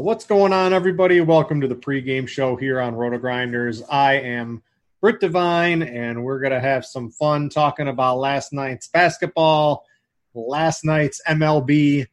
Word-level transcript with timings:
What's 0.00 0.24
going 0.24 0.50
on, 0.50 0.72
everybody? 0.72 1.20
Welcome 1.20 1.60
to 1.60 1.68
the 1.68 1.74
pregame 1.74 2.26
show 2.26 2.56
here 2.56 2.80
on 2.80 2.94
Roto 2.94 3.18
Grinders. 3.18 3.82
I 3.82 4.14
am 4.14 4.62
Britt 5.02 5.20
Devine, 5.20 5.82
and 5.82 6.24
we're 6.24 6.40
going 6.40 6.54
to 6.54 6.60
have 6.60 6.86
some 6.86 7.10
fun 7.10 7.50
talking 7.50 7.86
about 7.86 8.16
last 8.16 8.50
night's 8.50 8.88
basketball, 8.88 9.84
last 10.32 10.86
night's 10.86 11.20
MLB, 11.28 12.06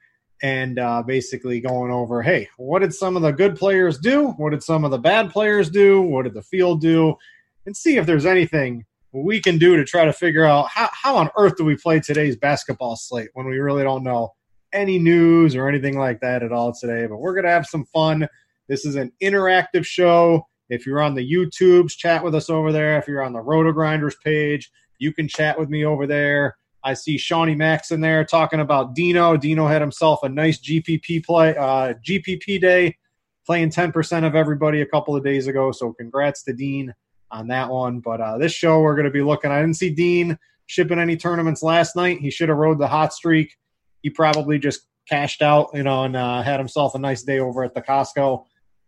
and 0.43 0.77
uh, 0.77 1.01
basically 1.01 1.61
going 1.61 1.89
over 1.89 2.21
hey, 2.21 2.49
what 2.57 2.79
did 2.79 2.93
some 2.93 3.15
of 3.15 3.21
the 3.21 3.31
good 3.31 3.55
players 3.55 3.97
do? 3.97 4.31
What 4.31 4.49
did 4.49 4.63
some 4.63 4.83
of 4.83 4.91
the 4.91 4.99
bad 4.99 5.31
players 5.31 5.69
do? 5.69 6.01
What 6.01 6.23
did 6.23 6.33
the 6.33 6.43
field 6.43 6.81
do? 6.81 7.15
And 7.65 7.75
see 7.75 7.95
if 7.95 8.05
there's 8.05 8.25
anything 8.25 8.85
we 9.13 9.39
can 9.39 9.57
do 9.57 9.77
to 9.77 9.85
try 9.85 10.03
to 10.03 10.13
figure 10.13 10.43
out 10.43 10.67
how, 10.67 10.89
how 10.91 11.15
on 11.15 11.29
earth 11.37 11.55
do 11.55 11.63
we 11.63 11.77
play 11.77 12.01
today's 12.01 12.35
basketball 12.35 12.97
slate 12.97 13.29
when 13.33 13.47
we 13.47 13.59
really 13.59 13.83
don't 13.83 14.03
know 14.03 14.33
any 14.73 14.99
news 14.99 15.55
or 15.55 15.67
anything 15.67 15.97
like 15.97 16.19
that 16.21 16.43
at 16.43 16.51
all 16.51 16.73
today, 16.73 17.05
but 17.07 17.17
we're 17.17 17.33
going 17.33 17.45
to 17.45 17.51
have 17.51 17.65
some 17.65 17.85
fun. 17.85 18.27
This 18.67 18.85
is 18.85 18.95
an 18.95 19.11
interactive 19.21 19.85
show. 19.85 20.47
If 20.69 20.85
you're 20.85 21.01
on 21.01 21.15
the 21.15 21.29
YouTubes, 21.29 21.95
chat 21.95 22.23
with 22.23 22.35
us 22.35 22.49
over 22.49 22.71
there. 22.71 22.97
If 22.97 23.07
you're 23.07 23.23
on 23.23 23.33
the 23.33 23.39
Roto 23.39 23.71
Grinders 23.71 24.15
page, 24.23 24.69
you 24.99 25.13
can 25.13 25.27
chat 25.27 25.57
with 25.57 25.69
me 25.69 25.85
over 25.85 26.05
there. 26.05 26.57
I 26.83 26.93
see 26.93 27.17
Shawnee 27.17 27.55
Max 27.55 27.91
in 27.91 28.01
there 28.01 28.23
talking 28.23 28.59
about 28.59 28.93
Dino. 28.93 29.37
Dino 29.37 29.67
had 29.67 29.81
himself 29.81 30.23
a 30.23 30.29
nice 30.29 30.59
GPP 30.59 31.25
play, 31.25 31.55
uh, 31.55 31.93
GPP 32.05 32.61
day, 32.61 32.97
playing 33.45 33.71
10% 33.71 34.25
of 34.25 34.35
everybody 34.35 34.81
a 34.81 34.85
couple 34.85 35.15
of 35.15 35.23
days 35.23 35.47
ago. 35.47 35.71
So 35.71 35.93
congrats 35.93 36.43
to 36.43 36.53
Dean 36.53 36.93
on 37.31 37.47
that 37.47 37.69
one. 37.69 37.99
But 37.99 38.21
uh, 38.21 38.37
this 38.37 38.53
show, 38.53 38.81
we're 38.81 38.95
going 38.95 39.05
to 39.05 39.11
be 39.11 39.21
looking. 39.21 39.51
I 39.51 39.59
didn't 39.59 39.77
see 39.77 39.89
Dean 39.89 40.37
shipping 40.65 40.99
any 40.99 41.17
tournaments 41.17 41.63
last 41.63 41.95
night. 41.95 42.19
He 42.19 42.29
should 42.29 42.49
have 42.49 42.57
rode 42.57 42.79
the 42.79 42.87
hot 42.87 43.13
streak 43.13 43.55
he 44.01 44.09
probably 44.09 44.59
just 44.59 44.87
cashed 45.09 45.41
out, 45.41 45.69
you 45.73 45.83
know, 45.83 46.03
and 46.03 46.15
uh, 46.15 46.41
had 46.41 46.59
himself 46.59 46.95
a 46.95 46.99
nice 46.99 47.23
day 47.23 47.39
over 47.39 47.63
at 47.63 47.73
the 47.73 47.81
Costco. 47.81 48.43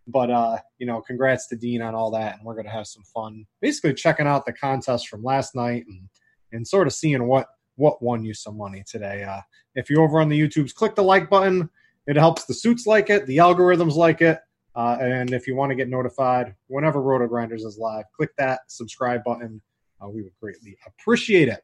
But 0.06 0.30
uh, 0.30 0.58
you 0.78 0.86
know, 0.86 1.00
congrats 1.00 1.46
to 1.48 1.56
Dean 1.56 1.82
on 1.82 1.94
all 1.94 2.10
that, 2.12 2.36
and 2.36 2.44
we're 2.44 2.56
gonna 2.56 2.70
have 2.70 2.86
some 2.86 3.04
fun. 3.04 3.46
Basically, 3.60 3.94
checking 3.94 4.26
out 4.26 4.46
the 4.46 4.52
contest 4.52 5.08
from 5.08 5.22
last 5.22 5.54
night 5.54 5.84
and 5.86 6.08
and 6.52 6.66
sort 6.66 6.86
of 6.86 6.92
seeing 6.92 7.26
what 7.26 7.46
what 7.76 8.02
won 8.02 8.24
you 8.24 8.34
some 8.34 8.56
money 8.56 8.82
today. 8.90 9.22
Uh, 9.22 9.40
if 9.74 9.88
you're 9.88 10.02
over 10.02 10.20
on 10.20 10.28
the 10.28 10.40
YouTubes, 10.40 10.74
click 10.74 10.94
the 10.94 11.02
like 11.02 11.30
button. 11.30 11.70
It 12.06 12.16
helps 12.16 12.44
the 12.44 12.54
suits 12.54 12.86
like 12.86 13.08
it, 13.08 13.26
the 13.26 13.36
algorithms 13.36 13.94
like 13.94 14.20
it, 14.20 14.40
uh, 14.74 14.96
and 15.00 15.32
if 15.32 15.46
you 15.46 15.54
want 15.54 15.70
to 15.70 15.76
get 15.76 15.88
notified 15.88 16.54
whenever 16.68 17.00
Roto 17.02 17.26
Grinders 17.26 17.64
is 17.64 17.78
live, 17.78 18.04
click 18.16 18.30
that 18.38 18.60
subscribe 18.68 19.22
button. 19.24 19.60
Uh, 20.02 20.08
we 20.08 20.22
would 20.22 20.32
greatly 20.40 20.76
appreciate 20.86 21.48
it. 21.48 21.62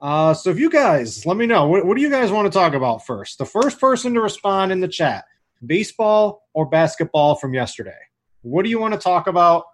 Uh, 0.00 0.32
so 0.32 0.50
if 0.50 0.58
you 0.58 0.70
guys 0.70 1.26
let 1.26 1.36
me 1.36 1.46
know, 1.46 1.66
what, 1.66 1.84
what 1.84 1.96
do 1.96 2.02
you 2.02 2.10
guys 2.10 2.30
want 2.30 2.50
to 2.50 2.56
talk 2.56 2.74
about 2.74 3.04
first? 3.04 3.38
The 3.38 3.44
first 3.44 3.80
person 3.80 4.14
to 4.14 4.20
respond 4.20 4.70
in 4.70 4.80
the 4.80 4.88
chat, 4.88 5.24
baseball 5.64 6.42
or 6.54 6.66
basketball 6.66 7.34
from 7.34 7.52
yesterday. 7.52 7.98
What 8.42 8.62
do 8.62 8.70
you 8.70 8.78
want 8.78 8.94
to 8.94 9.00
talk 9.00 9.26
about? 9.26 9.64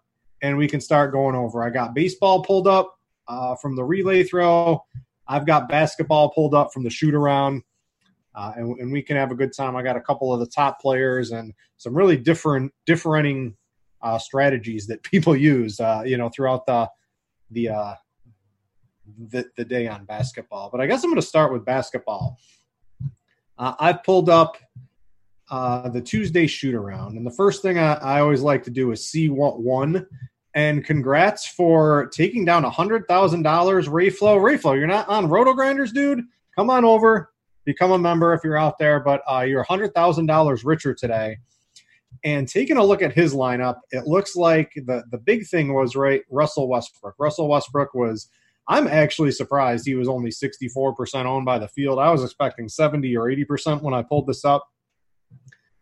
And 0.43 0.57
we 0.57 0.67
can 0.67 0.81
start 0.81 1.13
going 1.13 1.37
over. 1.37 1.63
I 1.63 1.71
got 1.71 1.95
baseball 1.95 2.43
pulled 2.43 2.67
up 2.67 2.99
uh, 3.29 3.55
from 3.57 3.77
the 3.77 3.85
relay 3.85 4.25
throw. 4.25 4.85
I've 5.27 5.47
got 5.47 5.69
basketball 5.69 6.31
pulled 6.31 6.55
up 6.55 6.73
from 6.73 6.85
the 6.85 6.91
shoot 6.91 7.15
around. 7.15 7.63
Uh, 8.35 8.53
and, 8.57 8.81
and, 8.81 8.93
we 8.93 9.01
can 9.01 9.17
have 9.17 9.31
a 9.31 9.35
good 9.35 9.53
time. 9.53 9.77
I 9.77 9.83
got 9.85 9.97
a 9.97 10.01
couple 10.01 10.35
of 10.35 10.41
the 10.41 10.47
top 10.47 10.81
players 10.81 11.31
and 11.31 11.55
some 11.77 11.95
really 11.97 12.17
different, 12.17 12.73
differing 12.85 13.57
uh, 14.03 14.19
strategies 14.19 14.89
that 14.89 15.03
people 15.05 15.37
use, 15.37 15.79
uh, 15.79 16.03
you 16.05 16.17
know, 16.17 16.29
throughout 16.29 16.67
the 16.67 16.89
the 17.51 17.69
uh, 17.69 17.95
the, 19.31 19.47
the 19.57 19.65
day 19.65 19.87
on 19.87 20.05
basketball. 20.05 20.71
But 20.71 20.81
I 20.81 20.87
guess 20.87 21.05
I'm 21.05 21.11
going 21.11 21.21
to 21.21 21.27
start 21.27 21.53
with 21.53 21.65
basketball. 21.65 22.39
Uh, 23.59 23.75
I've 23.79 24.03
pulled 24.03 24.29
up 24.29 24.57
uh, 25.51 25.89
the 25.89 26.01
Tuesday 26.01 26.47
shoot 26.47 26.75
around, 26.75 27.17
and 27.17 27.27
the 27.27 27.31
first 27.31 27.63
thing 27.63 27.79
I, 27.79 27.95
I, 27.95 28.21
always 28.21 28.41
like 28.41 28.63
to 28.65 28.71
do 28.71 28.91
is 28.93 29.07
see 29.07 29.29
what 29.29 29.61
won. 29.61 30.07
And 30.55 30.85
congrats 30.85 31.47
for 31.47 32.07
taking 32.07 32.45
down 32.45 32.65
$100,000, 32.65 33.07
Rayflow. 33.07 33.89
Rayflow, 34.41 34.77
you're 34.77 34.87
not 34.87 35.09
on 35.09 35.29
Roto 35.29 35.53
Grinders, 35.53 35.93
dude. 35.93 36.23
Come 36.57 36.71
on 36.71 36.85
over, 36.85 37.33
become 37.65 37.91
a 37.91 37.99
member 37.99 38.33
if 38.33 38.43
you're 38.43 38.57
out 38.57 38.79
there, 38.79 39.01
but 39.01 39.21
uh, 39.31 39.41
you're 39.41 39.65
$100,000 39.65 40.65
richer 40.65 40.95
today. 40.95 41.39
And 42.23 42.49
taking 42.49 42.77
a 42.77 42.85
look 42.85 43.03
at 43.03 43.13
his 43.13 43.35
lineup, 43.35 43.81
it 43.91 44.07
looks 44.07 44.37
like 44.37 44.73
the, 44.75 45.03
the 45.11 45.19
big 45.19 45.47
thing 45.47 45.75
was, 45.75 45.95
right, 45.95 46.23
Russell 46.31 46.69
Westbrook. 46.69 47.17
Russell 47.19 47.49
Westbrook 47.49 47.93
was– 47.95 48.29
I'm 48.69 48.87
actually 48.87 49.31
surprised 49.31 49.87
he 49.87 49.95
was 49.95 50.09
only 50.09 50.31
64% 50.31 51.27
owned 51.27 51.45
by 51.45 51.59
the 51.59 51.69
field. 51.69 51.99
I 51.99 52.11
was 52.11 52.25
expecting 52.25 52.69
70 52.69 53.17
or 53.17 53.25
80% 53.25 53.83
when 53.83 53.95
I 53.95 54.03
pulled 54.03 54.27
this 54.27 54.45
up. 54.45 54.67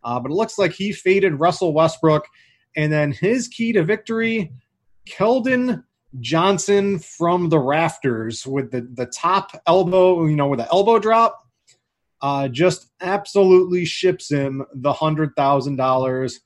Uh, 0.04 0.18
but 0.18 0.32
it 0.32 0.34
looks 0.34 0.58
like 0.58 0.72
he 0.72 0.92
faded 0.92 1.38
Russell 1.38 1.72
Westbrook. 1.72 2.26
And 2.76 2.92
then 2.92 3.12
his 3.12 3.48
key 3.48 3.72
to 3.72 3.84
victory 3.84 4.52
Keldon 5.08 5.84
Johnson 6.20 6.98
from 6.98 7.48
the 7.48 7.58
rafters 7.58 8.46
with 8.46 8.70
the, 8.72 8.88
the 8.94 9.06
top 9.06 9.52
elbow, 9.66 10.26
you 10.26 10.36
know, 10.36 10.48
with 10.48 10.58
the 10.58 10.68
elbow 10.72 10.98
drop. 10.98 11.38
Uh, 12.20 12.46
just 12.46 12.90
absolutely 13.00 13.84
ships 13.84 14.30
him 14.30 14.64
the 14.74 14.92
hundred 14.92 15.32
thousand 15.36 15.80
uh, 15.80 15.84
dollars. 15.84 16.40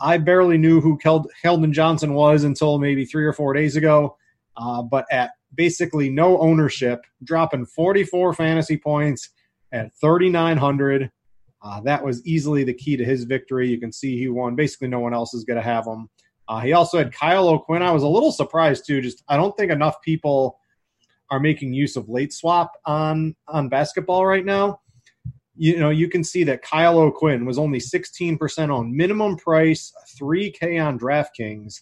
I 0.00 0.18
barely 0.18 0.58
knew 0.58 0.80
who 0.80 0.98
Kel- 0.98 1.30
Keldon 1.42 1.72
Johnson 1.72 2.12
was 2.12 2.44
until 2.44 2.78
maybe 2.78 3.06
three 3.06 3.24
or 3.24 3.32
four 3.32 3.54
days 3.54 3.76
ago. 3.76 4.16
Uh, 4.56 4.82
but 4.82 5.06
at 5.10 5.30
basically 5.54 6.10
no 6.10 6.38
ownership, 6.38 7.00
dropping 7.24 7.66
44 7.66 8.32
fantasy 8.34 8.76
points 8.76 9.30
at 9.72 9.92
3,900. 10.00 11.10
Uh, 11.62 11.80
that 11.80 12.04
was 12.04 12.24
easily 12.26 12.64
the 12.64 12.74
key 12.74 12.96
to 12.96 13.04
his 13.04 13.24
victory. 13.24 13.68
You 13.68 13.80
can 13.80 13.92
see 13.92 14.18
he 14.18 14.28
won. 14.28 14.54
Basically, 14.54 14.88
no 14.88 15.00
one 15.00 15.14
else 15.14 15.34
is 15.34 15.44
going 15.44 15.56
to 15.56 15.62
have 15.62 15.86
him. 15.86 16.08
Uh, 16.48 16.60
he 16.60 16.72
also 16.72 16.98
had 16.98 17.12
Kyle 17.12 17.48
O'Quinn. 17.48 17.82
I 17.82 17.90
was 17.90 18.02
a 18.02 18.08
little 18.08 18.32
surprised 18.32 18.86
too. 18.86 19.00
Just 19.00 19.22
I 19.28 19.36
don't 19.36 19.56
think 19.56 19.70
enough 19.70 20.00
people 20.02 20.58
are 21.30 21.40
making 21.40 21.74
use 21.74 21.96
of 21.96 22.08
late 22.08 22.32
swap 22.32 22.72
on 22.86 23.36
on 23.48 23.68
basketball 23.68 24.24
right 24.24 24.44
now. 24.44 24.80
You 25.56 25.78
know, 25.78 25.90
you 25.90 26.08
can 26.08 26.22
see 26.22 26.44
that 26.44 26.62
Kyle 26.62 26.98
O'Quinn 27.00 27.44
was 27.44 27.58
only 27.58 27.80
16% 27.80 28.72
on 28.74 28.96
minimum 28.96 29.36
price, 29.36 29.92
3K 30.18 30.82
on 30.82 30.98
DraftKings. 30.98 31.80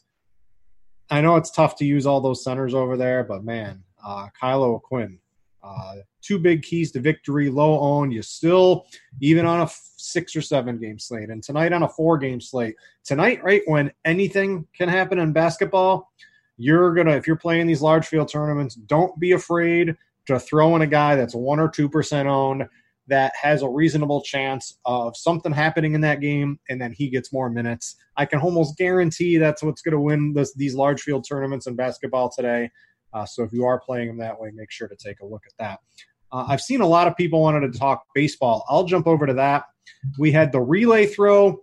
I 1.10 1.20
know 1.20 1.36
it's 1.36 1.50
tough 1.50 1.76
to 1.76 1.84
use 1.84 2.06
all 2.06 2.20
those 2.20 2.42
centers 2.42 2.74
over 2.74 2.96
there, 2.96 3.22
but 3.22 3.44
man, 3.44 3.82
uh, 4.04 4.28
Kyle 4.38 4.64
O'Quinn, 4.64 5.18
uh, 5.62 5.96
two 6.22 6.38
big 6.38 6.62
keys 6.62 6.92
to 6.92 7.00
victory, 7.00 7.50
low 7.50 7.78
owned. 7.78 8.12
You 8.12 8.22
still, 8.22 8.86
even 9.20 9.46
on 9.46 9.62
a 9.62 9.70
six 9.70 10.34
or 10.34 10.42
seven 10.42 10.78
game 10.78 10.98
slate, 10.98 11.30
and 11.30 11.42
tonight 11.42 11.72
on 11.72 11.82
a 11.82 11.88
four 11.88 12.18
game 12.18 12.40
slate. 12.40 12.76
Tonight, 13.04 13.42
right 13.42 13.62
when 13.66 13.92
anything 14.04 14.66
can 14.76 14.88
happen 14.88 15.18
in 15.18 15.32
basketball, 15.32 16.10
you're 16.56 16.94
gonna 16.94 17.12
if 17.12 17.26
you're 17.26 17.36
playing 17.36 17.66
these 17.66 17.82
large 17.82 18.06
field 18.06 18.28
tournaments, 18.28 18.74
don't 18.74 19.18
be 19.18 19.32
afraid 19.32 19.96
to 20.26 20.40
throw 20.40 20.74
in 20.76 20.82
a 20.82 20.86
guy 20.86 21.14
that's 21.14 21.34
one 21.34 21.60
or 21.60 21.68
two 21.68 21.88
percent 21.88 22.28
owned 22.28 22.68
that 23.08 23.32
has 23.40 23.62
a 23.62 23.68
reasonable 23.68 24.20
chance 24.22 24.78
of 24.84 25.16
something 25.16 25.52
happening 25.52 25.94
in 25.94 26.00
that 26.00 26.20
game 26.20 26.58
and 26.68 26.80
then 26.80 26.92
he 26.92 27.08
gets 27.08 27.32
more 27.32 27.48
minutes. 27.48 27.96
I 28.16 28.26
can 28.26 28.40
almost 28.40 28.76
guarantee 28.76 29.36
that's 29.36 29.62
what's 29.62 29.82
going 29.82 29.92
to 29.92 30.00
win 30.00 30.32
this, 30.32 30.54
these 30.54 30.74
large 30.74 31.02
field 31.02 31.24
tournaments 31.28 31.66
in 31.66 31.76
basketball 31.76 32.30
today. 32.34 32.70
Uh, 33.12 33.24
so 33.24 33.42
if 33.44 33.52
you 33.52 33.64
are 33.64 33.80
playing 33.80 34.08
them 34.08 34.18
that 34.18 34.38
way, 34.38 34.50
make 34.54 34.70
sure 34.70 34.88
to 34.88 34.96
take 34.96 35.20
a 35.20 35.26
look 35.26 35.42
at 35.46 35.52
that. 35.58 35.78
Uh, 36.32 36.46
I've 36.48 36.60
seen 36.60 36.80
a 36.80 36.86
lot 36.86 37.06
of 37.06 37.16
people 37.16 37.40
wanted 37.40 37.72
to 37.72 37.78
talk 37.78 38.04
baseball. 38.14 38.64
I'll 38.68 38.84
jump 38.84 39.06
over 39.06 39.26
to 39.26 39.34
that. 39.34 39.64
We 40.18 40.32
had 40.32 40.50
the 40.50 40.60
relay 40.60 41.06
throw. 41.06 41.60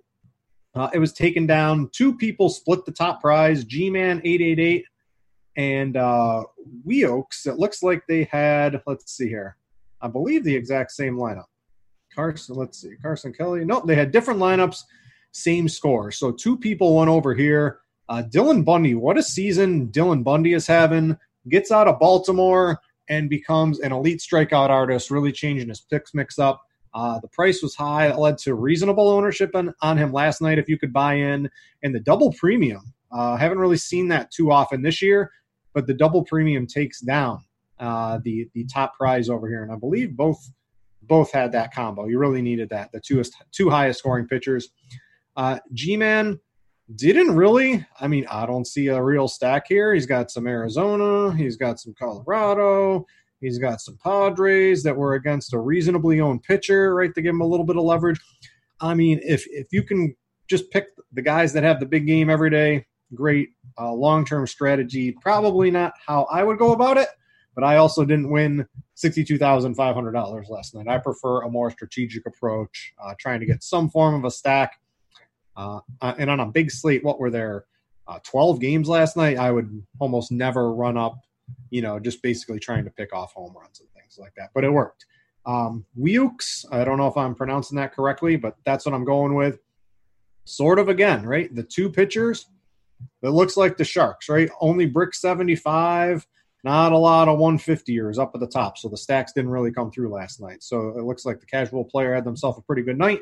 Uh, 0.74 0.90
it 0.94 1.00
was 1.00 1.14
taken 1.14 1.46
down. 1.46 1.90
Two 1.92 2.16
people 2.16 2.50
split 2.50 2.86
the 2.86 2.92
top 2.92 3.22
prize. 3.22 3.66
G 3.66 3.90
Man 3.90 4.22
888 4.24 4.86
and 5.56 5.98
uh, 5.98 6.44
Weoaks. 6.88 7.46
It 7.46 7.58
looks 7.58 7.84
like 7.84 8.04
they 8.08 8.24
had, 8.24 8.82
let's 8.88 9.16
see 9.16 9.28
here. 9.28 9.58
I 10.04 10.10
believe, 10.10 10.44
the 10.44 10.56
exact 10.56 10.92
same 10.92 11.16
lineup. 11.16 11.46
Carson, 12.14 12.56
let's 12.56 12.80
see, 12.80 12.96
Carson 13.02 13.34
Kelly. 13.34 13.66
Nope, 13.66 13.88
they 13.88 13.96
had 13.96 14.12
different 14.12 14.40
lineups, 14.40 14.84
same 15.32 15.68
score. 15.68 16.12
So 16.12 16.32
two 16.32 16.58
people 16.58 16.96
went 16.98 17.10
over 17.10 17.34
here. 17.34 17.80
Uh, 18.10 18.22
Dylan 18.22 18.66
Bundy, 18.66 18.96
what 18.96 19.18
a 19.18 19.24
season 19.24 19.88
Dylan 19.88 20.24
Bundy 20.24 20.54
is 20.54 20.68
having. 20.68 21.18
Gets 21.50 21.72
out 21.72 21.88
of 21.88 22.00
Baltimore 22.00 22.80
and 23.10 23.30
becomes 23.30 23.80
an 23.80 23.94
elite 23.94 24.20
strikeout 24.20 24.70
artist, 24.70 25.10
really 25.10 25.32
changing 25.32 25.70
his 25.70 25.82
picks 25.82 26.14
mix 26.14 26.38
up. 26.38 26.62
Uh, 26.94 27.20
the 27.20 27.28
price 27.30 27.64
was 27.64 27.74
high. 27.74 28.10
It 28.10 28.20
led 28.20 28.38
to 28.40 28.54
reasonable 28.54 29.10
ownership 29.10 29.56
on, 29.56 29.74
on 29.82 29.98
him 29.98 30.12
last 30.12 30.42
night 30.42 30.60
if 30.60 30.70
you 30.70 30.78
could 30.78 30.94
buy 30.94 31.16
in. 31.16 31.50
And 31.82 31.96
the 31.96 32.00
double 32.02 32.32
premium, 32.34 32.94
uh, 33.12 33.38
haven't 33.38 33.58
really 33.58 33.78
seen 33.78 34.10
that 34.10 34.32
too 34.32 34.52
often 34.52 34.82
this 34.82 35.02
year, 35.02 35.32
but 35.74 35.88
the 35.88 35.94
double 35.94 36.24
premium 36.24 36.68
takes 36.68 37.00
down 37.00 37.44
uh, 37.80 38.20
the 38.24 38.50
the 38.54 38.66
top 38.66 38.96
prize 38.96 39.30
over 39.30 39.48
here, 39.48 39.64
and 39.64 39.72
I 39.72 39.76
believe 39.76 40.16
both 40.16 40.40
both 41.02 41.32
had 41.32 41.52
that 41.52 41.74
combo. 41.74 42.08
You 42.08 42.18
really 42.20 42.42
needed 42.42 42.70
that. 42.70 42.92
The 42.92 43.00
two 43.00 43.24
two 43.52 43.70
highest 43.70 44.00
scoring 44.00 44.28
pitchers. 44.28 44.70
Uh, 45.36 45.60
G 45.74 45.98
Man 45.98 46.40
didn't 46.96 47.36
really. 47.36 47.86
I 48.00 48.08
mean, 48.08 48.26
I 48.30 48.46
don't 48.46 48.68
see 48.68 48.88
a 48.88 49.02
real 49.02 49.28
stack 49.28 49.66
here. 49.68 49.94
He's 49.94 50.06
got 50.06 50.32
some 50.32 50.48
Arizona. 50.48 51.36
He's 51.36 51.58
got 51.58 51.80
some 51.80 51.94
Colorado. 51.98 53.06
He's 53.42 53.58
got 53.58 53.82
some 53.82 53.98
Padres 54.02 54.84
that 54.84 54.96
were 54.96 55.16
against 55.16 55.54
a 55.54 55.60
reasonably 55.60 56.22
owned 56.22 56.44
pitcher, 56.44 56.96
right? 56.96 57.14
To 57.14 57.22
give 57.22 57.32
him 57.32 57.42
a 57.42 57.48
little 57.48 57.66
bit 57.66 57.78
of 57.78 57.84
leverage. 57.84 58.20
I 58.80 58.94
mean, 58.94 59.20
if 59.24 59.46
if 59.48 59.68
you 59.72 59.84
can 59.84 60.16
just 60.48 60.70
pick 60.72 60.88
the 61.12 61.22
guys 61.22 61.54
that 61.54 61.64
have 61.64 61.80
the 61.80 61.86
big 61.86 62.06
game 62.06 62.30
every 62.30 62.50
day, 62.50 62.86
great. 63.16 63.50
Uh, 63.80 63.92
Long 63.92 64.24
term 64.24 64.46
strategy, 64.46 65.12
probably 65.12 65.72
not 65.72 65.94
how 66.06 66.24
I 66.32 66.44
would 66.44 66.60
go 66.60 66.74
about 66.74 66.98
it 66.98 67.10
but 67.56 67.64
I 67.64 67.78
also 67.78 68.06
didn't 68.06 68.30
win 68.30 68.68
$62,500 68.98 70.50
last 70.50 70.76
night. 70.76 70.88
I 70.88 70.98
prefer 70.98 71.42
a 71.42 71.50
more 71.50 71.72
strategic 71.72 72.26
approach, 72.26 72.94
uh, 73.04 73.14
trying 73.20 73.40
to 73.40 73.46
get 73.46 73.64
some 73.64 73.90
form 73.90 74.16
of 74.16 74.26
a 74.26 74.32
stack. 74.32 74.80
Uh, 75.56 75.80
uh 76.02 76.14
and 76.18 76.30
on 76.30 76.40
a 76.40 76.48
big 76.48 76.72
slate, 76.72 77.04
what 77.04 77.20
were 77.20 77.30
there? 77.30 77.66
Uh, 78.08 78.20
12 78.24 78.60
games 78.60 78.90
last 78.90 79.16
night. 79.16 79.38
I 79.38 79.52
would 79.52 79.84
almost 80.00 80.32
never 80.32 80.74
run 80.74 80.98
up, 80.98 81.20
you 81.70 81.82
know, 81.82 82.00
just 82.00 82.22
basically 82.22 82.60
trying 82.60 82.84
to 82.84 82.92
pick 82.92 83.14
off 83.14 83.34
home 83.34 83.56
runs 83.58 83.80
and 83.80 83.90
things 83.92 84.18
like 84.20 84.34
that. 84.36 84.50
But 84.54 84.64
it 84.64 84.72
worked. 84.72 85.06
Um, 85.46 85.86
I 86.72 86.84
don't 86.84 86.98
know 86.98 87.08
if 87.08 87.18
I'm 87.18 87.36
pronouncing 87.36 87.78
that 87.78 87.94
correctly, 87.94 88.36
but 88.36 88.56
that's 88.66 88.86
what 88.86 88.96
I'm 88.96 89.06
going 89.06 89.36
with. 89.36 89.60
Sort 90.46 90.80
of 90.80 90.90
again, 90.90 91.26
right? 91.26 91.54
The 91.54 91.64
two 91.64 91.90
pitchers, 91.90 92.48
it 93.22 93.30
looks 93.30 93.58
like 93.58 93.78
the 93.78 93.86
Sharks, 93.86 94.30
right? 94.30 94.50
Only 94.60 94.86
brick 94.86 95.14
75 95.14 96.26
not 96.64 96.94
a 96.94 96.98
lot 96.98 97.28
of 97.28 97.40
150ers 97.40 98.18
up 98.18 98.32
at 98.34 98.40
the 98.40 98.48
top. 98.48 98.78
So 98.78 98.88
the 98.88 98.98
stacks 98.98 99.34
didn't 99.34 99.52
really 99.52 99.72
come 99.72 99.92
through 99.92 100.10
last 100.10 100.40
night. 100.40 100.64
So 100.64 100.90
it 100.98 101.04
looks 101.04 101.26
like 101.26 101.40
the 101.40 101.46
casual 101.46 101.84
player 101.84 102.16
had 102.16 102.24
themselves 102.24 102.58
a 102.58 102.62
pretty 102.62 102.84
good 102.84 102.98
night. 102.98 103.22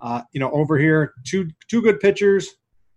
Uh, 0.00 0.22
you 0.32 0.40
know, 0.40 0.50
over 0.52 0.78
here, 0.78 1.14
two 1.26 1.48
two 1.68 1.82
good 1.82 2.00
pitchers. 2.00 2.48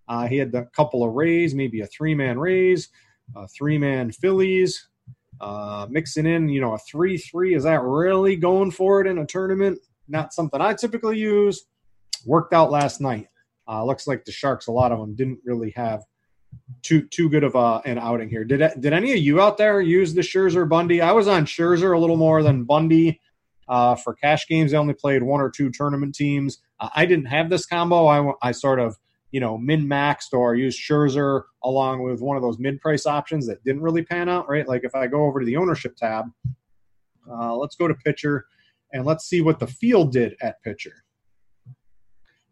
Uh, 0.07 0.27
he 0.27 0.37
had 0.37 0.53
a 0.53 0.65
couple 0.67 1.03
of 1.03 1.13
Rays, 1.13 1.55
maybe 1.55 1.81
a 1.81 1.87
three 1.87 2.13
man 2.13 2.37
Rays, 2.37 2.89
a 3.35 3.47
three 3.47 3.77
man 3.77 4.11
Phillies, 4.11 4.87
uh, 5.41 5.87
mixing 5.89 6.25
in, 6.25 6.47
you 6.49 6.61
know, 6.61 6.73
a 6.73 6.79
three 6.79 7.17
three. 7.17 7.55
Is 7.55 7.63
that 7.63 7.81
really 7.81 8.35
going 8.35 8.71
for 8.71 9.01
it 9.01 9.07
in 9.07 9.17
a 9.17 9.25
tournament? 9.25 9.79
Not 10.07 10.33
something 10.33 10.61
I 10.61 10.73
typically 10.73 11.17
use. 11.17 11.65
Worked 12.25 12.53
out 12.53 12.71
last 12.71 13.01
night. 13.01 13.27
Uh, 13.67 13.83
looks 13.83 14.07
like 14.07 14.23
the 14.23 14.31
Sharks, 14.31 14.67
a 14.67 14.71
lot 14.71 14.91
of 14.91 14.99
them 14.99 15.15
didn't 15.15 15.39
really 15.45 15.71
have 15.71 16.03
too 16.81 17.07
too 17.07 17.29
good 17.29 17.43
of 17.43 17.55
a, 17.55 17.81
an 17.85 17.97
outing 17.97 18.29
here. 18.29 18.43
Did 18.43 18.59
did 18.79 18.93
any 18.93 19.13
of 19.13 19.19
you 19.19 19.41
out 19.41 19.57
there 19.57 19.81
use 19.81 20.13
the 20.13 20.21
Scherzer 20.21 20.67
Bundy? 20.67 21.01
I 21.01 21.11
was 21.11 21.27
on 21.27 21.45
Scherzer 21.45 21.95
a 21.95 21.99
little 21.99 22.17
more 22.17 22.43
than 22.43 22.63
Bundy 22.63 23.21
uh, 23.67 23.95
for 23.95 24.13
cash 24.13 24.47
games. 24.47 24.73
I 24.73 24.77
only 24.77 24.93
played 24.93 25.23
one 25.23 25.41
or 25.41 25.49
two 25.49 25.71
tournament 25.71 26.15
teams. 26.15 26.59
Uh, 26.79 26.89
I 26.95 27.05
didn't 27.05 27.25
have 27.25 27.49
this 27.49 27.65
combo. 27.65 28.07
I, 28.07 28.33
I 28.41 28.51
sort 28.51 28.79
of 28.79 28.97
you 29.31 29.39
know 29.39 29.57
min 29.57 29.87
maxed 29.87 30.33
or 30.33 30.55
used 30.55 30.79
Scherzer 30.79 31.43
along 31.63 32.03
with 32.03 32.21
one 32.21 32.37
of 32.37 32.43
those 32.43 32.59
mid 32.59 32.79
price 32.81 33.05
options 33.05 33.47
that 33.47 33.63
didn't 33.63 33.81
really 33.81 34.03
pan 34.03 34.29
out. 34.29 34.49
Right, 34.49 34.67
like 34.67 34.83
if 34.83 34.95
I 34.95 35.07
go 35.07 35.23
over 35.23 35.39
to 35.39 35.45
the 35.45 35.57
ownership 35.57 35.95
tab, 35.95 36.25
uh, 37.31 37.55
let's 37.55 37.75
go 37.75 37.87
to 37.87 37.95
pitcher 37.95 38.45
and 38.91 39.05
let's 39.05 39.25
see 39.25 39.41
what 39.41 39.59
the 39.59 39.67
field 39.67 40.11
did 40.11 40.35
at 40.41 40.61
pitcher. 40.63 41.02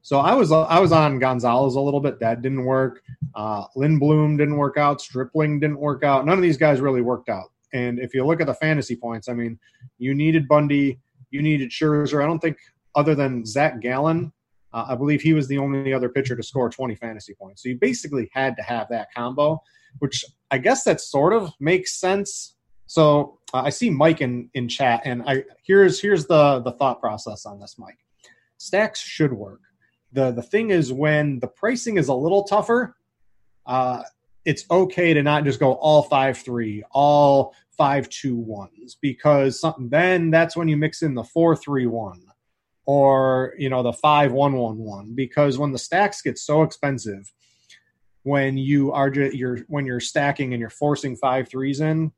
So 0.04 0.20
I 0.20 0.34
was 0.34 0.52
I 0.52 0.80
was 0.80 0.92
on 0.92 1.20
Gonzalez 1.20 1.76
a 1.76 1.80
little 1.80 2.00
bit. 2.00 2.20
That 2.20 2.42
didn't 2.42 2.66
work. 2.66 3.04
Uh, 3.36 3.66
Lindblom 3.78 4.38
didn't 4.38 4.58
work 4.58 4.78
out. 4.78 5.00
Stripling 5.00 5.60
didn't 5.60 5.80
work 5.80 6.04
out. 6.04 6.26
None 6.26 6.38
of 6.38 6.42
these 6.42 6.58
guys 6.58 6.82
really 6.82 7.02
worked 7.02 7.30
out. 7.30 7.52
And 7.74 8.00
if 8.00 8.14
you 8.14 8.26
look 8.26 8.42
at 8.42 8.48
the 8.48 8.54
fantasy 8.56 8.96
points, 8.96 9.30
I 9.30 9.34
mean, 9.34 9.60
you 9.98 10.14
needed 10.14 10.48
Bundy, 10.48 11.00
you 11.30 11.42
needed 11.42 11.70
Scherzer. 11.70 12.24
I 12.24 12.26
don't 12.26 12.40
think 12.40 12.58
other 12.96 13.16
than 13.16 13.46
Zach 13.46 13.80
Gallen, 13.80 14.34
uh, 14.74 14.86
I 14.90 14.96
believe 14.96 15.22
he 15.22 15.34
was 15.34 15.48
the 15.48 15.58
only 15.58 15.94
other 15.94 16.10
pitcher 16.10 16.36
to 16.36 16.44
score 16.44 16.70
20 16.70 16.96
fantasy 16.96 17.34
points. 17.34 17.64
So 17.64 17.70
you 17.70 17.78
basically 17.80 18.30
had 18.34 18.56
to 18.58 18.64
have 18.64 18.88
that 18.90 19.10
combo, 19.16 19.62
which 20.00 20.26
I 20.50 20.58
guess 20.58 20.84
that 20.84 21.00
sort 21.00 21.34
of 21.34 21.52
makes 21.60 22.00
sense. 22.00 22.56
So 22.88 23.40
uh, 23.54 23.62
I 23.66 23.70
see 23.70 23.90
Mike 23.90 24.20
in, 24.20 24.50
in 24.54 24.68
chat, 24.68 25.02
and 25.06 25.24
I 25.26 25.46
here's 25.64 26.02
here's 26.02 26.26
the 26.26 26.60
the 26.60 26.74
thought 26.74 27.00
process 27.00 27.46
on 27.46 27.60
this, 27.60 27.76
Mike. 27.78 28.00
Stacks 28.58 29.00
should 29.00 29.32
work 29.32 29.62
the 30.12 30.32
the 30.32 30.42
thing 30.42 30.70
is 30.70 30.92
when 30.92 31.40
the 31.40 31.48
pricing 31.48 31.98
is 31.98 32.08
a 32.08 32.14
little 32.14 32.44
tougher, 32.44 32.96
uh, 33.66 34.04
it's 34.46 34.66
okay 34.72 35.14
to 35.14 35.24
not 35.24 35.44
just 35.44 35.60
go 35.60 35.74
all 35.74 36.04
five 36.04 36.38
three, 36.38 36.84
all 36.92 37.54
five 37.78 38.10
two 38.10 38.36
ones 38.36 38.98
because 39.02 39.60
something 39.60 39.90
then 39.90 40.30
that's 40.30 40.56
when 40.56 40.68
you 40.68 40.78
mix 40.78 41.02
in 41.02 41.16
the 41.16 41.24
four 41.24 41.56
three 41.56 41.88
one 41.88 42.22
or 42.86 43.54
you 43.58 43.70
know 43.70 43.82
the 43.82 43.94
five 43.94 44.32
one 44.32 44.54
one 44.54 44.78
one 44.78 45.14
because 45.16 45.58
when 45.58 45.72
the 45.72 45.80
stacks 45.80 46.22
get 46.22 46.38
so 46.38 46.64
expensive 46.64 47.32
when 48.24 48.58
you 48.58 48.92
are 48.92 49.10
just 49.10 49.36
you're 49.36 49.60
when 49.68 49.86
you're 49.86 50.00
stacking 50.00 50.54
and 50.54 50.60
you're 50.60 50.70
forcing 50.70 51.16
five 51.16 51.48
threes 51.48 51.80
in 51.80 52.12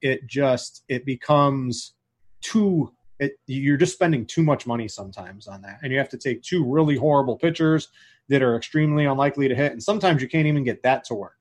it 0.00 0.26
just 0.26 0.84
it 0.88 1.04
becomes 1.04 1.94
too 2.40 2.90
it, 3.20 3.38
you're 3.46 3.76
just 3.76 3.92
spending 3.92 4.26
too 4.26 4.42
much 4.42 4.66
money 4.66 4.88
sometimes 4.88 5.46
on 5.46 5.62
that. 5.62 5.78
And 5.82 5.92
you 5.92 5.98
have 5.98 6.08
to 6.08 6.18
take 6.18 6.42
two 6.42 6.64
really 6.64 6.96
horrible 6.96 7.36
pitchers 7.36 7.88
that 8.28 8.42
are 8.42 8.56
extremely 8.56 9.04
unlikely 9.04 9.46
to 9.48 9.54
hit. 9.54 9.72
And 9.72 9.82
sometimes 9.82 10.22
you 10.22 10.28
can't 10.28 10.46
even 10.46 10.64
get 10.64 10.82
that 10.82 11.04
to 11.04 11.14
work. 11.14 11.36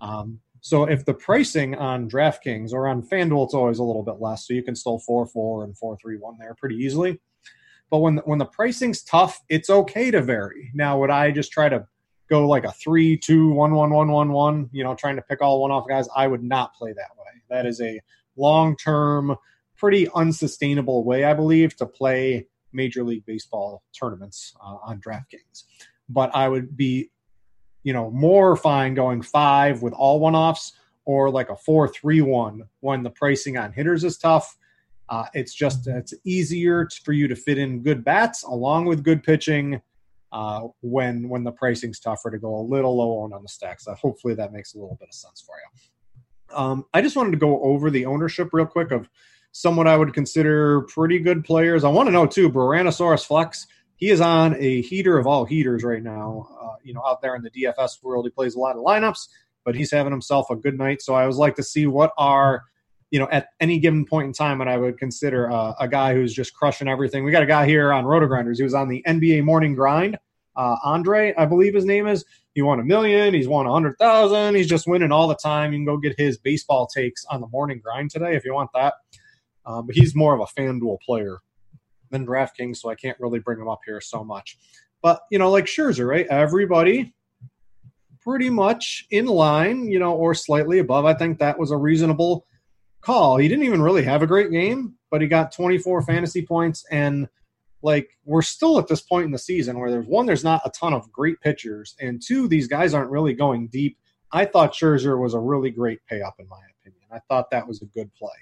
Um, 0.00 0.40
so 0.60 0.84
if 0.84 1.04
the 1.04 1.12
pricing 1.12 1.74
on 1.74 2.08
DraftKings 2.08 2.72
or 2.72 2.86
on 2.88 3.02
FanDuel, 3.02 3.44
it's 3.44 3.54
always 3.54 3.80
a 3.80 3.84
little 3.84 4.02
bit 4.02 4.20
less. 4.20 4.46
So 4.46 4.54
you 4.54 4.62
can 4.62 4.76
still 4.76 4.98
4 4.98 5.26
4 5.26 5.64
and 5.64 5.76
4 5.76 5.96
3 5.96 6.16
1 6.16 6.36
there 6.38 6.54
pretty 6.54 6.76
easily. 6.76 7.20
But 7.90 7.98
when, 7.98 8.18
when 8.18 8.38
the 8.38 8.46
pricing's 8.46 9.02
tough, 9.02 9.40
it's 9.48 9.68
okay 9.68 10.10
to 10.10 10.22
vary. 10.22 10.70
Now, 10.72 10.98
would 11.00 11.10
I 11.10 11.32
just 11.32 11.52
try 11.52 11.68
to 11.68 11.86
go 12.30 12.48
like 12.48 12.64
a 12.64 12.72
3 12.72 13.16
2 13.18 13.50
1 13.50 13.74
1 13.74 13.90
1 13.90 14.08
1 14.08 14.32
1, 14.32 14.70
you 14.72 14.84
know, 14.84 14.94
trying 14.94 15.16
to 15.16 15.22
pick 15.22 15.42
all 15.42 15.60
one 15.60 15.70
off 15.70 15.88
guys? 15.88 16.08
I 16.16 16.28
would 16.28 16.42
not 16.42 16.74
play 16.74 16.92
that 16.92 17.10
way. 17.18 17.42
That 17.50 17.66
is 17.66 17.80
a 17.80 18.00
long 18.36 18.76
term, 18.76 19.36
pretty 19.76 20.08
unsustainable 20.14 21.04
way, 21.04 21.24
I 21.24 21.34
believe, 21.34 21.76
to 21.76 21.86
play 21.86 22.46
Major 22.72 23.04
League 23.04 23.24
Baseball 23.24 23.82
tournaments 23.98 24.54
uh, 24.62 24.76
on 24.82 25.00
DraftKings. 25.00 25.64
But 26.08 26.34
I 26.34 26.48
would 26.48 26.76
be, 26.76 27.10
you 27.82 27.92
know, 27.92 28.10
more 28.10 28.56
fine 28.56 28.94
going 28.94 29.22
five 29.22 29.82
with 29.82 29.92
all 29.94 30.20
one 30.20 30.34
offs 30.34 30.72
or 31.04 31.30
like 31.30 31.50
a 31.50 31.56
four 31.56 31.88
three 31.88 32.20
one 32.20 32.62
when 32.80 33.02
the 33.02 33.10
pricing 33.10 33.56
on 33.56 33.72
hitters 33.72 34.04
is 34.04 34.18
tough. 34.18 34.56
Uh, 35.08 35.26
it's 35.34 35.54
just 35.54 35.86
it's 35.86 36.14
easier 36.24 36.88
for 37.04 37.12
you 37.12 37.28
to 37.28 37.36
fit 37.36 37.58
in 37.58 37.82
good 37.82 38.04
bats 38.04 38.42
along 38.42 38.86
with 38.86 39.04
good 39.04 39.22
pitching 39.22 39.80
uh, 40.32 40.62
when 40.80 41.28
when 41.28 41.44
the 41.44 41.52
pricing's 41.52 42.00
tougher 42.00 42.30
to 42.30 42.38
go 42.38 42.56
a 42.56 42.62
little 42.62 42.96
low 42.96 43.18
on 43.18 43.32
on 43.32 43.42
the 43.42 43.48
stacks. 43.48 43.84
So 43.84 43.94
hopefully 43.94 44.34
that 44.34 44.52
makes 44.52 44.74
a 44.74 44.78
little 44.78 44.96
bit 44.98 45.08
of 45.08 45.14
sense 45.14 45.44
for 45.46 45.54
you. 45.56 46.56
Um, 46.56 46.84
I 46.94 47.02
just 47.02 47.16
wanted 47.16 47.32
to 47.32 47.36
go 47.36 47.62
over 47.62 47.90
the 47.90 48.06
ownership 48.06 48.50
real 48.52 48.66
quick 48.66 48.90
of 48.92 49.08
someone 49.54 49.86
I 49.86 49.96
would 49.96 50.12
consider 50.12 50.80
pretty 50.82 51.20
good 51.20 51.44
players. 51.44 51.84
I 51.84 51.88
want 51.88 52.08
to 52.08 52.12
know 52.12 52.26
too, 52.26 52.50
Broranosaurus 52.50 53.24
Flex. 53.24 53.68
He 53.94 54.10
is 54.10 54.20
on 54.20 54.56
a 54.58 54.82
heater 54.82 55.16
of 55.16 55.28
all 55.28 55.44
heaters 55.44 55.84
right 55.84 56.02
now. 56.02 56.48
Uh, 56.60 56.74
you 56.82 56.92
know, 56.92 57.02
out 57.06 57.22
there 57.22 57.36
in 57.36 57.42
the 57.42 57.50
DFS 57.50 58.02
world, 58.02 58.26
he 58.26 58.30
plays 58.30 58.56
a 58.56 58.58
lot 58.58 58.76
of 58.76 58.82
lineups, 58.82 59.28
but 59.64 59.76
he's 59.76 59.92
having 59.92 60.10
himself 60.10 60.50
a 60.50 60.56
good 60.56 60.76
night. 60.76 61.02
So 61.02 61.14
I 61.14 61.22
always 61.22 61.36
like 61.36 61.54
to 61.54 61.62
see 61.62 61.86
what 61.86 62.12
are, 62.18 62.64
you 63.12 63.20
know, 63.20 63.28
at 63.30 63.50
any 63.60 63.78
given 63.78 64.04
point 64.04 64.26
in 64.26 64.32
time, 64.32 64.60
and 64.60 64.68
I 64.68 64.76
would 64.76 64.98
consider 64.98 65.48
uh, 65.48 65.74
a 65.78 65.86
guy 65.86 66.14
who's 66.14 66.34
just 66.34 66.52
crushing 66.52 66.88
everything. 66.88 67.22
We 67.22 67.30
got 67.30 67.44
a 67.44 67.46
guy 67.46 67.64
here 67.64 67.92
on 67.92 68.04
Roto 68.04 68.26
Grinders. 68.26 68.58
He 68.58 68.64
was 68.64 68.74
on 68.74 68.88
the 68.88 69.04
NBA 69.06 69.44
Morning 69.44 69.76
Grind. 69.76 70.18
Uh, 70.56 70.76
Andre, 70.84 71.32
I 71.38 71.46
believe 71.46 71.74
his 71.74 71.84
name 71.84 72.08
is. 72.08 72.24
He 72.54 72.62
won 72.62 72.80
a 72.80 72.84
million. 72.84 73.32
He's 73.32 73.48
won 73.48 73.66
a 73.66 73.72
hundred 73.72 73.98
thousand. 73.98 74.56
He's 74.56 74.68
just 74.68 74.88
winning 74.88 75.12
all 75.12 75.28
the 75.28 75.36
time. 75.36 75.72
You 75.72 75.78
can 75.78 75.86
go 75.86 75.96
get 75.96 76.18
his 76.18 76.38
baseball 76.38 76.88
takes 76.88 77.24
on 77.26 77.40
the 77.40 77.48
Morning 77.48 77.80
Grind 77.82 78.10
today 78.10 78.34
if 78.34 78.44
you 78.44 78.52
want 78.52 78.70
that. 78.74 78.94
Um, 79.66 79.86
but 79.86 79.94
he's 79.94 80.14
more 80.14 80.34
of 80.34 80.40
a 80.40 80.60
FanDuel 80.60 81.00
player 81.00 81.38
than 82.10 82.26
DraftKings, 82.26 82.76
so 82.76 82.90
I 82.90 82.94
can't 82.94 83.18
really 83.20 83.38
bring 83.38 83.58
him 83.58 83.68
up 83.68 83.80
here 83.84 84.00
so 84.00 84.24
much. 84.24 84.58
But, 85.02 85.22
you 85.30 85.38
know, 85.38 85.50
like 85.50 85.64
Scherzer, 85.64 86.06
right? 86.08 86.26
Everybody 86.28 87.14
pretty 88.22 88.48
much 88.48 89.06
in 89.10 89.26
line, 89.26 89.86
you 89.86 89.98
know, 89.98 90.14
or 90.14 90.34
slightly 90.34 90.78
above. 90.78 91.04
I 91.04 91.14
think 91.14 91.38
that 91.38 91.58
was 91.58 91.70
a 91.70 91.76
reasonable 91.76 92.46
call. 93.02 93.36
He 93.36 93.48
didn't 93.48 93.64
even 93.64 93.82
really 93.82 94.02
have 94.02 94.22
a 94.22 94.26
great 94.26 94.50
game, 94.50 94.94
but 95.10 95.20
he 95.20 95.28
got 95.28 95.52
24 95.52 96.02
fantasy 96.02 96.40
points. 96.40 96.86
And, 96.90 97.28
like, 97.82 98.16
we're 98.24 98.42
still 98.42 98.78
at 98.78 98.88
this 98.88 99.02
point 99.02 99.26
in 99.26 99.30
the 99.30 99.38
season 99.38 99.78
where 99.78 99.90
there's 99.90 100.06
one, 100.06 100.24
there's 100.24 100.44
not 100.44 100.62
a 100.64 100.70
ton 100.70 100.94
of 100.94 101.12
great 101.12 101.38
pitchers, 101.40 101.94
and 102.00 102.22
two, 102.22 102.48
these 102.48 102.66
guys 102.66 102.94
aren't 102.94 103.10
really 103.10 103.34
going 103.34 103.68
deep. 103.68 103.98
I 104.32 104.46
thought 104.46 104.72
Scherzer 104.72 105.20
was 105.20 105.34
a 105.34 105.38
really 105.38 105.70
great 105.70 106.00
pay 106.08 106.22
up, 106.22 106.36
in 106.38 106.48
my 106.48 106.60
opinion. 106.80 107.04
I 107.12 107.18
thought 107.28 107.50
that 107.50 107.68
was 107.68 107.82
a 107.82 107.86
good 107.86 108.12
play. 108.14 108.32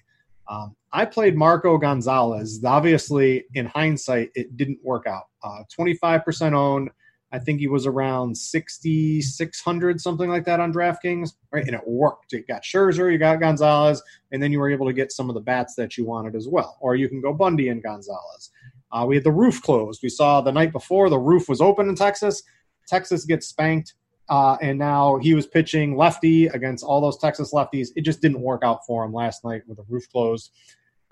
Um, 0.49 0.77
I 0.93 1.05
played 1.05 1.37
Marco 1.37 1.79
Gonzalez. 1.79 2.63
Obviously, 2.65 3.45
in 3.55 3.67
hindsight, 3.67 4.31
it 4.35 4.57
didn't 4.57 4.79
work 4.83 5.07
out. 5.07 5.25
Uh, 5.43 5.63
25% 5.79 6.53
owned. 6.53 6.91
I 7.35 7.39
think 7.39 7.61
he 7.61 7.67
was 7.67 7.87
around 7.87 8.37
6,600, 8.37 10.01
something 10.01 10.29
like 10.29 10.45
that 10.45 10.61
on 10.61 10.73
DraftKings, 10.73 11.31
right? 11.51 11.65
And 11.65 11.75
it 11.75 11.87
worked. 11.87 12.33
You 12.33 12.45
got 12.45 12.63
Scherzer, 12.63 13.11
you 13.11 13.17
got 13.17 13.41
Gonzalez, 13.41 14.03
and 14.33 14.43
then 14.43 14.53
you 14.53 14.59
were 14.59 14.71
able 14.71 14.87
to 14.87 14.93
get 14.93 15.13
some 15.13 15.31
of 15.31 15.35
the 15.35 15.41
bats 15.41 15.75
that 15.77 15.97
you 15.97 16.05
wanted 16.05 16.37
as 16.37 16.47
well. 16.47 16.77
Or 16.81 16.95
you 16.95 17.09
can 17.09 17.23
go 17.23 17.33
Bundy 17.33 17.71
and 17.71 17.83
Gonzalez. 17.83 18.51
Uh, 18.93 19.07
we 19.09 19.15
had 19.15 19.25
the 19.25 19.33
roof 19.33 19.63
closed. 19.63 20.01
We 20.03 20.11
saw 20.11 20.43
the 20.43 20.53
night 20.53 20.73
before 20.73 21.09
the 21.09 21.19
roof 21.19 21.49
was 21.49 21.63
open 21.63 21.89
in 21.89 21.95
Texas. 21.95 22.43
Texas 22.87 23.25
gets 23.25 23.47
spanked. 23.47 23.95
Uh, 24.29 24.57
and 24.63 24.79
now 24.79 25.19
he 25.19 25.35
was 25.35 25.47
pitching 25.47 25.97
lefty 25.97 26.47
against 26.47 26.85
all 26.85 27.01
those 27.01 27.19
Texas 27.19 27.53
lefties. 27.53 27.89
It 27.97 28.03
just 28.03 28.23
didn't 28.23 28.41
work 28.41 28.63
out 28.65 28.81
for 28.87 29.05
him 29.05 29.13
last 29.13 29.45
night 29.45 29.63
with 29.67 29.79
the 29.79 29.85
roof 29.89 30.05
closed. 30.11 30.53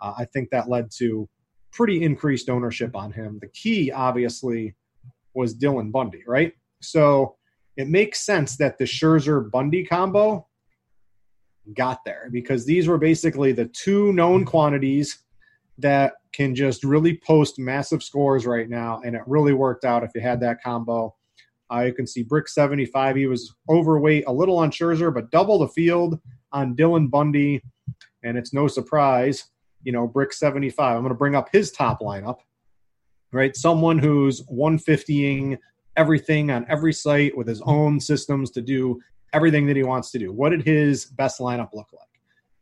Uh, 0.00 0.14
I 0.17 0.25
think 0.26 0.50
that 0.50 0.69
led 0.69 0.90
to 0.99 1.29
pretty 1.73 2.02
increased 2.02 2.49
ownership 2.49 2.97
on 2.97 3.12
him. 3.12 3.38
The 3.40 3.49
key, 3.49 3.93
obviously, 3.93 4.75
was 5.35 5.57
Dylan 5.57 5.93
Bundy, 5.93 6.23
right? 6.26 6.52
So 6.81 7.37
it 7.76 7.88
makes 7.88 8.25
sense 8.25 8.57
that 8.57 8.79
the 8.79 8.85
Scherzer 8.85 9.50
Bundy 9.50 9.85
combo 9.85 10.47
got 11.76 12.00
there 12.05 12.29
because 12.33 12.64
these 12.64 12.88
were 12.88 12.99
basically 12.99 13.52
the 13.52 13.67
two 13.67 14.12
known 14.12 14.45
quantities 14.45 15.19
that 15.79 16.14
can 16.33 16.55
just 16.55 16.85
really 16.85 17.19
post 17.25 17.59
massive 17.59 18.02
scores 18.02 18.47
right 18.47 18.69
now. 18.69 19.00
And 19.05 19.14
it 19.14 19.23
really 19.26 19.52
worked 19.52 19.85
out 19.85 20.05
if 20.05 20.11
you 20.14 20.21
had 20.21 20.40
that 20.40 20.62
combo. 20.62 21.14
Uh, 21.72 21.80
you 21.80 21.92
can 21.92 22.06
see 22.06 22.22
Brick 22.22 22.48
75. 22.48 23.16
He 23.16 23.26
was 23.26 23.54
overweight, 23.68 24.24
a 24.26 24.32
little 24.32 24.58
on 24.58 24.70
Scherzer, 24.70 25.12
but 25.12 25.30
double 25.30 25.58
the 25.58 25.68
field 25.68 26.18
on 26.52 26.74
Dylan 26.74 27.10
Bundy. 27.10 27.62
And 28.22 28.36
it's 28.36 28.52
no 28.52 28.66
surprise, 28.66 29.44
you 29.82 29.92
know, 29.92 30.06
Brick 30.06 30.32
75. 30.32 30.96
I'm 30.96 31.02
going 31.02 31.10
to 31.10 31.14
bring 31.14 31.36
up 31.36 31.48
his 31.52 31.70
top 31.70 32.00
lineup, 32.00 32.38
right? 33.32 33.56
Someone 33.56 33.98
who's 33.98 34.42
150ing 34.46 35.58
everything 35.96 36.50
on 36.50 36.66
every 36.68 36.92
site 36.92 37.36
with 37.36 37.46
his 37.46 37.62
own 37.62 38.00
systems 38.00 38.50
to 38.52 38.62
do 38.62 39.00
everything 39.32 39.66
that 39.66 39.76
he 39.76 39.82
wants 39.82 40.10
to 40.10 40.18
do. 40.18 40.32
What 40.32 40.50
did 40.50 40.62
his 40.62 41.06
best 41.06 41.40
lineup 41.40 41.72
look 41.72 41.88
like? 41.92 42.08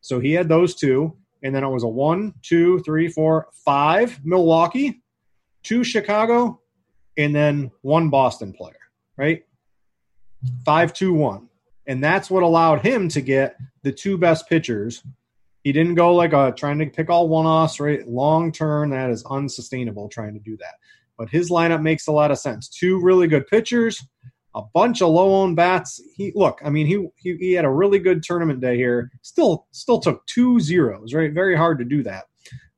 So 0.00 0.20
he 0.20 0.32
had 0.32 0.48
those 0.48 0.74
two. 0.74 1.16
And 1.42 1.54
then 1.54 1.62
it 1.62 1.68
was 1.68 1.84
a 1.84 1.88
one, 1.88 2.34
two, 2.42 2.80
three, 2.80 3.08
four, 3.08 3.48
five 3.64 4.18
Milwaukee, 4.24 5.02
two 5.62 5.84
Chicago, 5.84 6.60
and 7.16 7.34
then 7.34 7.70
one 7.82 8.10
Boston 8.10 8.52
player 8.52 8.77
right? 9.18 9.44
Five, 10.64 10.94
two, 10.94 11.12
one. 11.12 11.48
And 11.86 12.02
that's 12.02 12.30
what 12.30 12.42
allowed 12.42 12.80
him 12.80 13.08
to 13.10 13.20
get 13.20 13.56
the 13.82 13.92
two 13.92 14.16
best 14.16 14.48
pitchers. 14.48 15.02
He 15.64 15.72
didn't 15.72 15.96
go 15.96 16.14
like 16.14 16.32
a 16.32 16.54
trying 16.56 16.78
to 16.78 16.86
pick 16.86 17.10
all 17.10 17.28
one 17.28 17.46
offs, 17.46 17.80
right? 17.80 18.06
Long 18.06 18.52
term, 18.52 18.90
that 18.90 19.10
is 19.10 19.24
unsustainable 19.24 20.08
trying 20.08 20.34
to 20.34 20.40
do 20.40 20.56
that. 20.58 20.74
But 21.18 21.28
his 21.28 21.50
lineup 21.50 21.82
makes 21.82 22.06
a 22.06 22.12
lot 22.12 22.30
of 22.30 22.38
sense. 22.38 22.68
Two 22.68 23.00
really 23.00 23.26
good 23.26 23.46
pitchers, 23.48 24.02
a 24.54 24.62
bunch 24.72 25.02
of 25.02 25.08
low 25.08 25.42
owned 25.42 25.56
bats. 25.56 26.00
He 26.14 26.32
look, 26.34 26.60
I 26.64 26.70
mean, 26.70 26.86
he, 26.86 27.08
he 27.16 27.36
he 27.38 27.52
had 27.52 27.64
a 27.64 27.70
really 27.70 27.98
good 27.98 28.22
tournament 28.22 28.60
day 28.60 28.76
here. 28.76 29.10
Still 29.22 29.66
still 29.72 29.98
took 29.98 30.24
two 30.26 30.60
zeros, 30.60 31.12
right? 31.12 31.32
Very 31.32 31.56
hard 31.56 31.78
to 31.78 31.84
do 31.84 32.02
that. 32.04 32.24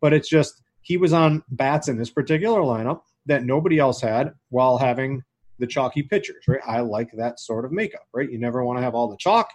But 0.00 0.14
it's 0.14 0.28
just 0.28 0.62
he 0.80 0.96
was 0.96 1.12
on 1.12 1.44
bats 1.50 1.88
in 1.88 1.98
this 1.98 2.10
particular 2.10 2.60
lineup 2.60 3.02
that 3.26 3.44
nobody 3.44 3.78
else 3.78 4.00
had 4.00 4.32
while 4.48 4.78
having 4.78 5.22
the 5.60 5.66
chalky 5.66 6.02
pitchers, 6.02 6.44
right? 6.48 6.60
I 6.66 6.80
like 6.80 7.10
that 7.12 7.38
sort 7.38 7.64
of 7.64 7.72
makeup, 7.72 8.06
right? 8.12 8.30
You 8.30 8.38
never 8.38 8.64
want 8.64 8.78
to 8.78 8.82
have 8.82 8.94
all 8.94 9.08
the 9.08 9.16
chalk. 9.16 9.48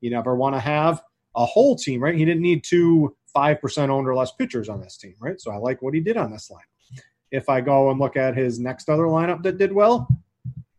You 0.00 0.10
never 0.10 0.34
want 0.34 0.54
to 0.56 0.60
have 0.60 1.02
a 1.36 1.44
whole 1.44 1.76
team, 1.76 2.02
right? 2.02 2.14
He 2.14 2.24
didn't 2.24 2.42
need 2.42 2.64
two 2.64 3.14
5% 3.36 3.88
owned 3.88 4.08
or 4.08 4.14
less 4.16 4.32
pitchers 4.32 4.68
on 4.68 4.80
this 4.80 4.96
team, 4.96 5.14
right? 5.20 5.40
So 5.40 5.52
I 5.52 5.56
like 5.56 5.82
what 5.82 5.94
he 5.94 6.00
did 6.00 6.16
on 6.16 6.32
this 6.32 6.50
line. 6.50 6.64
If 7.30 7.48
I 7.48 7.60
go 7.60 7.90
and 7.90 8.00
look 8.00 8.16
at 8.16 8.36
his 8.36 8.58
next 8.58 8.88
other 8.88 9.04
lineup 9.04 9.42
that 9.44 9.58
did 9.58 9.72
well, 9.72 10.08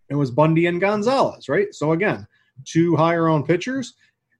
it 0.10 0.16
was 0.16 0.32
Bundy 0.32 0.66
and 0.66 0.82
Gonzalez, 0.82 1.48
right? 1.48 1.74
So 1.74 1.94
again, 1.94 2.28
two 2.66 2.98
higher 2.98 3.30
owned 3.30 3.46
pitchers, 3.46 3.94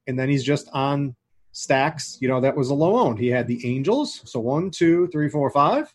and 0.06 0.18
then 0.18 0.28
he's 0.28 0.44
just 0.44 0.68
on 0.74 1.16
stacks, 1.52 2.18
you 2.20 2.28
know, 2.28 2.40
that 2.40 2.56
was 2.56 2.68
a 2.68 2.74
low 2.74 2.98
owned. 2.98 3.18
He 3.18 3.28
had 3.28 3.46
the 3.46 3.66
Angels, 3.66 4.20
so 4.24 4.40
one, 4.40 4.70
two, 4.70 5.06
three, 5.08 5.30
four, 5.30 5.48
five, 5.50 5.92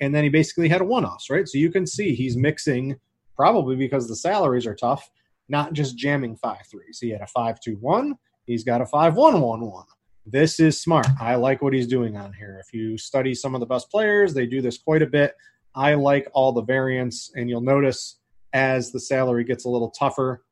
and 0.00 0.14
then 0.14 0.24
he 0.24 0.30
basically 0.30 0.68
had 0.68 0.80
a 0.80 0.84
one 0.84 1.04
offs, 1.04 1.30
right? 1.30 1.48
So 1.48 1.58
you 1.58 1.70
can 1.70 1.86
see 1.86 2.14
he's 2.14 2.36
mixing 2.36 2.98
probably 3.36 3.76
because 3.76 4.08
the 4.08 4.16
salaries 4.16 4.66
are 4.66 4.74
tough, 4.74 5.10
not 5.48 5.72
just 5.72 5.96
jamming 5.96 6.36
five 6.36 6.66
threes. 6.70 6.98
He 7.00 7.10
had 7.10 7.22
a 7.22 7.26
five 7.26 7.60
two 7.60 7.76
one. 7.76 8.16
He's 8.46 8.64
got 8.64 8.80
a 8.80 8.86
five 8.86 9.14
one 9.14 9.40
one 9.40 9.60
one. 9.60 9.86
This 10.26 10.60
is 10.60 10.80
smart. 10.80 11.06
I 11.20 11.34
like 11.36 11.62
what 11.62 11.72
he's 11.72 11.86
doing 11.86 12.16
on 12.16 12.32
here. 12.32 12.62
If 12.64 12.72
you 12.72 12.98
study 12.98 13.34
some 13.34 13.54
of 13.54 13.60
the 13.60 13.66
best 13.66 13.90
players, 13.90 14.34
they 14.34 14.46
do 14.46 14.60
this 14.60 14.78
quite 14.78 15.02
a 15.02 15.06
bit. 15.06 15.34
I 15.74 15.94
like 15.94 16.28
all 16.32 16.52
the 16.52 16.62
variants, 16.62 17.32
and 17.34 17.48
you'll 17.48 17.60
notice 17.60 18.18
as 18.52 18.90
the 18.90 19.00
salary 19.00 19.44
gets 19.44 19.64
a 19.64 19.68
little 19.68 19.90
tougher, 19.90 20.44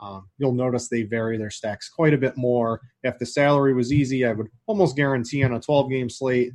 um, 0.00 0.28
you'll 0.38 0.52
notice 0.52 0.88
they 0.88 1.02
vary 1.02 1.38
their 1.38 1.50
stacks 1.50 1.88
quite 1.88 2.14
a 2.14 2.18
bit 2.18 2.36
more. 2.36 2.80
If 3.04 3.18
the 3.18 3.26
salary 3.26 3.74
was 3.74 3.92
easy, 3.92 4.24
I 4.26 4.32
would 4.32 4.48
almost 4.66 4.96
guarantee 4.96 5.44
on 5.44 5.54
a 5.54 5.60
12 5.60 5.90
game 5.90 6.10
slate 6.10 6.52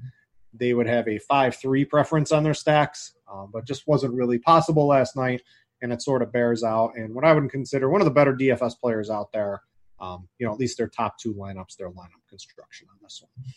they 0.53 0.73
would 0.73 0.87
have 0.87 1.07
a 1.07 1.19
5 1.19 1.55
3 1.55 1.85
preference 1.85 2.31
on 2.31 2.43
their 2.43 2.53
stacks, 2.53 3.13
um, 3.31 3.49
but 3.53 3.65
just 3.65 3.87
wasn't 3.87 4.13
really 4.13 4.39
possible 4.39 4.87
last 4.87 5.15
night 5.15 5.41
and 5.81 5.93
it 5.93 6.01
sort 6.01 6.21
of 6.21 6.31
bears 6.31 6.63
out. 6.63 6.93
And 6.95 7.13
what 7.13 7.25
I 7.25 7.33
would 7.33 7.49
consider 7.49 7.89
one 7.89 8.01
of 8.01 8.05
the 8.05 8.11
better 8.11 8.35
DFS 8.35 8.79
players 8.79 9.09
out 9.09 9.31
there, 9.31 9.61
um, 9.99 10.27
you 10.39 10.45
know, 10.45 10.53
at 10.53 10.59
least 10.59 10.77
their 10.77 10.87
top 10.87 11.17
two 11.19 11.33
lineups, 11.33 11.75
their 11.77 11.89
lineup 11.89 12.27
construction 12.29 12.87
on 12.91 12.97
this 13.01 13.21
one. 13.21 13.53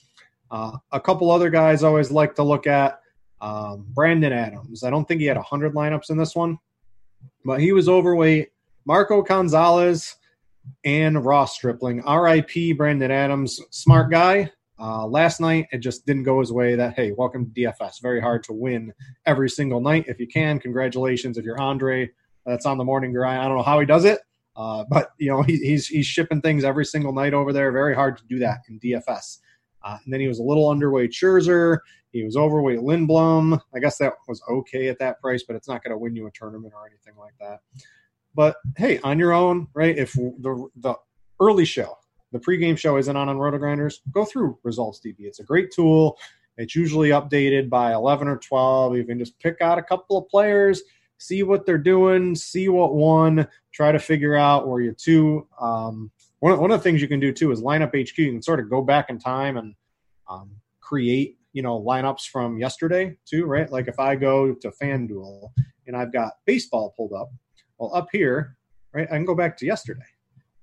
Uh, 0.51 0.77
a 0.93 1.01
couple 1.01 1.31
other 1.31 1.49
guys 1.49 1.83
I 1.83 1.89
always 1.89 2.11
like 2.11 2.35
to 2.35 2.43
look 2.43 2.67
at. 2.67 3.01
Um, 3.41 3.87
Brandon 3.89 4.35
Adams. 4.35 4.85
I 4.85 4.91
don't 4.91 5.09
think 5.09 5.21
he 5.21 5.27
had 5.27 5.39
100 5.39 5.73
lineups 5.73 6.11
in 6.11 6.19
this 6.19 6.35
one, 6.35 6.59
but 7.45 7.61
he 7.61 7.73
was 7.73 7.89
overweight. 7.89 8.51
Marco 8.85 9.23
Gonzalez, 9.23 10.17
and 10.85 11.25
Ross 11.25 11.55
Stripling. 11.55 12.03
RIP 12.03 12.77
Brandon 12.77 13.11
Adams, 13.11 13.61
smart 13.71 14.11
guy. 14.11 14.51
Uh, 14.81 15.07
last 15.07 15.41
night, 15.41 15.67
it 15.73 15.79
just 15.79 16.07
didn't 16.07 16.23
go 16.23 16.41
his 16.41 16.51
way. 16.51 16.75
That, 16.75 16.95
hey, 16.95 17.13
welcome 17.13 17.45
to 17.45 17.61
DFS. 17.61 18.01
Very 18.01 18.21
hard 18.21 18.43
to 18.45 18.55
win 18.55 18.95
every 19.27 19.51
single 19.51 19.81
night. 19.81 20.07
If 20.09 20.19
you 20.19 20.27
can, 20.27 20.59
congratulations. 20.59 21.37
If 21.37 21.45
you're 21.45 21.61
Andre, 21.61 22.11
that's 22.47 22.65
on 22.65 22.79
the 22.79 22.85
morning 22.85 23.13
grind. 23.13 23.43
I 23.43 23.47
don't 23.47 23.59
know 23.59 23.63
how 23.63 23.79
he 23.79 23.85
does 23.85 24.07
it, 24.07 24.21
uh, 24.57 24.85
but 24.89 25.11
you 25.19 25.31
know 25.31 25.43
he, 25.43 25.57
he's 25.59 25.87
he's 25.87 26.07
shipping 26.07 26.41
things 26.41 26.65
every 26.65 26.87
single 26.87 27.13
night 27.13 27.35
over 27.35 27.53
there. 27.53 27.71
Very 27.73 27.95
hard 27.95 28.17
to 28.19 28.25
do 28.27 28.39
that 28.39 28.61
in 28.71 28.81
DFS. 28.81 29.39
Uh, 29.83 29.99
and 30.03 30.13
then 30.13 30.21
he 30.21 30.29
was 30.29 30.39
a 30.39 30.43
little 30.43 30.69
underweight 30.69 31.11
Scherzer. 31.11 31.79
He 32.13 32.25
was 32.25 32.37
overweight 32.37 32.81
Lindblom. 32.81 33.61
I 33.75 33.79
guess 33.79 33.99
that 33.99 34.15
was 34.29 34.43
okay 34.51 34.89
at 34.89 34.99
that 34.99 35.21
price, 35.21 35.45
but 35.47 35.57
it's 35.57 35.69
not 35.69 35.85
going 35.85 35.93
to 35.93 35.99
win 35.99 36.17
you 36.17 36.27
a 36.27 36.31
tournament 36.33 36.73
or 36.75 36.87
anything 36.87 37.15
like 37.19 37.35
that. 37.39 37.61
But 38.35 38.57
hey, 38.79 38.99
on 39.01 39.19
your 39.19 39.33
own, 39.33 39.69
right? 39.75 39.97
If 39.97 40.15
the 40.15 40.69
the 40.77 40.95
early 41.39 41.67
show, 41.67 41.99
the 42.33 42.39
pregame 42.39 42.79
show 42.79 42.97
isn't 42.97 43.17
on 43.17 43.29
on 43.29 43.37
RotoGrinders, 43.37 44.01
go 44.13 44.25
through 44.25 44.59
Results 44.63 45.01
DB. 45.05 45.17
It's 45.21 45.41
a 45.41 45.45
great 45.45 45.71
tool. 45.73 46.19
It's 46.57 46.75
usually 46.75 47.11
updated 47.11 47.69
by 47.71 47.93
11 47.95 48.29
or 48.29 48.37
12. 48.37 48.97
You 48.97 49.05
can 49.05 49.19
just 49.19 49.39
pick 49.41 49.61
out 49.61 49.79
a 49.79 49.83
couple 49.83 50.19
of 50.19 50.29
players, 50.29 50.83
see 51.19 51.43
what 51.43 51.65
they're 51.65 51.79
doing, 51.79 52.35
see 52.35 52.69
what 52.69 52.95
won, 52.95 53.47
try 53.73 53.93
to 53.93 53.99
figure 53.99 54.37
out 54.37 54.69
where 54.69 54.81
you 54.81 54.93
two. 54.93 55.47
Um, 55.61 56.11
one, 56.41 56.59
one 56.61 56.71
of 56.71 56.79
the 56.79 56.83
things 56.83 57.01
you 57.01 57.09
can 57.09 57.21
do 57.21 57.33
too 57.33 57.51
is 57.51 57.63
lineup 57.63 57.89
HQ. 57.89 58.19
You 58.19 58.33
can 58.33 58.43
sort 58.43 58.61
of 58.61 58.69
go 58.69 58.83
back 58.83 59.11
in 59.11 59.19
time 59.19 59.57
and 59.57 59.75
um, 60.29 60.51
create, 60.81 61.39
you 61.53 61.63
know, 61.63 61.81
lineups 61.81 62.29
from 62.29 62.59
yesterday 62.59 63.17
too, 63.25 63.47
right? 63.47 63.71
Like 63.71 63.89
if 63.89 63.99
I 63.99 64.15
go 64.15 64.55
to 64.55 64.71
FanDuel 64.71 65.51
and 65.87 65.97
I've 65.97 66.13
got 66.13 66.35
baseball 66.47 66.95
pulled 66.97 67.13
up, 67.13 67.31
well, 67.79 67.95
up 67.95 68.09
here, 68.13 68.57
right, 68.93 69.09
I 69.11 69.15
can 69.15 69.25
go 69.25 69.35
back 69.35 69.57
to 69.59 69.67
yesterday 69.67 70.03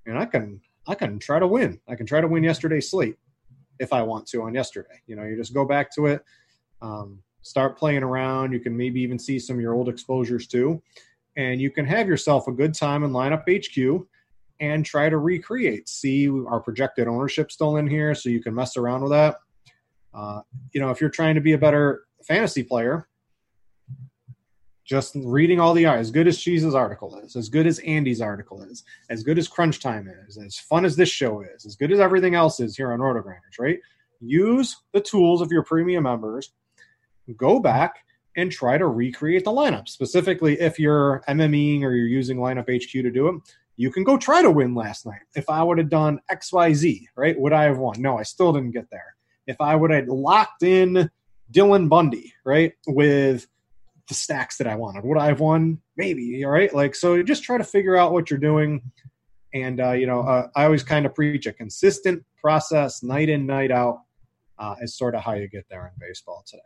and 0.06 0.18
I 0.18 0.24
can 0.26 0.60
I 0.88 0.94
can 0.94 1.18
try 1.18 1.38
to 1.38 1.46
win. 1.46 1.78
I 1.86 1.94
can 1.94 2.06
try 2.06 2.20
to 2.20 2.26
win 2.26 2.42
yesterday's 2.42 2.90
slate 2.90 3.16
if 3.78 3.92
I 3.92 4.02
want 4.02 4.26
to 4.28 4.42
on 4.42 4.54
yesterday. 4.54 5.00
You 5.06 5.16
know, 5.16 5.24
you 5.24 5.36
just 5.36 5.54
go 5.54 5.64
back 5.64 5.94
to 5.94 6.06
it, 6.06 6.24
um, 6.80 7.22
start 7.42 7.78
playing 7.78 8.02
around. 8.02 8.52
You 8.52 8.60
can 8.60 8.76
maybe 8.76 9.00
even 9.02 9.18
see 9.18 9.38
some 9.38 9.56
of 9.56 9.62
your 9.62 9.74
old 9.74 9.88
exposures 9.88 10.46
too, 10.46 10.82
and 11.36 11.60
you 11.60 11.70
can 11.70 11.84
have 11.84 12.08
yourself 12.08 12.48
a 12.48 12.52
good 12.52 12.74
time 12.74 13.04
and 13.04 13.12
line 13.12 13.34
up 13.34 13.44
HQ 13.48 14.06
and 14.60 14.84
try 14.84 15.08
to 15.08 15.18
recreate. 15.18 15.88
See 15.88 16.28
our 16.28 16.60
projected 16.60 17.06
ownership 17.06 17.52
still 17.52 17.76
in 17.76 17.86
here, 17.86 18.14
so 18.14 18.30
you 18.30 18.42
can 18.42 18.54
mess 18.54 18.76
around 18.76 19.02
with 19.02 19.12
that. 19.12 19.36
Uh, 20.14 20.40
you 20.72 20.80
know, 20.80 20.90
if 20.90 21.00
you're 21.00 21.10
trying 21.10 21.34
to 21.34 21.40
be 21.40 21.52
a 21.52 21.58
better 21.58 22.04
fantasy 22.26 22.62
player, 22.62 23.08
just 24.88 25.14
reading 25.16 25.60
all 25.60 25.74
the 25.74 25.84
as 25.84 26.10
good 26.10 26.26
as 26.26 26.40
Cheese's 26.40 26.74
article 26.74 27.18
is, 27.18 27.36
as 27.36 27.50
good 27.50 27.66
as 27.66 27.78
Andy's 27.80 28.22
article 28.22 28.62
is, 28.62 28.84
as 29.10 29.22
good 29.22 29.38
as 29.38 29.46
Crunch 29.46 29.80
Time 29.80 30.10
is, 30.26 30.38
as 30.38 30.58
fun 30.58 30.86
as 30.86 30.96
this 30.96 31.10
show 31.10 31.42
is, 31.42 31.66
as 31.66 31.76
good 31.76 31.92
as 31.92 32.00
everything 32.00 32.34
else 32.34 32.58
is 32.58 32.74
here 32.74 32.92
on 32.92 32.98
RotoGrinders, 32.98 33.58
right? 33.60 33.78
Use 34.20 34.78
the 34.94 35.00
tools 35.00 35.42
of 35.42 35.52
your 35.52 35.62
premium 35.62 36.04
members, 36.04 36.52
go 37.36 37.60
back 37.60 37.96
and 38.38 38.50
try 38.50 38.78
to 38.78 38.86
recreate 38.86 39.44
the 39.44 39.50
lineup. 39.50 39.88
Specifically, 39.88 40.58
if 40.58 40.78
you're 40.78 41.22
MMEing 41.28 41.82
or 41.82 41.92
you're 41.92 42.06
using 42.06 42.38
Lineup 42.38 42.74
HQ 42.74 42.90
to 42.90 43.10
do 43.10 43.28
it, 43.28 43.34
you 43.76 43.90
can 43.90 44.04
go 44.04 44.16
try 44.16 44.40
to 44.40 44.50
win 44.50 44.74
last 44.74 45.04
night. 45.04 45.20
If 45.36 45.50
I 45.50 45.62
would 45.62 45.76
have 45.76 45.90
done 45.90 46.18
XYZ, 46.32 47.08
right, 47.14 47.38
would 47.38 47.52
I 47.52 47.64
have 47.64 47.78
won? 47.78 48.00
No, 48.00 48.18
I 48.18 48.22
still 48.22 48.54
didn't 48.54 48.70
get 48.70 48.88
there. 48.90 49.16
If 49.46 49.60
I 49.60 49.76
would 49.76 49.90
have 49.90 50.08
locked 50.08 50.62
in 50.62 51.10
Dylan 51.52 51.90
Bundy, 51.90 52.32
right, 52.46 52.72
with– 52.86 53.46
the 54.08 54.14
stacks 54.14 54.56
that 54.58 54.66
I 54.66 54.74
wanted. 54.74 55.04
Would 55.04 55.18
I 55.18 55.26
have 55.26 55.40
won? 55.40 55.80
Maybe. 55.96 56.44
All 56.44 56.50
right. 56.50 56.72
Like, 56.74 56.94
so 56.94 57.22
just 57.22 57.42
try 57.42 57.58
to 57.58 57.64
figure 57.64 57.96
out 57.96 58.12
what 58.12 58.30
you're 58.30 58.38
doing. 58.38 58.82
And, 59.54 59.80
uh, 59.80 59.92
you 59.92 60.06
know, 60.06 60.20
uh, 60.20 60.48
I 60.56 60.64
always 60.64 60.82
kind 60.82 61.06
of 61.06 61.14
preach 61.14 61.46
a 61.46 61.52
consistent 61.52 62.24
process, 62.40 63.02
night 63.02 63.28
in, 63.28 63.46
night 63.46 63.70
out, 63.70 64.00
uh, 64.58 64.74
is 64.80 64.96
sort 64.96 65.14
of 65.14 65.22
how 65.22 65.34
you 65.34 65.48
get 65.48 65.66
there 65.70 65.86
in 65.86 66.06
baseball 66.06 66.44
today. 66.46 66.62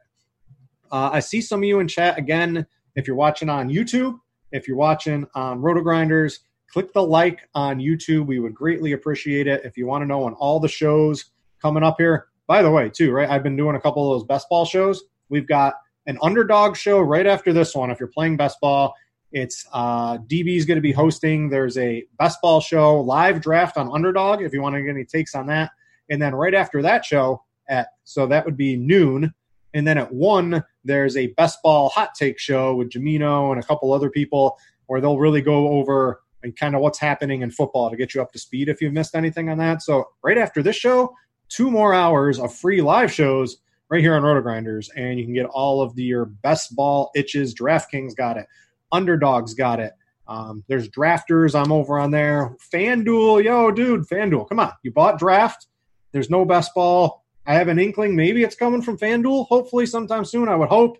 Uh, 0.90 1.11
I 1.12 1.20
see 1.20 1.40
some 1.40 1.61
of 1.61 1.64
you 1.64 1.81
in 1.81 1.88
chat 1.88 2.18
again. 2.18 2.66
If 2.94 3.07
you're 3.07 3.16
watching 3.16 3.48
on 3.48 3.68
YouTube, 3.70 4.18
if 4.50 4.68
you're 4.68 4.76
watching 4.76 5.26
on 5.35 5.61
RotoGrinders, 5.61 6.40
click 6.70 6.92
the 6.92 7.02
like 7.02 7.40
on 7.55 7.78
YouTube. 7.78 8.26
We 8.26 8.38
would 8.38 8.55
greatly 8.55 8.92
appreciate 8.92 9.46
it. 9.46 9.64
If 9.64 9.76
you 9.76 9.87
want 9.87 10.02
to 10.02 10.07
know 10.07 10.24
on 10.24 10.35
all 10.35 10.61
the 10.61 10.68
shows 10.68 11.26
coming 11.61 11.83
up 11.83 11.96
here, 11.98 12.26
by 12.46 12.62
the 12.62 12.70
way, 12.70 12.90
too, 12.90 13.12
right? 13.12 13.31
I've 13.31 13.42
been 13.42 13.57
doing 13.57 13.76
a 13.76 13.81
couple 13.81 14.12
of 14.12 14.18
those 14.18 14.26
best 14.26 14.48
ball 14.50 14.64
shows. 14.64 15.05
We've 15.28 15.46
got 15.46 15.74
an 16.06 16.18
underdog 16.22 16.76
show 16.76 17.00
right 17.00 17.26
after 17.26 17.52
this 17.52 17.74
one. 17.74 17.90
If 17.90 18.00
you're 18.00 18.08
playing 18.08 18.36
best 18.36 18.60
ball, 18.60 18.94
it's 19.32 19.66
uh, 19.72 20.18
DB 20.18 20.56
is 20.56 20.66
going 20.66 20.76
to 20.76 20.82
be 20.82 20.92
hosting. 20.92 21.48
There's 21.48 21.78
a 21.78 22.04
best 22.18 22.40
ball 22.42 22.60
show 22.60 23.00
live 23.00 23.40
draft 23.40 23.76
on 23.76 23.90
underdog. 23.92 24.42
If 24.42 24.52
you 24.52 24.60
want 24.60 24.74
to 24.74 24.82
get 24.82 24.90
any 24.90 25.04
takes 25.04 25.34
on 25.34 25.46
that, 25.46 25.70
and 26.10 26.20
then 26.20 26.34
right 26.34 26.54
after 26.54 26.82
that 26.82 27.04
show 27.04 27.42
at 27.68 27.88
so 28.04 28.26
that 28.26 28.44
would 28.44 28.56
be 28.56 28.76
noon, 28.76 29.32
and 29.74 29.86
then 29.86 29.96
at 29.96 30.12
one 30.12 30.62
there's 30.84 31.16
a 31.16 31.28
best 31.28 31.62
ball 31.62 31.88
hot 31.88 32.14
take 32.14 32.38
show 32.38 32.74
with 32.74 32.90
Jamino 32.90 33.52
and 33.52 33.62
a 33.62 33.66
couple 33.66 33.92
other 33.92 34.10
people 34.10 34.58
where 34.86 35.00
they'll 35.00 35.18
really 35.18 35.40
go 35.40 35.68
over 35.68 36.20
and 36.42 36.56
kind 36.56 36.74
of 36.74 36.80
what's 36.80 36.98
happening 36.98 37.42
in 37.42 37.50
football 37.50 37.88
to 37.88 37.96
get 37.96 38.14
you 38.14 38.20
up 38.20 38.32
to 38.32 38.38
speed 38.38 38.68
if 38.68 38.80
you've 38.80 38.92
missed 38.92 39.14
anything 39.14 39.48
on 39.48 39.58
that. 39.58 39.80
So 39.80 40.04
right 40.22 40.36
after 40.36 40.62
this 40.62 40.76
show, 40.76 41.14
two 41.48 41.70
more 41.70 41.94
hours 41.94 42.38
of 42.38 42.52
free 42.54 42.82
live 42.82 43.12
shows 43.12 43.58
right 43.92 44.00
here 44.00 44.14
on 44.14 44.22
RotoGrinders, 44.22 44.88
and 44.96 45.18
you 45.18 45.26
can 45.26 45.35
get 45.35 45.44
all 45.44 45.83
of 45.83 45.94
the, 45.94 46.02
your 46.02 46.24
best 46.24 46.74
ball 46.74 47.11
itches. 47.14 47.55
DraftKings 47.55 48.16
got 48.16 48.38
it, 48.38 48.46
Underdogs 48.90 49.52
got 49.52 49.81
it. 49.81 49.92
Um, 50.26 50.64
there's 50.66 50.88
drafters. 50.88 51.55
I'm 51.55 51.70
over 51.70 51.98
on 51.98 52.11
there. 52.11 52.57
FanDuel, 52.72 53.44
yo, 53.44 53.70
dude, 53.70 54.09
FanDuel, 54.09 54.48
come 54.48 54.61
on. 54.61 54.72
You 54.83 54.92
bought 54.92 55.18
draft. 55.18 55.66
There's 56.12 56.31
no 56.31 56.46
best 56.46 56.74
ball. 56.74 57.22
I 57.44 57.52
have 57.52 57.68
an 57.68 57.78
inkling. 57.78 58.16
Maybe 58.16 58.42
it's 58.42 58.55
coming 58.55 58.81
from 58.81 58.96
FanDuel. 58.96 59.48
Hopefully, 59.48 59.85
sometime 59.85 60.24
soon. 60.24 60.48
I 60.48 60.57
would 60.57 60.70
hope. 60.70 60.96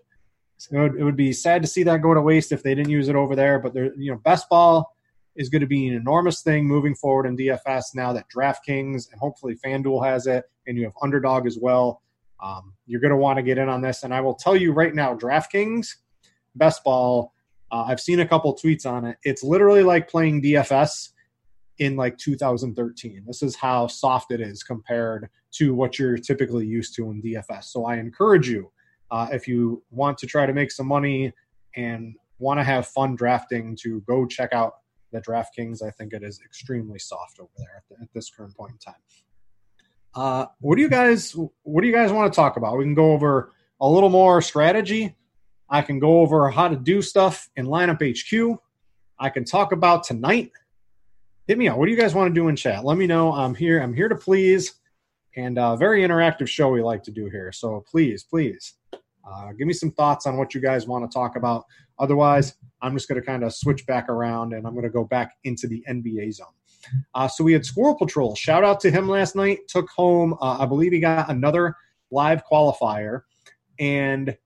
it, 0.71 0.77
would, 0.77 0.95
it 0.95 1.03
would 1.03 1.15
be 1.15 1.33
sad 1.33 1.63
to 1.63 1.67
see 1.67 1.81
that 1.83 2.03
go 2.03 2.13
to 2.13 2.21
waste 2.21 2.51
if 2.51 2.61
they 2.61 2.75
didn't 2.75 2.91
use 2.91 3.07
it 3.07 3.15
over 3.15 3.35
there. 3.35 3.57
But 3.57 3.73
there, 3.73 3.91
you 3.95 4.11
know, 4.11 4.19
best 4.19 4.47
ball 4.49 4.95
is 5.35 5.49
going 5.49 5.61
to 5.61 5.67
be 5.67 5.87
an 5.87 5.95
enormous 5.95 6.43
thing 6.43 6.67
moving 6.67 6.93
forward 6.93 7.25
in 7.25 7.37
DFS 7.37 7.95
now 7.95 8.13
that 8.13 8.25
DraftKings 8.29 9.09
and 9.11 9.19
hopefully 9.19 9.57
FanDuel 9.65 10.05
has 10.05 10.27
it, 10.27 10.43
and 10.67 10.77
you 10.77 10.83
have 10.83 10.93
Underdog 11.01 11.47
as 11.47 11.57
well. 11.59 12.03
Um, 12.43 12.73
you're 12.85 12.99
going 12.99 13.11
to 13.11 13.17
want 13.17 13.37
to 13.37 13.43
get 13.43 13.57
in 13.57 13.69
on 13.69 13.81
this. 13.81 14.03
And 14.03 14.13
I 14.13 14.21
will 14.21 14.35
tell 14.35 14.55
you 14.55 14.73
right 14.73 14.93
now, 14.93 15.15
DraftKings, 15.15 15.87
best 16.55 16.83
ball, 16.83 17.33
uh, 17.71 17.85
I've 17.87 18.01
seen 18.01 18.19
a 18.19 18.27
couple 18.27 18.55
tweets 18.55 18.85
on 18.85 19.05
it. 19.05 19.17
It's 19.23 19.43
literally 19.43 19.81
like 19.81 20.09
playing 20.09 20.41
DFS 20.43 21.09
in 21.79 21.95
like 21.95 22.17
2013. 22.17 23.23
This 23.25 23.41
is 23.41 23.55
how 23.55 23.87
soft 23.87 24.31
it 24.31 24.41
is 24.41 24.61
compared 24.61 25.29
to 25.53 25.73
what 25.73 25.97
you're 25.97 26.17
typically 26.17 26.67
used 26.67 26.95
to 26.95 27.09
in 27.09 27.21
DFS. 27.21 27.65
So 27.65 27.85
I 27.85 27.95
encourage 27.95 28.49
you, 28.49 28.71
uh, 29.09 29.27
if 29.31 29.47
you 29.47 29.83
want 29.89 30.17
to 30.19 30.27
try 30.27 30.45
to 30.45 30.53
make 30.53 30.71
some 30.71 30.87
money 30.87 31.31
and 31.75 32.15
want 32.39 32.59
to 32.59 32.63
have 32.63 32.87
fun 32.87 33.15
drafting, 33.15 33.75
to 33.81 34.01
go 34.01 34.25
check 34.25 34.53
out 34.53 34.73
the 35.13 35.21
DraftKings. 35.21 35.81
I 35.81 35.91
think 35.91 36.11
it 36.11 36.23
is 36.23 36.41
extremely 36.43 36.99
soft 36.99 37.39
over 37.39 37.51
there 37.57 37.77
at, 37.77 37.83
the, 37.89 38.03
at 38.03 38.09
this 38.13 38.29
current 38.29 38.55
point 38.57 38.73
in 38.73 38.77
time. 38.79 39.01
Uh, 40.15 40.45
what 40.59 40.75
do 40.75 40.81
you 40.81 40.89
guys 40.89 41.35
What 41.63 41.81
do 41.81 41.87
you 41.87 41.93
guys 41.93 42.11
want 42.11 42.31
to 42.31 42.35
talk 42.35 42.57
about? 42.57 42.77
We 42.77 42.83
can 42.83 42.93
go 42.93 43.11
over 43.11 43.53
a 43.81 43.89
little 43.89 44.09
more 44.09 44.41
strategy. 44.41 45.15
I 45.69 45.81
can 45.81 45.99
go 45.99 46.21
over 46.21 46.49
how 46.49 46.67
to 46.67 46.75
do 46.75 47.01
stuff 47.01 47.49
in 47.55 47.65
lineup 47.65 48.01
HQ. 48.01 48.59
I 49.19 49.29
can 49.29 49.43
talk 49.43 49.71
about 49.71 50.03
tonight. 50.03 50.51
Hit 51.47 51.57
me 51.57 51.67
up. 51.67 51.77
What 51.77 51.85
do 51.85 51.91
you 51.91 51.97
guys 51.97 52.13
want 52.13 52.33
to 52.33 52.39
do 52.39 52.47
in 52.47 52.55
chat? 52.55 52.85
Let 52.85 52.97
me 52.97 53.07
know. 53.07 53.33
I'm 53.33 53.55
here. 53.55 53.81
I'm 53.81 53.93
here 53.93 54.07
to 54.07 54.15
please, 54.15 54.75
and 55.35 55.57
uh, 55.57 55.75
very 55.75 56.01
interactive 56.01 56.47
show 56.47 56.69
we 56.69 56.81
like 56.81 57.03
to 57.03 57.11
do 57.11 57.27
here. 57.27 57.51
So 57.51 57.83
please, 57.89 58.23
please, 58.23 58.75
uh, 58.93 59.51
give 59.57 59.67
me 59.67 59.73
some 59.73 59.91
thoughts 59.91 60.25
on 60.27 60.37
what 60.37 60.53
you 60.53 60.61
guys 60.61 60.87
want 60.87 61.09
to 61.09 61.13
talk 61.13 61.35
about. 61.35 61.65
Otherwise, 61.99 62.55
I'm 62.81 62.93
just 62.93 63.07
going 63.07 63.19
to 63.19 63.25
kind 63.25 63.43
of 63.43 63.53
switch 63.53 63.85
back 63.85 64.09
around 64.09 64.53
and 64.53 64.67
I'm 64.67 64.73
going 64.73 64.83
to 64.83 64.89
go 64.89 65.05
back 65.05 65.35
into 65.43 65.67
the 65.67 65.83
NBA 65.89 66.33
zone. 66.33 66.47
Uh, 67.13 67.27
so 67.27 67.43
we 67.43 67.53
had 67.53 67.65
Squirrel 67.65 67.95
Patrol. 67.95 68.35
Shout 68.35 68.63
out 68.63 68.79
to 68.81 68.91
him 68.91 69.07
last 69.07 69.35
night. 69.35 69.59
Took 69.67 69.89
home, 69.89 70.33
uh, 70.41 70.57
I 70.59 70.65
believe 70.65 70.91
he 70.91 70.99
got 70.99 71.29
another 71.29 71.75
live 72.11 72.43
qualifier. 72.49 73.21
And 73.79 74.37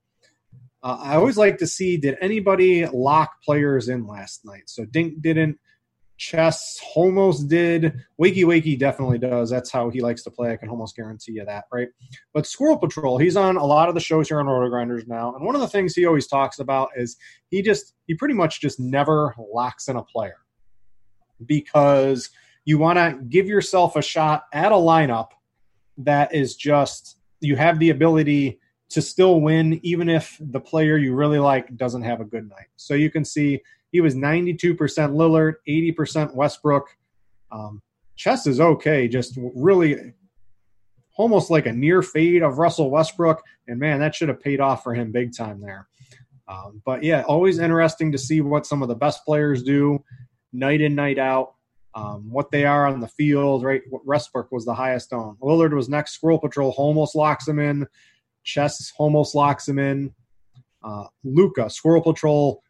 uh, 0.84 0.97
I 1.02 1.15
always 1.15 1.38
like 1.38 1.58
to 1.60 1.67
see 1.67 1.97
did 1.97 2.17
anybody 2.21 2.86
lock 2.86 3.41
players 3.43 3.89
in 3.89 4.08
last 4.08 4.45
night? 4.45 4.63
So 4.67 4.86
Dink 4.86 5.21
didn't. 5.21 5.60
Chess 6.17 6.80
almost 6.95 7.47
did. 7.47 7.93
Wakey 8.19 8.43
Wakey 8.43 8.78
definitely 8.78 9.19
does. 9.19 9.52
That's 9.52 9.71
how 9.71 9.91
he 9.91 10.02
likes 10.02 10.23
to 10.23 10.32
play. 10.32 10.52
I 10.52 10.58
can 10.58 10.69
almost 10.69 10.95
guarantee 10.95 11.34
you 11.34 11.45
that, 11.45 11.65
right? 11.71 11.89
But 12.34 12.47
Squirrel 12.47 12.80
Patrol, 12.80 13.19
he's 13.19 13.38
on 13.38 13.56
a 13.56 13.63
lot 13.63 13.88
of 13.88 13.93
the 13.93 14.02
shows 14.02 14.28
here 14.28 14.39
on 14.39 14.47
RotoGrinders 14.47 15.08
now. 15.08 15.36
And 15.36 15.45
one 15.45 15.54
of 15.54 15.62
the 15.62 15.67
things 15.67 15.93
he 15.93 16.08
always 16.08 16.26
talks 16.26 16.58
about 16.58 16.89
is 16.95 17.17
he 17.50 17.62
just, 17.62 17.93
he 18.08 18.15
pretty 18.15 18.34
much 18.34 18.62
just 18.62 18.80
never 18.80 19.36
locks 19.54 19.88
in 19.88 19.95
a 19.95 20.04
player 20.04 20.38
because 21.45 22.30
you 22.65 22.78
want 22.78 22.97
to 22.97 23.17
give 23.30 23.47
yourself 23.47 23.95
a 23.95 24.02
shot 24.02 24.43
at 24.54 24.71
a 24.71 24.76
lineup 24.76 25.30
that 25.97 26.34
is 26.34 26.56
just 26.56 27.17
you 27.39 27.56
have 27.56 27.80
the 27.80 27.89
ability 27.89 28.60
to 28.89 29.02
still 29.02 29.41
win 29.41 29.80
even 29.84 30.10
if 30.10 30.38
the 30.39 30.60
player 30.60 30.97
you 30.97 31.13
really 31.13 31.39
like 31.39 31.76
doesn't 31.76 32.04
have 32.04 32.21
a 32.21 32.26
good 32.26 32.47
night. 32.50 32.67
So 32.76 32.93
you 32.93 33.12
can 33.12 33.26
see 33.26 33.62
he 33.91 34.02
was 34.02 34.15
92% 34.15 34.78
Lillard, 34.78 35.56
80% 35.67 36.34
Westbrook. 36.36 36.88
Um, 37.52 37.82
Chess 38.15 38.47
is 38.47 38.60
okay, 38.60 39.08
just 39.08 39.38
really 39.56 40.13
almost 41.17 41.50
like 41.50 41.65
a 41.65 41.73
near 41.73 42.02
fade 42.02 42.43
of 42.43 42.58
Russell 42.58 42.91
Westbrook. 42.91 43.41
And 43.67 43.80
man, 43.80 44.00
that 44.00 44.15
should 44.15 44.30
have 44.30 44.41
paid 44.41 44.60
off 44.60 44.84
for 44.84 44.93
him 44.93 45.12
big 45.12 45.36
time 45.36 45.62
there. 45.62 45.88
Um, 46.47 46.82
but 46.86 47.04
yeah, 47.04 47.23
always 47.23 47.60
interesting 47.60 48.12
to 48.12 48.17
see 48.17 48.41
what 48.41 48.65
some 48.65 48.82
of 48.82 48.88
the 48.88 48.95
best 48.95 49.26
players 49.26 49.63
do 49.63 50.04
night 50.54 50.82
in, 50.82 50.96
night 50.96 51.20
out, 51.20 51.56
um, 51.96 52.30
what 52.30 52.52
they 52.52 52.66
are 52.66 52.86
on 52.86 53.00
the 53.00 53.08
field, 53.08 53.64
right? 53.64 53.82
Westbrook 53.90 54.52
was 54.52 54.66
the 54.66 54.74
highest 54.74 55.14
on. 55.14 55.36
Lillard 55.42 55.76
was 55.76 55.90
next. 55.90 56.14
Squirrel 56.14 56.40
Patrol 56.40 56.74
almost 56.78 57.16
locks 57.16 57.48
him 57.48 57.60
in. 57.60 57.88
Chess 58.44 58.94
almost 58.98 59.36
locks 59.36 59.68
him 59.68 59.80
in. 59.80 60.14
Uh, 60.84 61.06
Luka, 61.24 61.70
Squirrel 61.70 62.02
Patrol, 62.02 62.62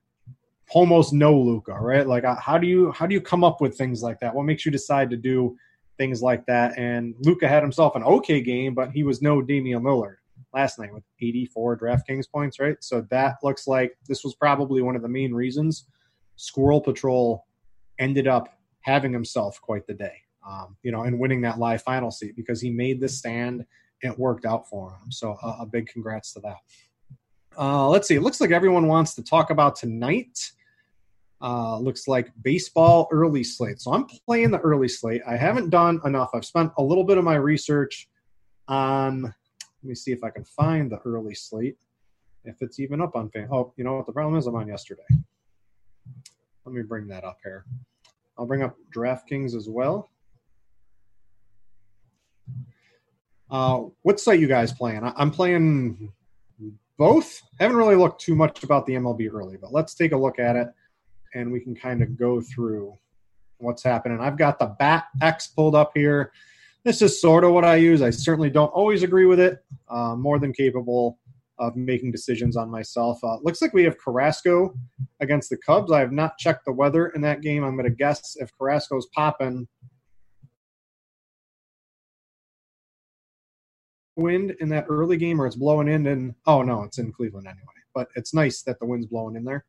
almost 0.71 1.13
no 1.13 1.37
Luka, 1.37 1.73
right? 1.73 2.07
Like, 2.07 2.23
uh, 2.23 2.35
how 2.35 2.57
do 2.57 2.67
you 2.67 2.91
how 2.91 3.05
do 3.05 3.13
you 3.13 3.21
come 3.21 3.43
up 3.43 3.61
with 3.61 3.77
things 3.77 4.01
like 4.01 4.19
that? 4.21 4.33
What 4.33 4.45
makes 4.45 4.65
you 4.65 4.71
decide 4.71 5.09
to 5.09 5.17
do 5.17 5.57
things 5.97 6.21
like 6.21 6.45
that? 6.45 6.77
And 6.77 7.13
Luka 7.19 7.47
had 7.47 7.63
himself 7.63 7.95
an 7.95 8.03
okay 8.03 8.41
game, 8.41 8.73
but 8.73 8.91
he 8.91 9.03
was 9.03 9.21
no 9.21 9.41
Damian 9.41 9.83
Lillard 9.83 10.15
last 10.53 10.79
night 10.79 10.93
with 10.93 11.03
84 11.21 11.77
DraftKings 11.79 12.29
points, 12.31 12.59
right? 12.59 12.77
So 12.79 13.01
that 13.09 13.35
looks 13.43 13.67
like 13.67 13.97
this 14.07 14.23
was 14.23 14.35
probably 14.35 14.81
one 14.81 14.95
of 14.95 15.01
the 15.01 15.09
main 15.09 15.33
reasons 15.33 15.85
Squirrel 16.37 16.81
Patrol 16.81 17.45
ended 17.99 18.27
up 18.27 18.57
having 18.81 19.11
himself 19.11 19.59
quite 19.61 19.85
the 19.87 19.93
day, 19.93 20.13
um, 20.47 20.77
you 20.83 20.91
know, 20.91 21.03
and 21.03 21.19
winning 21.19 21.41
that 21.41 21.59
live 21.59 21.81
final 21.81 22.11
seat 22.11 22.35
because 22.35 22.61
he 22.61 22.69
made 22.69 22.99
the 22.99 23.09
stand. 23.09 23.65
It 24.01 24.17
worked 24.17 24.45
out 24.45 24.69
for 24.69 24.91
him. 24.91 25.11
So 25.11 25.37
a, 25.41 25.57
a 25.61 25.65
big 25.65 25.87
congrats 25.87 26.33
to 26.33 26.39
that. 26.41 26.57
Uh, 27.57 27.87
let's 27.89 28.07
see. 28.07 28.15
It 28.15 28.21
looks 28.21 28.39
like 28.39 28.51
everyone 28.51 28.87
wants 28.87 29.15
to 29.15 29.23
talk 29.23 29.49
about 29.49 29.75
tonight. 29.75 30.51
Uh, 31.41 31.77
looks 31.79 32.07
like 32.07 32.31
baseball 32.41 33.07
early 33.11 33.43
slate. 33.43 33.79
So 33.81 33.93
I'm 33.93 34.05
playing 34.05 34.51
the 34.51 34.59
early 34.59 34.87
slate. 34.87 35.21
I 35.27 35.35
haven't 35.35 35.69
done 35.69 35.99
enough. 36.05 36.29
I've 36.33 36.45
spent 36.45 36.71
a 36.77 36.83
little 36.83 37.03
bit 37.03 37.17
of 37.17 37.23
my 37.23 37.35
research 37.35 38.07
on 38.67 39.33
let 39.83 39.89
me 39.89 39.95
see 39.95 40.11
if 40.11 40.23
I 40.23 40.29
can 40.29 40.43
find 40.43 40.91
the 40.91 40.99
early 41.05 41.35
slate. 41.35 41.77
If 42.43 42.61
it's 42.61 42.79
even 42.79 43.01
up 43.01 43.15
on 43.15 43.29
fan. 43.29 43.47
Oh, 43.51 43.73
you 43.77 43.83
know 43.83 43.95
what 43.95 44.05
the 44.05 44.13
problem 44.13 44.37
is? 44.37 44.47
I'm 44.47 44.55
on 44.55 44.67
yesterday. 44.67 45.03
Let 46.67 46.73
me 46.73 46.81
bring 46.81 47.07
that 47.07 47.23
up 47.23 47.37
here. 47.45 47.63
I'll 48.37 48.45
bring 48.45 48.61
up 48.61 48.75
DraftKings 48.93 49.55
as 49.55 49.69
well. 49.69 50.09
Uh, 53.49 53.83
what 54.01 54.19
site 54.19 54.41
you 54.41 54.47
guys 54.47 54.73
playing? 54.73 55.01
I- 55.01 55.13
I'm 55.15 55.31
playing 55.31 56.11
both. 56.97 57.41
haven't 57.57 57.77
really 57.77 57.95
looked 57.95 58.19
too 58.19 58.35
much 58.35 58.65
about 58.65 58.85
the 58.85 58.95
MLB 58.95 59.29
early, 59.33 59.55
but 59.55 59.71
let's 59.71 59.95
take 59.95 60.11
a 60.11 60.17
look 60.17 60.39
at 60.39 60.57
it 60.57 60.67
and 61.33 61.53
we 61.53 61.61
can 61.61 61.73
kind 61.73 62.03
of 62.03 62.17
go 62.17 62.41
through 62.41 62.97
what's 63.59 63.81
happening. 63.81 64.19
I've 64.19 64.37
got 64.37 64.59
the 64.59 64.65
Bat 64.65 65.05
X 65.21 65.47
pulled 65.47 65.73
up 65.73 65.91
here 65.95 66.33
this 66.87 67.01
is 67.01 67.19
sort 67.19 67.43
of 67.43 67.51
what 67.51 67.65
I 67.65 67.75
use. 67.75 68.01
I 68.01 68.09
certainly 68.11 68.49
don't 68.49 68.69
always 68.69 69.03
agree 69.03 69.25
with 69.25 69.41
it. 69.41 69.61
Uh, 69.89 70.15
more 70.15 70.39
than 70.39 70.53
capable 70.53 71.19
of 71.59 71.75
making 71.75 72.11
decisions 72.11 72.55
on 72.55 72.69
myself. 72.69 73.19
Uh, 73.23 73.37
looks 73.41 73.61
like 73.61 73.73
we 73.73 73.83
have 73.83 73.97
Carrasco 73.97 74.73
against 75.19 75.49
the 75.49 75.57
Cubs. 75.57 75.91
I 75.91 75.99
have 75.99 76.11
not 76.11 76.37
checked 76.37 76.65
the 76.65 76.71
weather 76.71 77.07
in 77.07 77.21
that 77.21 77.41
game. 77.41 77.63
I'm 77.63 77.75
going 77.75 77.89
to 77.89 77.95
guess 77.95 78.35
if 78.39 78.51
Carrasco's 78.57 79.07
popping. 79.13 79.67
Wind 84.15 84.55
in 84.59 84.69
that 84.69 84.85
early 84.89 85.17
game, 85.17 85.39
or 85.39 85.45
it's 85.45 85.55
blowing 85.55 85.87
in, 85.87 86.07
and 86.07 86.33
oh 86.47 86.63
no, 86.63 86.83
it's 86.83 86.97
in 86.97 87.11
Cleveland 87.11 87.47
anyway. 87.47 87.63
But 87.93 88.07
it's 88.15 88.33
nice 88.33 88.63
that 88.63 88.79
the 88.79 88.85
wind's 88.85 89.05
blowing 89.05 89.35
in 89.35 89.43
there. 89.43 89.65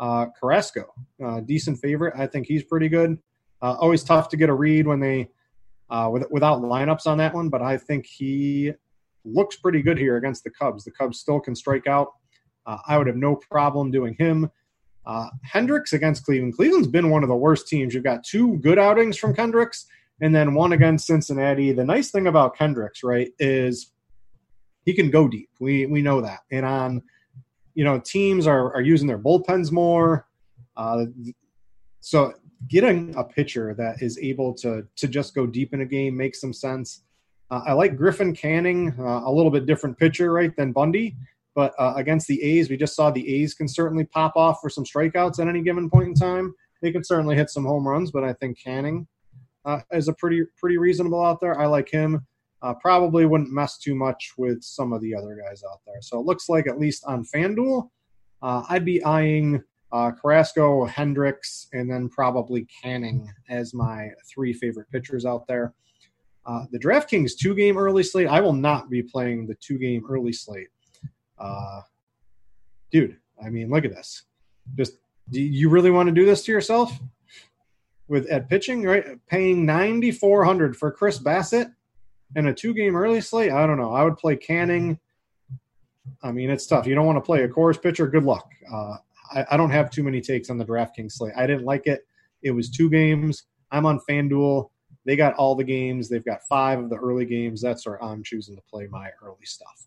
Uh, 0.00 0.26
Carrasco, 0.40 0.92
uh, 1.24 1.40
decent 1.40 1.78
favorite. 1.78 2.14
I 2.16 2.26
think 2.26 2.46
he's 2.46 2.64
pretty 2.64 2.88
good. 2.88 3.18
Uh, 3.62 3.74
always 3.80 4.04
tough 4.04 4.28
to 4.30 4.36
get 4.36 4.48
a 4.48 4.54
read 4.54 4.86
when 4.86 5.00
they 5.00 5.28
uh, 5.90 6.08
with, 6.12 6.24
without 6.30 6.62
lineups 6.62 7.06
on 7.06 7.18
that 7.18 7.34
one, 7.34 7.48
but 7.48 7.62
I 7.62 7.76
think 7.76 8.06
he 8.06 8.72
looks 9.32 9.56
pretty 9.56 9.82
good 9.82 9.98
here 9.98 10.16
against 10.16 10.44
the 10.44 10.50
Cubs. 10.50 10.84
The 10.84 10.90
Cubs 10.90 11.18
still 11.18 11.40
can 11.40 11.54
strike 11.54 11.86
out. 11.86 12.08
Uh, 12.66 12.78
I 12.86 12.98
would 12.98 13.06
have 13.06 13.16
no 13.16 13.36
problem 13.36 13.90
doing 13.90 14.14
him. 14.18 14.50
Uh, 15.06 15.28
Hendricks 15.42 15.94
against 15.94 16.24
Cleveland. 16.24 16.54
Cleveland's 16.54 16.88
been 16.88 17.10
one 17.10 17.22
of 17.22 17.28
the 17.28 17.36
worst 17.36 17.66
teams. 17.66 17.94
You've 17.94 18.04
got 18.04 18.24
two 18.24 18.58
good 18.58 18.78
outings 18.78 19.16
from 19.16 19.34
Hendricks 19.34 19.86
and 20.20 20.34
then 20.34 20.54
one 20.54 20.72
against 20.72 21.06
Cincinnati. 21.06 21.72
The 21.72 21.84
nice 21.84 22.10
thing 22.10 22.26
about 22.26 22.56
Hendricks, 22.56 23.02
right, 23.02 23.30
is 23.38 23.92
he 24.84 24.92
can 24.92 25.10
go 25.10 25.28
deep. 25.28 25.50
We 25.60 25.86
we 25.86 26.02
know 26.02 26.20
that. 26.20 26.40
And 26.50 26.66
on, 26.66 27.02
you 27.74 27.84
know, 27.84 28.00
teams 28.00 28.46
are 28.46 28.74
are 28.74 28.80
using 28.80 29.06
their 29.06 29.18
bullpens 29.18 29.70
more. 29.70 30.26
Uh, 30.76 31.06
so 32.00 32.34
getting 32.68 33.14
a 33.16 33.24
pitcher 33.24 33.74
that 33.74 34.02
is 34.02 34.18
able 34.18 34.54
to 34.54 34.86
to 34.96 35.08
just 35.08 35.34
go 35.34 35.46
deep 35.46 35.72
in 35.72 35.80
a 35.82 35.86
game 35.86 36.16
makes 36.16 36.40
some 36.40 36.52
sense. 36.52 37.04
Uh, 37.50 37.62
I 37.66 37.72
like 37.72 37.96
Griffin 37.96 38.34
Canning, 38.34 38.94
uh, 38.98 39.22
a 39.24 39.32
little 39.32 39.50
bit 39.50 39.66
different 39.66 39.98
pitcher, 39.98 40.32
right, 40.32 40.54
than 40.56 40.72
Bundy. 40.72 41.16
But 41.54 41.74
uh, 41.78 41.94
against 41.96 42.28
the 42.28 42.40
A's, 42.42 42.70
we 42.70 42.76
just 42.76 42.94
saw 42.94 43.10
the 43.10 43.28
A's 43.42 43.54
can 43.54 43.66
certainly 43.66 44.04
pop 44.04 44.36
off 44.36 44.60
for 44.60 44.70
some 44.70 44.84
strikeouts 44.84 45.40
at 45.40 45.48
any 45.48 45.62
given 45.62 45.90
point 45.90 46.08
in 46.08 46.14
time. 46.14 46.54
They 46.82 46.92
can 46.92 47.02
certainly 47.02 47.34
hit 47.34 47.50
some 47.50 47.64
home 47.64 47.86
runs, 47.86 48.12
but 48.12 48.22
I 48.22 48.32
think 48.34 48.62
Canning 48.62 49.08
uh, 49.64 49.80
is 49.92 50.08
a 50.08 50.12
pretty 50.12 50.42
pretty 50.56 50.78
reasonable 50.78 51.24
out 51.24 51.40
there. 51.40 51.58
I 51.60 51.66
like 51.66 51.90
him. 51.90 52.24
Uh, 52.62 52.74
probably 52.74 53.26
wouldn't 53.26 53.52
mess 53.52 53.78
too 53.78 53.94
much 53.94 54.32
with 54.36 54.62
some 54.62 54.92
of 54.92 55.00
the 55.00 55.14
other 55.14 55.40
guys 55.44 55.62
out 55.68 55.80
there. 55.86 56.00
So 56.00 56.18
it 56.18 56.26
looks 56.26 56.48
like 56.48 56.66
at 56.66 56.78
least 56.78 57.04
on 57.06 57.24
FanDuel, 57.24 57.88
uh, 58.42 58.62
I'd 58.68 58.84
be 58.84 59.02
eyeing 59.04 59.62
uh, 59.92 60.10
Carrasco, 60.12 60.84
Hendricks, 60.84 61.68
and 61.72 61.90
then 61.90 62.08
probably 62.08 62.66
Canning 62.82 63.28
as 63.48 63.74
my 63.74 64.10
three 64.32 64.52
favorite 64.52 64.90
pitchers 64.90 65.24
out 65.24 65.46
there. 65.46 65.74
Uh, 66.48 66.64
the 66.72 66.78
DraftKings 66.78 67.36
two 67.36 67.54
game 67.54 67.76
early 67.76 68.02
slate, 68.02 68.26
I 68.26 68.40
will 68.40 68.54
not 68.54 68.88
be 68.88 69.02
playing 69.02 69.46
the 69.46 69.54
two 69.56 69.76
game 69.76 70.02
early 70.08 70.32
slate. 70.32 70.68
Uh, 71.38 71.82
dude, 72.90 73.18
I 73.44 73.50
mean, 73.50 73.68
look 73.68 73.84
at 73.84 73.92
this. 73.92 74.22
Just, 74.74 74.94
do 75.30 75.42
you 75.42 75.68
really 75.68 75.90
want 75.90 76.08
to 76.08 76.14
do 76.14 76.24
this 76.24 76.42
to 76.44 76.52
yourself? 76.52 76.98
With 78.08 78.26
at 78.30 78.48
pitching, 78.48 78.82
right? 78.84 79.04
Paying 79.26 79.66
ninety 79.66 80.10
four 80.10 80.42
hundred 80.42 80.74
for 80.74 80.90
Chris 80.90 81.18
Bassitt 81.18 81.70
and 82.34 82.48
a 82.48 82.54
two 82.54 82.72
game 82.72 82.96
early 82.96 83.20
slate. 83.20 83.52
I 83.52 83.66
don't 83.66 83.76
know. 83.76 83.92
I 83.92 84.02
would 84.02 84.16
play 84.16 84.34
Canning. 84.34 84.98
I 86.22 86.32
mean, 86.32 86.48
it's 86.48 86.66
tough. 86.66 86.86
You 86.86 86.94
don't 86.94 87.04
want 87.04 87.18
to 87.18 87.26
play 87.26 87.42
a 87.42 87.48
Coors 87.48 87.80
pitcher. 87.80 88.06
Good 88.06 88.24
luck. 88.24 88.50
Uh, 88.72 88.96
I, 89.34 89.44
I 89.50 89.56
don't 89.58 89.68
have 89.68 89.90
too 89.90 90.02
many 90.02 90.22
takes 90.22 90.48
on 90.48 90.56
the 90.56 90.64
DraftKings 90.64 91.12
slate. 91.12 91.34
I 91.36 91.46
didn't 91.46 91.66
like 91.66 91.86
it. 91.86 92.06
It 92.42 92.52
was 92.52 92.70
two 92.70 92.88
games. 92.88 93.44
I'm 93.70 93.84
on 93.84 94.00
FanDuel. 94.08 94.70
They 95.04 95.16
got 95.16 95.34
all 95.34 95.54
the 95.54 95.64
games. 95.64 96.08
They've 96.08 96.24
got 96.24 96.42
five 96.48 96.78
of 96.78 96.90
the 96.90 96.96
early 96.96 97.24
games. 97.24 97.62
That's 97.62 97.86
where 97.86 98.02
I'm 98.02 98.22
choosing 98.22 98.56
to 98.56 98.62
play 98.62 98.86
my 98.86 99.10
early 99.22 99.44
stuff. 99.44 99.86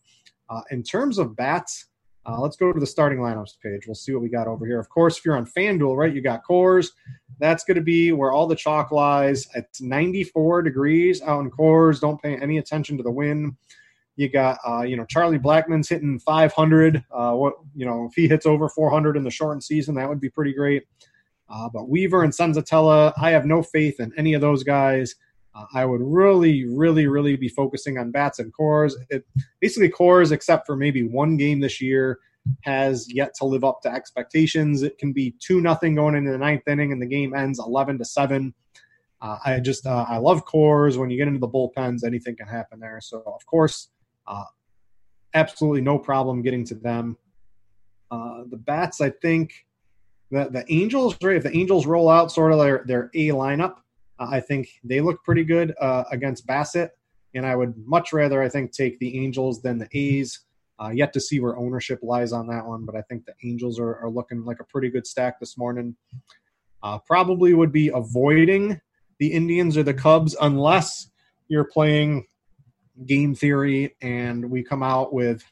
Uh, 0.50 0.62
in 0.71 0.84
terms 0.84 1.17
of 1.17 1.36
bats, 1.36 1.88
uh, 2.26 2.39
let's 2.39 2.56
go 2.56 2.71
to 2.71 2.80
the 2.80 2.86
starting 2.86 3.19
lineups 3.19 3.60
page. 3.63 3.88
We'll 3.88 3.95
see 3.95 4.13
what 4.13 4.21
we 4.21 4.30
got 4.30 4.47
over 4.47 4.65
here. 4.65 4.80
Of 4.80 4.89
course, 4.89 5.17
if 5.17 5.26
you're 5.26 5.38
on 5.38 5.45
FanDuel, 5.45 5.95
right, 5.95 6.13
you 6.13 6.21
got 6.21 6.43
Coors. 6.43 6.91
That's 7.39 7.63
going 7.63 7.76
to 7.76 7.82
be 7.82 8.12
where 8.12 8.32
all 8.32 8.45
the 8.45 8.56
chalk 8.56 8.91
lies. 8.91 9.47
It's 9.56 9.82
94 9.82 10.62
degrees 10.62 11.21
out 11.24 11.41
in 11.41 11.50
Coors. 11.50 12.00
Don't 12.00 12.21
pay 12.21 12.36
any 12.38 12.60
attention 12.60 12.97
to 12.97 13.04
the 13.04 13.12
wind. 13.12 13.56
You 14.17 14.30
got, 14.30 14.60
uh, 14.67 14.82
you 14.82 14.97
know, 14.97 15.06
Charlie 15.06 15.39
Blackmon's 15.39 15.89
hitting 15.89 16.19
500. 16.19 17.04
Uh, 17.12 17.32
what, 17.34 17.56
you 17.74 17.86
know, 17.86 18.06
if 18.06 18.13
he 18.13 18.28
hits 18.28 18.45
over 18.45 18.69
400 18.69 19.17
in 19.17 19.24
the 19.24 19.32
shortened 19.32 19.63
season, 19.63 19.95
that 19.95 20.08
would 20.08 20.21
be 20.21 20.30
pretty 20.30 20.54
great. 20.54 20.84
Uh, 21.51 21.69
but 21.69 21.89
Weaver 21.89 22.23
and 22.23 22.31
Senzatela, 22.31 23.13
I 23.21 23.31
have 23.31 23.45
no 23.45 23.61
faith 23.61 23.99
in 23.99 24.13
any 24.17 24.33
of 24.33 24.41
those 24.41 24.63
guys. 24.63 25.15
Uh, 25.53 25.65
I 25.73 25.83
would 25.85 25.99
really, 26.01 26.65
really, 26.65 27.07
really 27.07 27.35
be 27.35 27.49
focusing 27.49 27.97
on 27.97 28.11
bats 28.11 28.39
and 28.39 28.53
Coors. 28.53 28.93
It, 29.09 29.25
basically, 29.59 29.89
Coors, 29.89 30.31
except 30.31 30.65
for 30.65 30.77
maybe 30.77 31.03
one 31.03 31.35
game 31.35 31.59
this 31.59 31.81
year, 31.81 32.19
has 32.61 33.13
yet 33.13 33.33
to 33.35 33.45
live 33.45 33.63
up 33.63 33.81
to 33.81 33.91
expectations. 33.91 34.81
It 34.81 34.97
can 34.97 35.11
be 35.11 35.35
two 35.39 35.59
nothing 35.59 35.95
going 35.95 36.15
into 36.15 36.31
the 36.31 36.37
ninth 36.37 36.67
inning, 36.67 36.93
and 36.93 37.01
the 37.01 37.05
game 37.05 37.35
ends 37.35 37.59
eleven 37.59 37.97
to 37.97 38.05
seven. 38.05 38.53
Uh, 39.21 39.37
I 39.45 39.59
just 39.59 39.85
uh, 39.85 40.05
I 40.07 40.17
love 40.17 40.45
Coors. 40.45 40.97
When 40.97 41.09
you 41.09 41.17
get 41.17 41.27
into 41.27 41.39
the 41.39 41.49
bullpens, 41.49 42.05
anything 42.05 42.37
can 42.37 42.47
happen 42.47 42.79
there. 42.79 42.99
So 43.01 43.21
of 43.25 43.45
course, 43.45 43.89
uh, 44.25 44.45
absolutely 45.33 45.81
no 45.81 45.99
problem 45.99 46.41
getting 46.41 46.65
to 46.65 46.75
them. 46.75 47.17
Uh, 48.09 48.43
the 48.49 48.57
bats, 48.57 49.01
I 49.01 49.09
think 49.09 49.51
the 50.32 50.50
the 50.50 50.65
Angels, 50.74 51.15
right? 51.22 51.36
If 51.36 51.44
the 51.44 51.56
Angels 51.56 51.86
roll 51.86 52.10
out 52.10 52.32
sort 52.32 52.52
of 52.52 52.60
their 52.60 52.84
their 52.88 53.12
A 53.13 53.28
lineup, 53.30 53.76
uh, 54.20 54.28
I 54.32 54.39
think 54.39 54.70
they 54.84 55.02
look 55.02 55.24
pretty 55.24 55.44
good 55.44 55.74
uh, 55.80 56.06
against 56.12 56.48
Bassitt. 56.48 56.89
and 57.36 57.46
I 57.46 57.56
would 57.56 57.74
much 57.86 58.13
rather 58.13 58.41
I 58.41 58.50
think 58.50 58.72
take 58.72 59.00
the 59.00 59.24
Angels 59.24 59.62
than 59.62 59.78
the 59.78 59.88
A's. 59.94 60.39
Uh, 60.80 60.89
yet 60.89 61.13
to 61.13 61.22
see 61.22 61.39
where 61.39 61.56
ownership 61.58 62.00
lies 62.02 62.34
on 62.34 62.48
that 62.48 62.65
one, 62.65 62.86
but 62.86 62.96
I 62.96 63.04
think 63.04 63.24
the 63.26 63.36
Angels 63.48 63.80
are, 63.80 63.98
are 63.98 64.10
looking 64.10 64.44
like 64.46 64.60
a 64.60 64.63
pretty 64.63 64.89
good 64.89 65.06
stack 65.06 65.39
this 65.39 65.56
morning. 65.56 65.96
Uh, 66.82 66.98
probably 67.06 67.54
would 67.54 67.72
be 67.72 67.89
avoiding 67.89 68.82
the 69.20 69.32
Indians 69.32 69.78
or 69.78 69.84
the 69.84 69.94
Cubs 69.94 70.36
unless 70.41 71.12
you're 71.50 71.65
playing 71.65 72.26
game 73.06 73.36
theory 73.36 73.96
and 74.02 74.50
we 74.50 74.63
come 74.63 74.82
out 74.82 75.13
with 75.13 75.44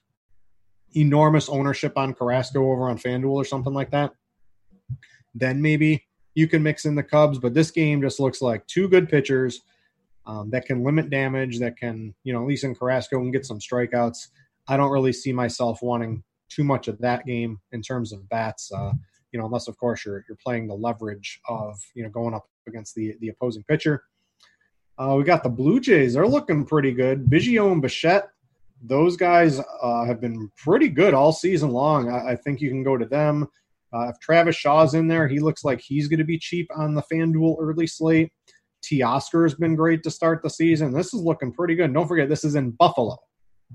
enormous 0.95 1.47
ownership 1.47 1.95
on 1.95 2.15
Carrasco 2.15 2.71
over 2.71 2.89
on 2.89 2.97
FanDuel 2.97 3.29
or 3.29 3.45
something 3.45 3.73
like 3.73 3.91
that, 3.91 4.13
then 5.33 5.61
maybe 5.61 6.05
you 6.35 6.47
can 6.47 6.63
mix 6.63 6.85
in 6.85 6.95
the 6.95 7.03
Cubs, 7.03 7.39
but 7.39 7.53
this 7.53 7.71
game 7.71 8.01
just 8.01 8.19
looks 8.19 8.41
like 8.41 8.65
two 8.67 8.87
good 8.87 9.09
pitchers 9.09 9.61
um, 10.25 10.49
that 10.51 10.65
can 10.65 10.83
limit 10.83 11.09
damage, 11.09 11.59
that 11.59 11.77
can, 11.77 12.13
you 12.23 12.33
know, 12.33 12.41
at 12.41 12.47
least 12.47 12.63
in 12.63 12.75
Carrasco 12.75 13.19
and 13.19 13.33
get 13.33 13.45
some 13.45 13.59
strikeouts. 13.59 14.27
I 14.67 14.77
don't 14.77 14.91
really 14.91 15.13
see 15.13 15.33
myself 15.33 15.81
wanting 15.81 16.23
too 16.49 16.63
much 16.63 16.87
of 16.87 16.99
that 16.99 17.25
game 17.25 17.59
in 17.71 17.81
terms 17.81 18.13
of 18.13 18.27
bats. 18.29 18.71
Uh, 18.71 18.93
you 19.31 19.39
know, 19.39 19.45
unless 19.45 19.67
of 19.67 19.77
course 19.77 20.05
you're 20.05 20.25
you're 20.27 20.37
playing 20.43 20.67
the 20.67 20.75
leverage 20.75 21.39
of 21.47 21.79
you 21.93 22.03
know 22.03 22.09
going 22.09 22.33
up 22.33 22.47
against 22.67 22.95
the 22.95 23.15
the 23.21 23.29
opposing 23.29 23.63
pitcher. 23.63 24.03
Uh, 24.97 25.15
we 25.17 25.23
got 25.23 25.43
the 25.43 25.49
Blue 25.49 25.79
Jays; 25.79 26.13
they're 26.13 26.27
looking 26.27 26.65
pretty 26.65 26.91
good. 26.91 27.25
Biggio 27.25 27.71
and 27.71 27.81
Bichette, 27.81 28.29
those 28.81 29.15
guys 29.15 29.59
uh, 29.81 30.05
have 30.05 30.19
been 30.19 30.51
pretty 30.57 30.89
good 30.89 31.13
all 31.13 31.31
season 31.31 31.69
long. 31.71 32.11
I, 32.11 32.31
I 32.31 32.35
think 32.35 32.59
you 32.59 32.69
can 32.69 32.83
go 32.83 32.97
to 32.97 33.05
them. 33.05 33.47
Uh, 33.93 34.09
if 34.09 34.19
Travis 34.19 34.55
Shaw's 34.55 34.93
in 34.93 35.07
there, 35.07 35.27
he 35.27 35.39
looks 35.39 35.63
like 35.63 35.81
he's 35.81 36.07
going 36.07 36.19
to 36.19 36.25
be 36.25 36.37
cheap 36.37 36.67
on 36.75 36.93
the 36.93 37.03
FanDuel 37.11 37.57
early 37.59 37.87
slate. 37.87 38.31
Teoscar 38.83 39.43
has 39.43 39.55
been 39.55 39.75
great 39.75 40.03
to 40.03 40.11
start 40.11 40.41
the 40.41 40.49
season. 40.49 40.93
This 40.93 41.13
is 41.13 41.21
looking 41.21 41.51
pretty 41.51 41.75
good. 41.75 41.93
Don't 41.93 42.07
forget, 42.07 42.29
this 42.29 42.43
is 42.43 42.55
in 42.55 42.71
Buffalo. 42.71 43.17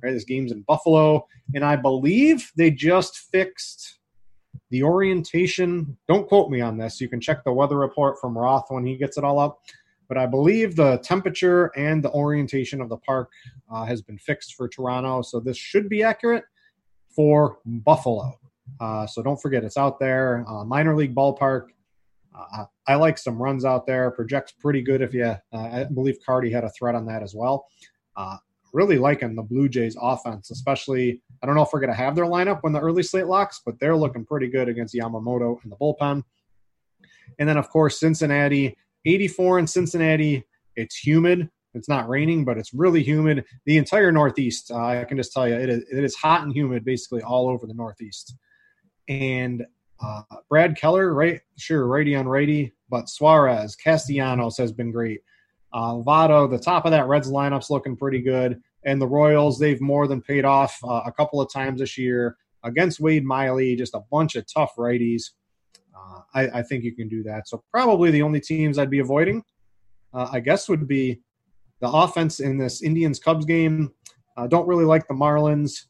Right, 0.03 0.13
this 0.13 0.25
game's 0.25 0.51
in 0.51 0.63
Buffalo, 0.63 1.25
and 1.55 1.65
I 1.65 1.77
believe 1.77 2.51
they 2.57 2.73
just 2.73 3.17
fixed 3.31 4.01
the 4.71 4.83
orientation. 4.83 5.97
Don't 6.09 6.27
quote 6.27 6.51
me 6.51 6.61
on 6.61 6.77
this. 6.77 7.01
You 7.01 7.09
can 7.09 7.21
check 7.21 7.45
the 7.45 7.53
weather 7.53 7.79
report 7.79 8.19
from 8.21 8.37
Roth 8.37 8.65
when 8.71 8.85
he 8.85 8.97
gets 8.97 9.19
it 9.19 9.25
all 9.25 9.39
up. 9.39 9.61
But 10.09 10.19
I 10.19 10.27
believe 10.27 10.75
the 10.75 10.99
temperature 10.99 11.71
and 11.77 12.03
the 12.03 12.11
orientation 12.11 12.81
of 12.81 12.89
the 12.89 12.97
park 12.99 13.31
uh, 13.73 13.85
has 13.85 14.03
been 14.03 14.19
fixed 14.19 14.55
for 14.55 14.69
Toronto, 14.69 15.23
so 15.23 15.39
this 15.39 15.57
should 15.57 15.89
be 15.89 16.03
accurate 16.03 16.45
for 17.15 17.59
Buffalo. 17.65 18.33
Uh, 18.81 19.07
so 19.07 19.23
don't 19.23 19.41
forget, 19.41 19.65
it's 19.65 19.77
out 19.77 19.99
there, 19.99 20.45
uh, 20.49 20.65
minor 20.65 20.97
league 20.97 21.15
ballpark. 21.15 21.69
Uh, 22.35 22.65
I 22.87 22.97
like 22.97 23.17
some 23.17 23.41
runs 23.41 23.65
out 23.65 23.87
there. 23.87 24.11
Projects 24.11 24.53
pretty 24.53 24.83
good 24.83 25.03
if 25.03 25.15
you. 25.15 25.25
Uh, 25.25 25.39
I 25.53 25.85
believe 25.85 26.17
Cardi 26.25 26.51
had 26.51 26.65
a 26.65 26.71
threat 26.71 26.95
on 26.95 27.07
that 27.07 27.23
as 27.23 27.35
well. 27.35 27.67
Uh, 28.17 28.37
really 28.73 28.99
liking 28.99 29.37
the 29.37 29.43
Blue 29.43 29.69
Jays 29.69 29.97
offense, 30.01 30.51
especially. 30.51 31.23
I 31.43 31.47
don't 31.47 31.55
know 31.55 31.63
if 31.63 31.69
we're 31.73 31.81
going 31.81 31.93
to 31.93 31.97
have 31.97 32.17
their 32.17 32.25
lineup 32.25 32.63
when 32.63 32.73
the 32.73 32.81
early 32.81 33.03
slate 33.03 33.27
locks, 33.27 33.61
but 33.65 33.79
they're 33.79 33.97
looking 33.97 34.25
pretty 34.25 34.49
good 34.49 34.69
against 34.69 34.95
Yamamoto 34.95 35.63
and 35.63 35.71
the 35.71 35.77
bullpen. 35.77 36.25
And 37.39 37.49
then, 37.49 37.57
of 37.57 37.69
course, 37.71 38.01
Cincinnati, 38.01 38.77
84 39.07 39.61
in 39.61 39.67
Cincinnati. 39.67 40.45
It's 40.77 40.97
humid. 40.97 41.49
It's 41.75 41.89
not 41.89 42.09
raining, 42.09 42.45
but 42.45 42.59
it's 42.59 42.73
really 42.73 43.03
humid. 43.03 43.45
The 43.65 43.79
entire 43.79 44.13
Northeast, 44.13 44.71
uh, 44.71 44.77
I 44.77 45.05
can 45.05 45.17
just 45.17 45.33
tell 45.33 45.49
you, 45.49 45.55
it 45.55 45.69
is, 45.69 45.85
it 45.91 46.05
is 46.05 46.15
hot 46.15 46.43
and 46.43 46.53
humid 46.53 46.85
basically 46.85 47.23
all 47.23 47.49
over 47.49 47.67
the 47.67 47.75
Northeast. 47.75 48.35
And 49.09 49.67
uh, 50.01 50.23
Brad 50.49 50.77
Keller, 50.77 51.15
right? 51.15 51.41
Sure, 51.57 51.87
righty 51.87 52.15
on 52.15 52.27
righty, 52.27 52.73
but 52.89 53.09
Suarez, 53.09 53.77
Castellanos 53.77 54.57
has 54.59 54.73
been 54.73 54.91
great. 54.91 55.21
Uh, 55.73 55.95
Votto, 55.95 56.49
the 56.49 56.59
top 56.59 56.85
of 56.85 56.93
that 56.93 57.09
Reds 57.09 57.31
lineup's 57.31 57.71
looking 57.71 57.97
pretty 57.97 58.21
good. 58.21 58.61
And 58.85 59.01
the 59.01 59.07
Royals, 59.07 59.59
they've 59.59 59.81
more 59.81 60.07
than 60.07 60.21
paid 60.21 60.45
off 60.45 60.79
uh, 60.85 61.03
a 61.07 61.13
couple 61.13 61.41
of 61.41 61.53
times 61.53 61.81
this 61.81 61.97
year 61.97 62.37
against 62.63 63.01
Wade 63.01 63.25
Miley, 63.25 63.75
just 63.77 63.95
a 63.95 64.03
bunch 64.11 64.37
of 64.37 64.45
tough 64.53 64.75
righties. 64.77 65.31
Uh, 65.97 66.21
I, 66.35 66.59
I, 66.59 66.63
think 66.63 66.85
you 66.85 66.95
can 66.95 67.09
do 67.09 67.23
that. 67.23 67.49
So 67.49 67.63
probably 67.73 68.11
the 68.11 68.23
only 68.23 68.41
teams 68.41 68.79
I'd 68.79 68.91
be 68.91 68.99
avoiding, 68.99 69.43
uh, 70.13 70.29
I 70.31 70.41
guess, 70.41 70.69
would 70.69 70.87
be 70.87 71.21
the 71.81 71.89
offense 71.89 72.41
in 72.41 72.59
this 72.59 72.83
Indians 72.83 73.19
Cubs 73.19 73.45
game. 73.45 73.93
Don't 74.49 74.67
really 74.67 74.85
like 74.85 75.07
the 75.07 75.15
Marlins, 75.15 75.87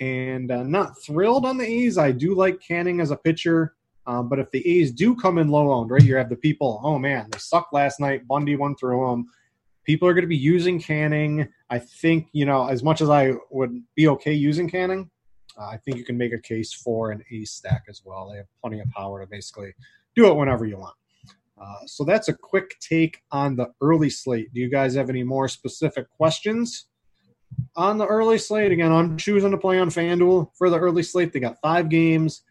and 0.00 0.50
uh, 0.50 0.62
not 0.62 1.00
thrilled 1.02 1.44
on 1.44 1.58
the 1.58 1.66
A's. 1.66 1.98
I 1.98 2.10
do 2.10 2.34
like 2.34 2.60
Canning 2.60 3.00
as 3.00 3.10
a 3.10 3.16
pitcher. 3.16 3.74
Um, 4.06 4.28
but 4.28 4.38
if 4.38 4.50
the 4.50 4.66
A's 4.66 4.90
do 4.90 5.14
come 5.14 5.38
in 5.38 5.48
low 5.48 5.70
owned, 5.70 5.90
right, 5.90 6.02
you 6.02 6.16
have 6.16 6.30
the 6.30 6.36
people, 6.36 6.80
oh 6.82 6.98
man, 6.98 7.28
they 7.30 7.38
sucked 7.38 7.72
last 7.72 8.00
night. 8.00 8.26
Bundy 8.26 8.56
went 8.56 8.80
through 8.80 9.08
them. 9.08 9.26
People 9.84 10.08
are 10.08 10.14
going 10.14 10.24
to 10.24 10.28
be 10.28 10.36
using 10.36 10.80
Canning. 10.80 11.48
I 11.68 11.78
think, 11.78 12.28
you 12.32 12.46
know, 12.46 12.66
as 12.66 12.82
much 12.82 13.02
as 13.02 13.10
I 13.10 13.34
would 13.50 13.82
be 13.94 14.08
okay 14.08 14.32
using 14.32 14.68
Canning, 14.68 15.10
uh, 15.58 15.66
I 15.66 15.76
think 15.76 15.98
you 15.98 16.04
can 16.04 16.16
make 16.16 16.32
a 16.32 16.38
case 16.38 16.72
for 16.72 17.10
an 17.10 17.22
A's 17.30 17.50
stack 17.50 17.84
as 17.88 18.02
well. 18.04 18.30
They 18.30 18.38
have 18.38 18.46
plenty 18.60 18.80
of 18.80 18.88
power 18.90 19.20
to 19.20 19.26
basically 19.26 19.74
do 20.16 20.26
it 20.26 20.34
whenever 20.34 20.64
you 20.64 20.78
want. 20.78 20.94
Uh, 21.60 21.86
so 21.86 22.04
that's 22.04 22.28
a 22.28 22.34
quick 22.34 22.76
take 22.80 23.22
on 23.32 23.54
the 23.54 23.70
early 23.82 24.08
slate. 24.08 24.52
Do 24.54 24.60
you 24.60 24.70
guys 24.70 24.94
have 24.94 25.10
any 25.10 25.22
more 25.22 25.46
specific 25.46 26.08
questions 26.08 26.86
on 27.76 27.98
the 27.98 28.06
early 28.06 28.38
slate? 28.38 28.72
Again, 28.72 28.92
I'm 28.92 29.16
choosing 29.16 29.50
to 29.50 29.58
play 29.58 29.78
on 29.78 29.90
FanDuel 29.90 30.50
for 30.56 30.70
the 30.70 30.78
early 30.78 31.02
slate. 31.02 31.32
They 31.32 31.40
got 31.40 31.60
five 31.60 31.88
games. 31.88 32.42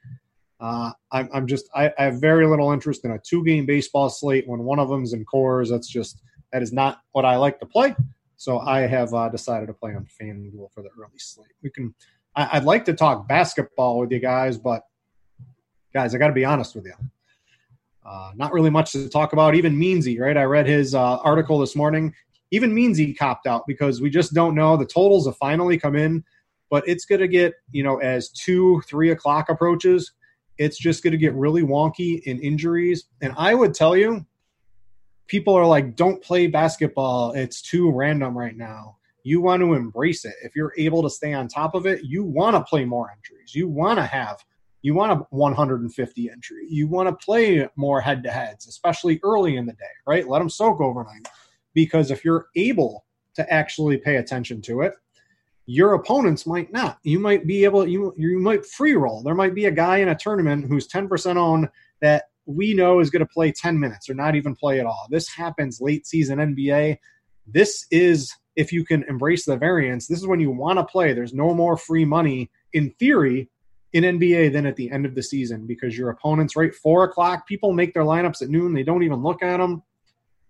Uh, 0.59 0.91
I'm, 1.12 1.29
I'm, 1.33 1.47
just 1.47 1.69
I, 1.73 1.91
I, 1.97 2.03
have 2.05 2.19
very 2.19 2.45
little 2.45 2.71
interest 2.73 3.05
in 3.05 3.12
a 3.12 3.19
two 3.19 3.45
game 3.45 3.65
baseball 3.65 4.09
slate 4.09 4.45
when 4.45 4.59
one 4.59 4.77
of 4.77 4.89
them's 4.89 5.13
in 5.13 5.25
Coors. 5.25 5.69
That's 5.69 5.88
just 5.88 6.21
that 6.51 6.62
is 6.62 6.73
not 6.73 6.99
what 7.13 7.23
I 7.23 7.38
like 7.38 7.59
to 7.59 7.65
play. 7.65 7.95
So 8.35 8.59
I 8.59 8.81
have 8.81 9.13
uh, 9.13 9.29
decided 9.29 9.67
to 9.67 9.73
play 9.73 9.93
on 9.95 10.05
FanDuel 10.21 10.71
for 10.73 10.83
the 10.83 10.89
early 10.97 11.17
slate. 11.17 11.51
We 11.63 11.69
can. 11.69 11.93
I, 12.35 12.59
would 12.59 12.65
like 12.65 12.85
to 12.85 12.93
talk 12.93 13.27
basketball 13.27 13.99
with 13.99 14.12
you 14.12 14.19
guys, 14.19 14.57
but 14.57 14.83
guys, 15.93 16.13
I 16.15 16.19
got 16.19 16.27
to 16.27 16.33
be 16.33 16.45
honest 16.45 16.75
with 16.75 16.85
you. 16.85 16.93
Uh, 18.05 18.31
not 18.35 18.53
really 18.53 18.69
much 18.69 18.91
to 18.93 19.09
talk 19.09 19.33
about. 19.33 19.55
Even 19.55 19.77
Meansy, 19.77 20.19
right? 20.19 20.38
I 20.38 20.43
read 20.43 20.65
his 20.65 20.95
uh, 20.95 21.17
article 21.17 21.59
this 21.59 21.75
morning. 21.75 22.13
Even 22.51 22.73
Meansy 22.73 23.17
copped 23.17 23.47
out 23.47 23.65
because 23.67 24.01
we 24.01 24.09
just 24.09 24.33
don't 24.33 24.55
know. 24.55 24.75
The 24.77 24.85
totals 24.85 25.27
have 25.27 25.38
finally 25.38 25.77
come 25.77 25.95
in, 25.95 26.23
but 26.69 26.88
it's 26.88 27.05
going 27.05 27.21
to 27.21 27.27
get 27.27 27.53
you 27.71 27.83
know 27.83 27.97
as 27.97 28.29
two, 28.29 28.81
three 28.88 29.12
o'clock 29.12 29.49
approaches 29.49 30.12
it's 30.59 30.77
just 30.77 31.03
going 31.03 31.12
to 31.12 31.17
get 31.17 31.33
really 31.33 31.63
wonky 31.63 32.21
in 32.23 32.39
injuries. 32.39 33.05
And 33.21 33.33
I 33.38 33.55
would 33.55 33.73
tell 33.73 33.95
you, 33.95 34.25
people 35.27 35.55
are 35.55 35.65
like, 35.65 35.95
don't 35.95 36.21
play 36.21 36.47
basketball. 36.47 37.31
It's 37.31 37.62
too 37.62 37.89
random 37.89 38.38
right 38.38 38.55
now. 38.55 38.97
You 39.23 39.41
want 39.41 39.62
to 39.62 39.73
embrace 39.73 40.25
it. 40.25 40.35
If 40.43 40.55
you're 40.55 40.73
able 40.77 41.01
to 41.03 41.09
stay 41.09 41.33
on 41.33 41.47
top 41.47 41.75
of 41.75 41.85
it, 41.85 42.03
you 42.03 42.23
want 42.23 42.55
to 42.57 42.63
play 42.63 42.83
more 42.83 43.09
entries. 43.09 43.55
You 43.55 43.69
want 43.69 43.99
to 43.99 44.05
have, 44.05 44.43
you 44.81 44.93
want 44.93 45.13
a 45.13 45.25
150 45.29 46.29
entry. 46.29 46.67
You 46.69 46.88
want 46.88 47.07
to 47.07 47.25
play 47.25 47.67
more 47.77 48.01
head 48.01 48.21
to 48.23 48.31
heads, 48.31 48.67
especially 48.67 49.19
early 49.23 49.55
in 49.55 49.65
the 49.65 49.73
day, 49.73 49.85
right? 50.05 50.27
Let 50.27 50.39
them 50.39 50.49
soak 50.49 50.81
overnight. 50.81 51.27
Because 51.73 52.12
if 52.12 52.25
you're 52.25 52.47
able 52.55 53.05
to 53.36 53.53
actually 53.53 53.97
pay 53.97 54.17
attention 54.17 54.62
to 54.63 54.82
it, 54.82 54.93
your 55.65 55.93
opponents 55.93 56.47
might 56.47 56.73
not. 56.73 56.97
You 57.03 57.19
might 57.19 57.45
be 57.45 57.63
able 57.63 57.88
you 57.88 58.13
you 58.17 58.39
might 58.39 58.65
free 58.65 58.95
roll. 58.95 59.21
There 59.21 59.36
might 59.36 59.53
be 59.53 59.65
a 59.65 59.71
guy 59.71 59.97
in 59.97 60.10
a 60.10 60.15
tournament 60.15 60.65
who's 60.67 60.88
10% 60.88 61.36
owned 61.36 61.69
that 62.01 62.23
we 62.47 62.73
know 62.73 62.99
is 62.99 63.12
going 63.12 63.19
to 63.19 63.32
play 63.32 63.51
10 63.51 63.79
minutes 63.79 64.10
or 64.10 64.15
not 64.15 64.36
even 64.36 64.55
play 64.55 64.79
at 64.79 64.88
all. 64.88 65.05
This 65.12 65.29
happens 65.29 65.79
late 65.79 66.08
season 66.08 66.39
NBA. 66.39 66.97
This 67.45 67.86
is 67.91 68.36
if 68.55 68.73
you 68.73 68.84
can 68.84 69.03
embrace 69.03 69.45
the 69.45 69.58
variance, 69.58 70.08
this 70.08 70.19
is 70.19 70.27
when 70.27 70.39
you 70.39 70.49
want 70.49 70.79
to 70.79 70.86
play. 70.86 71.13
There's 71.13 71.36
no 71.36 71.53
more 71.53 71.77
free 71.77 72.03
money 72.03 72.49
in 72.73 72.89
theory 72.99 73.47
in 73.93 74.03
NBA 74.03 74.51
than 74.53 74.65
at 74.65 74.75
the 74.75 74.89
end 74.91 75.05
of 75.05 75.15
the 75.15 75.23
season 75.23 75.65
because 75.67 75.97
your 75.97 76.10
opponents, 76.10 76.55
right? 76.55 76.73
Four 76.73 77.03
o'clock, 77.03 77.47
people 77.47 77.73
make 77.73 77.93
their 77.93 78.03
lineups 78.03 78.41
at 78.41 78.49
noon. 78.49 78.73
They 78.73 78.84
don't 78.84 79.03
even 79.03 79.21
look 79.21 79.43
at 79.43 79.58
them. 79.58 79.84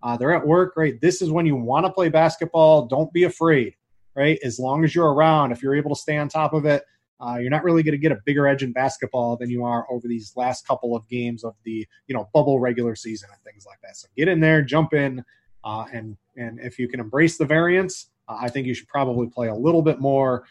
Uh, 0.02 0.16
they're 0.18 0.34
at 0.34 0.46
work, 0.46 0.74
right? 0.78 1.00
This 1.02 1.22
is 1.22 1.30
when 1.30 1.46
you 1.46 1.56
want 1.56 1.86
to 1.86 1.92
play 1.92 2.10
basketball. 2.10 2.86
Don't 2.86 3.12
be 3.12 3.24
afraid 3.24 3.74
right? 4.20 4.38
As 4.44 4.60
long 4.60 4.84
as 4.84 4.94
you're 4.94 5.14
around, 5.14 5.54
if 5.54 5.64
you're 5.64 5.76
able 5.76 5.96
to 5.96 6.00
stay 6.00 6.18
on 6.18 6.28
top 6.28 6.54
of 6.54 6.66
it, 6.66 6.84
uh, 7.22 7.38
you're 7.40 7.50
not 7.50 7.64
really 7.64 7.84
going 7.84 7.94
to 7.94 7.98
get 7.98 8.12
a 8.12 8.20
bigger 8.26 8.48
edge 8.48 8.64
in 8.64 8.74
basketball 8.74 9.38
than 9.38 9.50
you 9.50 9.64
are 9.64 9.86
over 9.90 10.10
these 10.10 10.34
last 10.36 10.68
couple 10.68 10.96
of 10.96 11.08
games 11.08 11.44
of 11.44 11.54
the 11.64 11.88
you 12.08 12.16
know 12.16 12.30
bubble 12.34 12.60
regular 12.60 12.96
season 12.96 13.30
and 13.32 13.42
things 13.44 13.66
like 13.66 13.80
that. 13.82 13.96
So 13.96 14.08
get 14.18 14.28
in 14.28 14.40
there, 14.40 14.62
jump 14.62 14.94
in, 14.94 15.24
uh, 15.64 15.86
and 15.94 16.18
and 16.36 16.60
if 16.60 16.78
you 16.80 16.88
can 16.88 17.00
embrace 17.00 17.38
the 17.38 17.46
variance, 17.46 18.10
uh, 18.28 18.38
I 18.40 18.50
think 18.50 18.68
you 18.68 18.74
should 18.74 18.88
probably 18.88 19.28
play 19.28 19.48
a 19.48 19.56
little 19.56 19.82
bit 19.82 20.00
more 20.00 20.44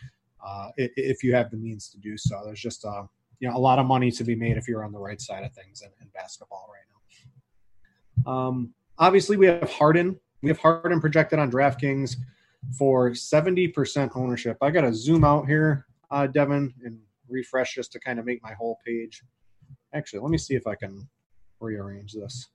uh, 0.47 0.71
if 0.77 1.23
you 1.23 1.35
have 1.35 1.51
the 1.51 1.57
means 1.57 1.89
to 1.91 1.99
do 1.99 2.17
so. 2.17 2.43
There's 2.45 2.61
just 2.61 2.85
a 2.85 3.05
you 3.41 3.49
know 3.49 3.57
a 3.57 3.59
lot 3.59 3.79
of 3.79 3.87
money 3.87 4.11
to 4.13 4.25
be 4.25 4.35
made 4.35 4.57
if 4.57 4.69
you're 4.69 4.85
on 4.85 4.93
the 4.93 5.01
right 5.01 5.21
side 5.21 5.45
of 5.45 5.53
things 5.53 5.83
in, 5.83 5.91
in 6.03 6.09
basketball 6.15 6.71
right 6.71 6.85
now. 8.27 8.33
Um, 8.33 8.75
obviously, 8.99 9.37
we 9.37 9.47
have 9.47 9.71
Harden. 9.71 10.19
We 10.43 10.49
have 10.49 10.59
Harden 10.59 11.01
projected 11.01 11.39
on 11.39 11.51
DraftKings 11.51 12.17
for 12.77 13.11
70% 13.11 14.11
ownership. 14.17 14.57
I 14.61 14.71
got 14.71 14.83
to 14.83 14.95
zoom 14.95 15.25
out 15.25 15.47
here, 15.47 15.87
uh, 16.11 16.27
Devin, 16.27 16.73
and 16.85 16.99
refresh 17.29 17.75
just 17.75 17.93
to 17.93 18.01
kind 18.01 18.19
of 18.19 18.25
make 18.25 18.43
my 18.43 18.53
whole 18.55 18.79
page. 18.87 19.23
Actually, 19.95 20.21
let 20.21 20.31
me 20.31 20.39
see 20.39 20.55
if 20.55 20.67
I 20.67 20.75
can 20.75 21.09
rearrange 21.61 22.13
this. 22.13 22.49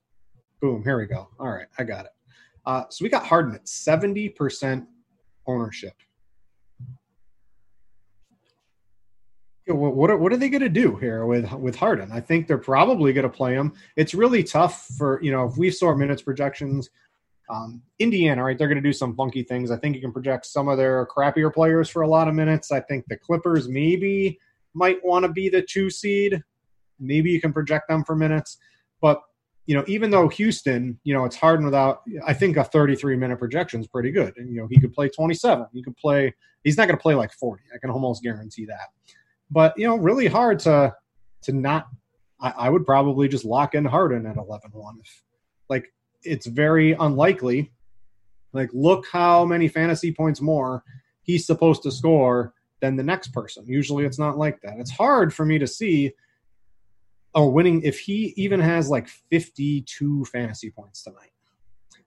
Boom, 0.60 0.82
here 0.82 0.98
we 0.98 1.06
go. 1.06 1.28
All 1.38 1.48
right, 1.48 1.66
I 1.78 1.84
got 1.84 2.06
it. 2.06 2.12
Uh, 2.64 2.84
so 2.88 3.04
we 3.04 3.08
got 3.08 3.26
Harden 3.26 3.54
at 3.54 3.64
70% 3.66 4.86
ownership. 5.46 5.94
What 9.66 10.10
are, 10.10 10.16
what 10.16 10.32
are 10.32 10.36
they 10.36 10.48
going 10.48 10.62
to 10.62 10.68
do 10.68 10.96
here 10.96 11.26
with 11.26 11.50
with 11.52 11.76
Harden? 11.76 12.12
I 12.12 12.20
think 12.20 12.46
they're 12.46 12.58
probably 12.58 13.12
going 13.12 13.24
to 13.28 13.34
play 13.34 13.54
him. 13.54 13.72
It's 13.96 14.14
really 14.14 14.42
tough 14.42 14.86
for 14.98 15.22
you 15.22 15.32
know 15.32 15.46
if 15.46 15.56
we 15.56 15.70
saw 15.70 15.94
minutes 15.94 16.22
projections, 16.22 16.90
um, 17.48 17.82
Indiana, 17.98 18.44
right? 18.44 18.58
They're 18.58 18.68
going 18.68 18.82
to 18.82 18.88
do 18.88 18.92
some 18.92 19.14
funky 19.14 19.42
things. 19.42 19.70
I 19.70 19.76
think 19.76 19.96
you 19.96 20.02
can 20.02 20.12
project 20.12 20.46
some 20.46 20.68
of 20.68 20.76
their 20.76 21.06
crappier 21.06 21.52
players 21.52 21.88
for 21.88 22.02
a 22.02 22.08
lot 22.08 22.28
of 22.28 22.34
minutes. 22.34 22.72
I 22.72 22.80
think 22.80 23.06
the 23.08 23.16
Clippers 23.16 23.68
maybe 23.68 24.38
might 24.74 25.04
want 25.04 25.24
to 25.24 25.32
be 25.32 25.48
the 25.48 25.62
two 25.62 25.88
seed. 25.88 26.42
Maybe 27.00 27.30
you 27.30 27.40
can 27.40 27.52
project 27.52 27.88
them 27.88 28.04
for 28.04 28.14
minutes. 28.14 28.58
But 29.00 29.22
you 29.66 29.74
know, 29.74 29.84
even 29.86 30.10
though 30.10 30.28
Houston, 30.28 31.00
you 31.04 31.14
know, 31.14 31.24
it's 31.24 31.36
hard 31.36 31.64
without, 31.64 32.02
I 32.26 32.34
think 32.34 32.58
a 32.58 32.64
33 32.64 33.16
minute 33.16 33.38
projection 33.38 33.80
is 33.80 33.86
pretty 33.86 34.10
good. 34.10 34.34
And, 34.36 34.50
you 34.50 34.60
know, 34.60 34.66
he 34.66 34.78
could 34.78 34.92
play 34.92 35.08
27. 35.08 35.66
He 35.72 35.82
could 35.82 35.96
play, 35.96 36.34
he's 36.64 36.76
not 36.76 36.86
going 36.86 36.98
to 36.98 37.02
play 37.02 37.14
like 37.14 37.32
40. 37.32 37.62
I 37.74 37.78
can 37.78 37.90
almost 37.90 38.22
guarantee 38.22 38.66
that. 38.66 38.88
But, 39.50 39.74
you 39.76 39.86
know, 39.86 39.96
really 39.96 40.26
hard 40.26 40.58
to, 40.60 40.94
to 41.42 41.52
not, 41.52 41.86
I, 42.40 42.50
I 42.50 42.70
would 42.70 42.86
probably 42.86 43.28
just 43.28 43.44
lock 43.44 43.74
in 43.74 43.84
Harden 43.84 44.26
at 44.26 44.36
11 44.36 44.70
1. 44.72 45.00
Like, 45.68 45.92
it's 46.22 46.46
very 46.46 46.92
unlikely. 46.92 47.72
Like, 48.52 48.70
look 48.72 49.06
how 49.10 49.44
many 49.44 49.68
fantasy 49.68 50.12
points 50.12 50.40
more 50.40 50.84
he's 51.22 51.46
supposed 51.46 51.82
to 51.82 51.90
score 51.90 52.54
than 52.80 52.96
the 52.96 53.02
next 53.02 53.28
person. 53.28 53.64
Usually 53.66 54.04
it's 54.04 54.18
not 54.18 54.38
like 54.38 54.60
that. 54.62 54.78
It's 54.78 54.90
hard 54.90 55.34
for 55.34 55.44
me 55.44 55.58
to 55.58 55.66
see 55.66 56.12
or 57.34 57.50
winning 57.50 57.82
if 57.82 57.98
he 57.98 58.32
even 58.36 58.60
has 58.60 58.88
like 58.88 59.08
52 59.08 60.24
fantasy 60.26 60.70
points 60.70 61.02
tonight. 61.02 61.32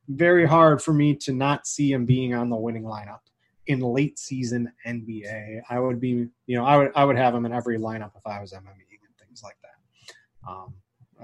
Very 0.07 0.45
hard 0.45 0.81
for 0.81 0.93
me 0.93 1.15
to 1.15 1.33
not 1.33 1.67
see 1.67 1.91
him 1.91 2.05
being 2.05 2.33
on 2.33 2.49
the 2.49 2.55
winning 2.55 2.83
lineup 2.83 3.19
in 3.67 3.79
late 3.79 4.19
season 4.19 4.71
NBA. 4.85 5.61
I 5.69 5.79
would 5.79 5.99
be, 5.99 6.27
you 6.45 6.57
know, 6.57 6.65
I 6.65 6.77
would 6.77 6.91
I 6.95 7.05
would 7.05 7.17
have 7.17 7.33
him 7.33 7.45
in 7.45 7.53
every 7.53 7.77
lineup 7.77 8.11
if 8.15 8.25
I 8.25 8.41
was 8.41 8.51
MME 8.51 8.57
and 8.57 9.27
things 9.27 9.41
like 9.43 9.57
that. 9.61 10.49
Um, 10.49 10.73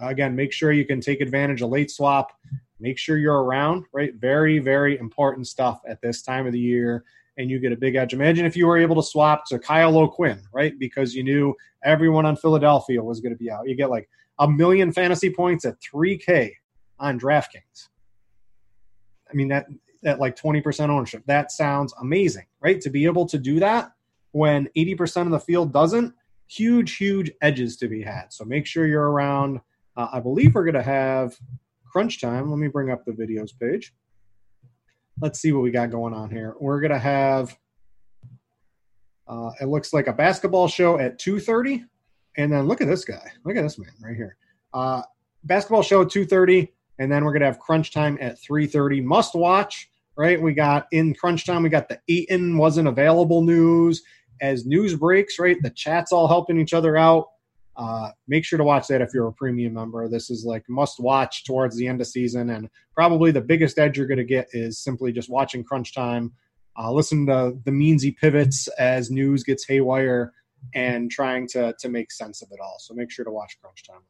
again, 0.01 0.35
make 0.35 0.53
sure 0.53 0.71
you 0.71 0.85
can 0.85 1.01
take 1.01 1.21
advantage 1.21 1.61
of 1.61 1.69
late 1.69 1.91
swap. 1.91 2.31
Make 2.79 2.97
sure 2.97 3.17
you're 3.17 3.43
around, 3.43 3.85
right? 3.93 4.13
Very, 4.15 4.59
very 4.59 4.97
important 4.97 5.47
stuff 5.47 5.81
at 5.87 6.01
this 6.01 6.21
time 6.21 6.45
of 6.45 6.53
the 6.53 6.59
year 6.59 7.05
and 7.37 7.49
you 7.49 7.59
get 7.59 7.71
a 7.71 7.77
big 7.77 7.95
edge. 7.95 8.13
Imagine 8.13 8.45
if 8.45 8.55
you 8.55 8.67
were 8.67 8.77
able 8.77 8.95
to 8.95 9.03
swap 9.03 9.45
to 9.47 9.59
Kyle 9.59 9.97
O'Quinn, 9.97 10.41
right? 10.53 10.77
Because 10.77 11.15
you 11.15 11.23
knew 11.23 11.55
everyone 11.83 12.25
on 12.25 12.35
Philadelphia 12.35 13.03
was 13.03 13.19
going 13.19 13.33
to 13.33 13.37
be 13.37 13.49
out. 13.49 13.67
You 13.67 13.75
get 13.75 13.89
like 13.89 14.09
a 14.39 14.47
million 14.47 14.91
fantasy 14.91 15.29
points 15.29 15.65
at 15.65 15.75
3K 15.81 16.51
on 16.99 17.19
DraftKings. 17.19 17.89
I 19.29 19.33
mean, 19.33 19.47
that 19.47 19.65
at 20.05 20.19
like 20.19 20.35
20% 20.35 20.89
ownership. 20.89 21.23
That 21.25 21.51
sounds 21.51 21.93
amazing, 21.99 22.45
right? 22.61 22.79
To 22.81 22.89
be 22.89 23.05
able 23.05 23.25
to 23.27 23.37
do 23.37 23.59
that 23.59 23.91
when 24.31 24.67
80% 24.75 25.23
of 25.23 25.31
the 25.31 25.39
field 25.39 25.71
doesn't, 25.71 26.13
huge, 26.47 26.97
huge 26.97 27.31
edges 27.41 27.77
to 27.77 27.87
be 27.87 28.01
had. 28.01 28.33
So 28.33 28.45
make 28.45 28.65
sure 28.65 28.87
you're 28.87 29.11
around. 29.11 29.61
Uh, 29.95 30.07
I 30.13 30.19
believe 30.19 30.55
we're 30.55 30.65
going 30.65 30.73
to 30.75 30.83
have 30.83 31.37
crunch 31.85 32.19
time. 32.19 32.49
Let 32.49 32.57
me 32.57 32.67
bring 32.67 32.89
up 32.89 33.05
the 33.05 33.11
videos 33.11 33.51
page 33.57 33.93
let's 35.21 35.39
see 35.39 35.51
what 35.51 35.63
we 35.63 35.71
got 35.71 35.91
going 35.91 36.13
on 36.13 36.29
here. 36.29 36.55
We're 36.59 36.81
gonna 36.81 36.99
have 36.99 37.57
uh, 39.27 39.51
it 39.61 39.65
looks 39.65 39.93
like 39.93 40.07
a 40.07 40.13
basketball 40.13 40.67
show 40.67 40.99
at 40.99 41.17
2.30 41.17 41.85
and 42.37 42.51
then 42.51 42.67
look 42.67 42.81
at 42.81 42.87
this 42.87 43.05
guy 43.05 43.31
look 43.45 43.55
at 43.55 43.61
this 43.61 43.79
man 43.79 43.89
right 44.03 44.15
here 44.15 44.35
uh, 44.73 45.01
basketball 45.45 45.81
show 45.81 46.01
at 46.01 46.09
2.30 46.09 46.67
and 46.99 47.09
then 47.09 47.23
we're 47.23 47.31
going 47.31 47.39
to 47.39 47.45
have 47.45 47.57
crunch 47.57 47.93
time 47.93 48.17
at 48.19 48.37
3.30 48.37 49.01
must 49.01 49.33
watch 49.33 49.89
right 50.15 50.41
we 50.41 50.53
got 50.53 50.87
in 50.91 51.13
crunch 51.13 51.45
time 51.45 51.63
we 51.63 51.69
got 51.69 51.89
the 51.89 51.99
Ayton 52.07 52.57
wasn't 52.57 52.87
available 52.87 53.41
news 53.41 54.01
as 54.41 54.65
news 54.65 54.95
breaks 54.95 55.39
right 55.39 55.57
the 55.61 55.69
chat's 55.69 56.11
all 56.11 56.27
helping 56.27 56.59
each 56.59 56.73
other 56.73 56.97
out 56.97 57.27
uh, 57.75 58.11
make 58.27 58.45
sure 58.45 58.57
to 58.57 58.63
watch 58.63 58.87
that 58.87 59.01
if 59.01 59.13
you're 59.13 59.27
a 59.27 59.33
premium 59.33 59.73
member. 59.73 60.07
This 60.07 60.29
is 60.29 60.45
like 60.45 60.63
must 60.69 60.99
watch 60.99 61.43
towards 61.43 61.75
the 61.75 61.87
end 61.87 62.01
of 62.01 62.07
season, 62.07 62.51
and 62.51 62.69
probably 62.93 63.31
the 63.31 63.41
biggest 63.41 63.79
edge 63.79 63.97
you're 63.97 64.07
going 64.07 64.17
to 64.17 64.23
get 64.23 64.47
is 64.51 64.79
simply 64.79 65.11
just 65.11 65.29
watching 65.29 65.63
Crunch 65.63 65.93
Time. 65.93 66.31
Uh, 66.77 66.91
listen 66.91 67.25
to 67.27 67.57
the 67.65 67.71
meansy 67.71 68.15
pivots 68.15 68.67
as 68.79 69.09
news 69.09 69.43
gets 69.43 69.65
haywire, 69.67 70.33
and 70.75 71.09
trying 71.09 71.47
to 71.47 71.73
to 71.79 71.89
make 71.89 72.11
sense 72.11 72.41
of 72.41 72.49
it 72.51 72.59
all. 72.61 72.77
So 72.79 72.93
make 72.93 73.11
sure 73.11 73.25
to 73.25 73.31
watch 73.31 73.57
Crunch 73.59 73.83
Time. 73.87 74.01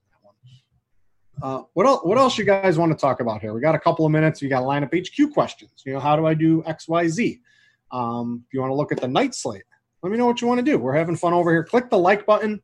Uh, 1.42 1.64
what 1.74 1.86
else? 1.86 2.02
What 2.04 2.18
else 2.18 2.38
you 2.38 2.46
guys 2.46 2.78
want 2.78 2.92
to 2.92 2.98
talk 2.98 3.20
about 3.20 3.42
here? 3.42 3.54
We 3.54 3.62
got 3.62 3.76
a 3.76 3.80
couple 3.80 4.06
of 4.06 4.12
minutes. 4.12 4.42
You 4.42 4.50
got 4.50 4.64
lineup 4.64 4.94
HQ 4.94 5.34
questions. 5.34 5.72
You 5.86 5.94
know, 5.94 6.00
how 6.00 6.16
do 6.16 6.26
I 6.26 6.34
do 6.34 6.64
X 6.66 6.88
Y 6.88 7.08
Z? 7.08 7.42
Um, 7.92 8.44
if 8.48 8.54
you 8.54 8.60
want 8.60 8.72
to 8.72 8.76
look 8.76 8.92
at 8.92 9.02
the 9.02 9.08
night 9.08 9.36
slate, 9.36 9.64
let 10.02 10.12
me 10.12 10.18
know 10.18 10.26
what 10.26 10.42
you 10.42 10.48
want 10.48 10.60
to 10.60 10.66
do. 10.66 10.78
We're 10.78 10.96
having 10.96 11.16
fun 11.16 11.34
over 11.34 11.52
here. 11.52 11.64
Click 11.64 11.90
the 11.90 11.98
like 11.98 12.26
button 12.26 12.62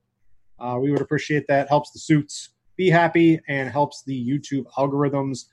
uh, 0.60 0.78
we 0.80 0.92
would 0.92 1.02
appreciate 1.02 1.48
that. 1.48 1.70
Helps 1.70 1.92
the 1.92 2.00
suits 2.00 2.50
be 2.76 2.90
happy 2.90 3.42
and 3.48 3.70
helps 3.70 4.04
the 4.04 4.28
YouTube 4.28 4.66
algorithms. 4.78 5.46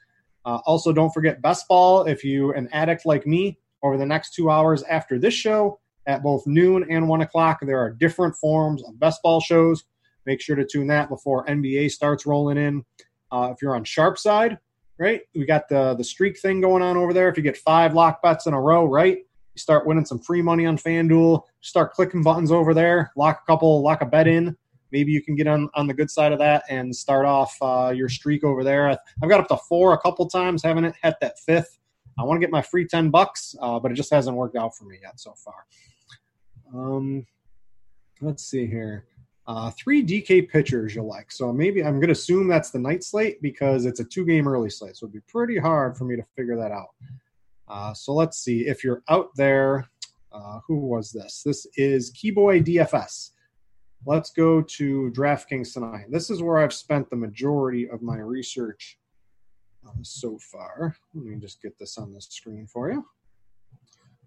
Uh, 0.45 0.61
also, 0.67 0.93
don't 0.93 1.13
forget 1.13 1.43
best 1.43 1.67
ball. 1.69 2.05
If 2.05 2.25
you 2.25 2.53
an 2.53 2.69
addict 2.73 3.07
like 3.07 3.27
me, 3.27 3.59
over 3.83 3.97
the 3.97 4.07
next 4.07 4.35
two 4.35 4.51
hours 4.51 4.83
after 4.85 5.19
this 5.19 5.35
show, 5.35 5.79
at 6.07 6.23
both 6.23 6.47
noon 6.47 6.87
and 6.91 7.09
one 7.09 7.21
o'clock, 7.21 7.59
there 7.63 7.79
are 7.79 7.91
different 7.91 8.35
forms 8.37 8.83
of 8.85 8.99
best 8.99 9.21
ball 9.23 9.41
shows. 9.41 9.85
Make 10.25 10.41
sure 10.41 10.57
to 10.57 10.65
tune 10.65 10.87
that 10.89 11.09
before 11.09 11.45
NBA 11.47 11.91
starts 11.91 12.27
rolling 12.27 12.59
in. 12.59 12.85
Uh, 13.31 13.51
if 13.53 13.63
you're 13.63 13.75
on 13.75 13.85
sharp 13.85 14.19
side, 14.19 14.59
right, 14.99 15.23
we 15.35 15.47
got 15.47 15.69
the 15.69 15.95
the 15.95 16.05
streak 16.05 16.39
thing 16.39 16.61
going 16.61 16.83
on 16.83 16.97
over 16.97 17.13
there. 17.13 17.29
If 17.29 17.37
you 17.37 17.43
get 17.43 17.57
five 17.57 17.95
lock 17.95 18.23
bets 18.23 18.47
in 18.47 18.55
a 18.55 18.61
row, 18.61 18.87
right, 18.87 19.19
you 19.19 19.59
start 19.59 19.87
winning 19.87 20.05
some 20.05 20.19
free 20.19 20.43
money 20.43 20.67
on 20.67 20.77
FanDuel. 20.77 21.43
Start 21.61 21.93
clicking 21.93 22.23
buttons 22.23 22.53
over 22.53 22.75
there, 22.75 23.13
lock 23.17 23.41
a 23.43 23.47
couple, 23.51 23.83
lock 23.83 24.03
a 24.03 24.07
bet 24.07 24.29
in 24.29 24.57
maybe 24.93 25.13
you 25.13 25.23
can 25.23 25.35
get 25.35 25.47
on, 25.47 25.69
on 25.75 25.87
the 25.87 25.95
good 25.95 26.11
side 26.11 26.33
of 26.33 26.39
that 26.39 26.65
and 26.69 26.95
start 26.95 27.27
off 27.27 27.57
uh, 27.61 27.93
your 27.95 28.09
streak 28.09 28.45
over 28.45 28.65
there. 28.65 28.89
I've 28.89 29.29
got 29.29 29.41
up 29.41 29.49
to 29.49 29.57
four 29.69 29.93
a 29.93 29.99
couple 29.99 30.27
times, 30.29 30.63
haven't 30.63 30.95
hit 31.03 31.17
that 31.21 31.39
fifth. 31.41 31.79
I 32.19 32.23
want 32.23 32.41
to 32.41 32.41
get 32.41 32.51
my 32.51 32.63
free 32.63 32.87
10 32.87 33.11
bucks, 33.11 33.55
uh, 33.61 33.79
but 33.79 33.91
it 33.91 33.95
just 33.95 34.11
hasn't 34.11 34.37
worked 34.37 34.57
out 34.57 34.75
for 34.75 34.85
me 34.85 34.99
yet 35.03 35.21
so 35.21 35.35
far. 35.35 35.67
Um, 36.75 37.27
let's 38.21 38.43
see 38.43 38.67
here. 38.67 39.05
Uh, 39.47 39.71
three 39.71 40.05
DK 40.05 40.49
pitchers 40.49 40.95
you'll 40.95 41.07
like. 41.07 41.31
So 41.31 41.53
maybe 41.53 41.85
I'm 41.85 41.97
going 41.97 42.09
to 42.09 42.13
assume 42.13 42.49
that's 42.49 42.71
the 42.71 42.81
night 42.81 43.05
slate 43.05 43.41
because 43.41 43.87
it's 43.87 44.01
a 44.01 44.05
two 44.05 44.25
game 44.25 44.49
early 44.49 44.71
slate. 44.71 44.97
So 44.97 45.07
it'd 45.07 45.15
be 45.15 45.21
pretty 45.29 45.57
hard 45.57 45.97
for 45.97 46.05
me 46.05 46.17
to 46.17 46.25
figure 46.35 46.57
that 46.57 46.73
out. 46.73 46.89
Uh, 47.69 47.95
so 47.95 48.13
let's 48.13 48.39
see. 48.39 48.67
If 48.67 48.83
you're 48.83 49.03
out 49.09 49.31
there, 49.37 49.89
uh, 50.33 50.61
who 50.67 50.79
was 50.79 51.13
this? 51.13 51.43
This 51.45 51.67
is 51.77 52.13
Keyboy 52.13 52.65
DFS. 52.65 53.31
Let's 54.05 54.31
go 54.31 54.63
to 54.63 55.13
DraftKings 55.15 55.73
tonight. 55.73 56.07
This 56.11 56.31
is 56.31 56.43
where 56.43 56.59
I've 56.59 56.73
spent 56.73 57.09
the 57.11 57.17
majority 57.17 57.89
of 57.89 58.03
my 58.03 58.19
research 58.19 58.99
so 60.03 60.39
far. 60.39 60.97
Let 61.15 61.25
me 61.25 61.37
just 61.37 61.63
get 61.63 61.79
this 61.79 61.99
on 61.99 62.13
the 62.13 62.21
screen 62.21 62.67
for 62.67 62.91
you. 62.91 63.05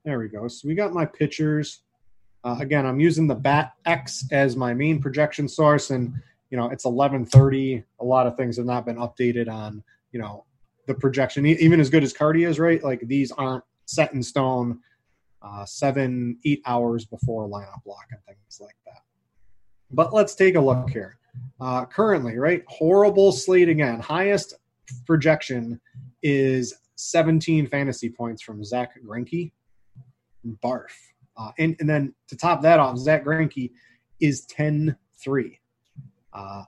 There 0.05 0.19
we 0.19 0.27
go. 0.27 0.47
So 0.47 0.67
we 0.67 0.75
got 0.75 0.93
my 0.93 1.05
pitchers. 1.05 1.84
Uh, 2.43 2.58
again, 2.60 2.86
I'm 2.86 2.99
using 2.99 3.28
the 3.28 3.36
Bat 3.36 3.73
X 3.86 4.25
as 4.32 4.56
my 4.56 4.73
main 4.73 5.02
projection 5.02 5.47
source, 5.47 5.89
and 5.89 6.13
you 6.49 6.58
know 6.58 6.69
it's 6.69 6.86
11:30. 6.86 7.84
A 7.99 8.06
lot 8.06 8.28
of 8.28 8.38
things 8.38 8.58
have 8.58 8.65
not 8.65 8.86
been 8.86 8.97
updated 8.97 9.52
on 9.52 9.84
you 10.12 10.19
know 10.19 10.45
the 10.88 10.93
projection. 10.93 11.45
Even 11.45 11.80
as 11.80 11.89
good 11.89 12.04
as 12.04 12.13
Carty 12.13 12.45
is, 12.45 12.60
right? 12.60 12.84
Like 12.84 13.02
these 13.02 13.32
aren't 13.32 13.63
set 13.86 14.13
in 14.13 14.23
stone. 14.23 14.80
Uh, 15.41 15.65
seven, 15.65 16.38
eight 16.43 16.62
hours 16.65 17.06
before 17.06 17.47
lineup 17.47 17.80
lock 17.86 18.06
and 18.12 18.19
things 18.25 18.60
like 18.60 18.75
that. 18.86 19.04
But 19.89 20.13
let's 20.13 20.36
take 20.36 20.56
a 20.56 20.60
look 20.60 20.89
here. 20.89 21.17
Uh, 21.62 21.86
currently, 21.86 22.38
right? 22.38 22.62
Horrible 22.67 23.32
slate 23.32 23.69
again. 23.69 24.02
Highest 24.02 24.56
projection 25.06 25.80
is 26.21 26.73
17 26.95 27.67
fantasy 27.67 28.10
points 28.10 28.41
from 28.41 28.63
Zach 28.65 28.91
Greinke. 29.02 29.52
Barf. 30.63 30.91
Uh, 31.39 31.52
and, 31.58 31.75
and 31.80 31.89
then 31.89 32.13
to 32.28 32.36
top 32.36 32.62
that 32.62 32.80
off, 32.80 32.97
Zach 32.97 33.23
Greinke 33.23 33.71
is 34.19 34.45
10 34.45 34.95
3. 35.23 35.60
Uh, 36.34 36.63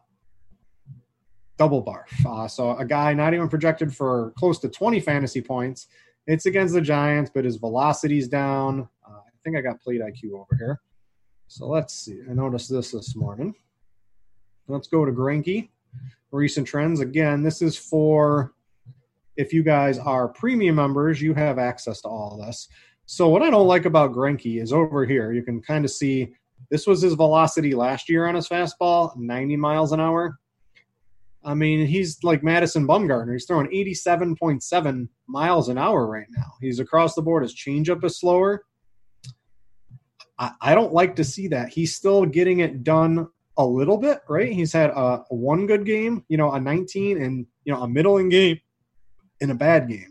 double 1.58 1.84
barf. 1.84 2.26
Uh, 2.26 2.48
so 2.48 2.76
a 2.78 2.86
guy 2.86 3.14
not 3.14 3.34
even 3.34 3.50
projected 3.50 3.96
for 3.96 4.34
close 4.38 4.60
to 4.60 4.70
20 4.70 5.00
fantasy 5.00 5.42
points. 5.42 5.88
It's 6.26 6.46
against 6.46 6.74
the 6.74 6.82
Giants, 6.82 7.32
but 7.34 7.46
his 7.46 7.58
velocity's 7.58 8.28
down. 8.28 8.88
Uh, 9.08 9.18
I 9.18 9.32
think 9.44 9.58
I 9.58 9.62
got 9.62 9.82
plate 9.82 10.02
IQ 10.02 10.34
over 10.34 10.56
here. 10.58 10.80
So 11.48 11.68
let's 11.68 11.94
see. 11.94 12.22
I 12.30 12.34
noticed 12.34 12.72
this 12.72 12.92
this 12.92 13.16
morning. 13.16 13.54
Let's 14.68 14.88
go 14.88 15.04
to 15.04 15.12
Greinke. 15.12 15.70
Recent 16.32 16.66
trends. 16.66 17.02
Again, 17.02 17.44
this 17.44 17.62
is 17.62 17.78
for 17.78 18.54
if 19.36 19.52
you 19.54 19.64
guys 19.64 19.98
are 19.98 20.28
premium 20.30 20.76
members, 20.76 21.22
you 21.22 21.34
have 21.34 21.60
access 21.60 22.02
to 22.02 22.08
all 22.08 22.38
this. 22.38 22.70
So 23.06 23.28
what 23.28 23.42
I 23.42 23.50
don't 23.50 23.68
like 23.68 23.86
about 23.86 24.14
Greinke 24.14 24.62
is 24.62 24.72
over 24.72 25.06
here, 25.06 25.32
you 25.32 25.44
can 25.44 25.62
kind 25.62 25.86
of 25.86 25.92
see 25.92 26.34
this 26.70 26.88
was 26.88 27.02
his 27.02 27.14
velocity 27.14 27.74
last 27.74 28.08
year 28.08 28.28
on 28.28 28.36
his 28.36 28.48
fastball, 28.48 29.16
90 29.18 29.58
miles 29.58 29.92
an 29.92 30.00
hour. 30.00 30.38
I 31.44 31.54
mean, 31.54 31.88
he's 31.88 32.24
like 32.24 32.44
Madison 32.44 32.88
Bumgarner. 32.88 33.34
He's 33.34 33.46
throwing 33.46 33.68
87.7 33.68 35.08
miles 35.28 35.70
an 35.70 35.78
hour 35.78 36.06
right 36.06 36.28
now. 36.30 36.54
He's 36.62 36.80
across 36.80 37.16
the 37.16 37.22
board. 37.22 37.44
His 37.44 37.56
changeup 37.56 38.04
is 38.04 38.20
slower. 38.20 38.64
I, 40.38 40.52
I 40.62 40.76
don't 40.76 40.94
like 40.94 41.16
to 41.16 41.24
see 41.24 41.48
that. 41.50 41.70
He's 41.70 41.96
still 41.96 42.26
getting 42.26 42.60
it 42.60 42.84
done 42.84 43.28
a 43.58 43.66
little 43.66 43.98
bit, 43.98 44.22
right? 44.30 44.52
He's 44.52 44.72
had 44.72 44.92
a, 44.92 45.24
a 45.30 45.36
one 45.36 45.68
good 45.68 45.86
game, 45.86 46.24
you 46.30 46.38
know, 46.38 46.52
a 46.52 46.60
19 46.60 47.22
and 47.22 47.46
you 47.64 47.74
know 47.74 47.82
a 47.82 47.88
middling 47.88 48.30
game 48.30 48.60
in 49.40 49.52
a 49.52 49.56
bad 49.56 49.88
game. 49.88 50.11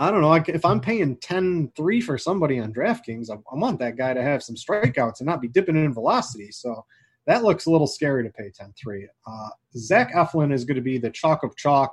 I 0.00 0.12
don't 0.12 0.20
know. 0.20 0.32
If 0.32 0.64
I'm 0.64 0.80
paying 0.80 1.16
10 1.16 1.72
3 1.76 2.00
for 2.00 2.16
somebody 2.16 2.60
on 2.60 2.72
DraftKings, 2.72 3.30
I, 3.30 3.34
I 3.34 3.56
want 3.56 3.80
that 3.80 3.96
guy 3.96 4.14
to 4.14 4.22
have 4.22 4.44
some 4.44 4.54
strikeouts 4.54 5.18
and 5.18 5.26
not 5.26 5.42
be 5.42 5.48
dipping 5.48 5.74
in 5.74 5.92
velocity. 5.92 6.52
So 6.52 6.84
that 7.26 7.42
looks 7.42 7.66
a 7.66 7.70
little 7.70 7.88
scary 7.88 8.22
to 8.22 8.30
pay 8.30 8.50
10 8.54 8.72
3. 8.80 9.08
Uh, 9.26 9.48
Zach 9.76 10.14
Eflin 10.14 10.52
is 10.52 10.64
going 10.64 10.76
to 10.76 10.82
be 10.82 10.98
the 10.98 11.10
chalk 11.10 11.42
of 11.42 11.56
chalk. 11.56 11.92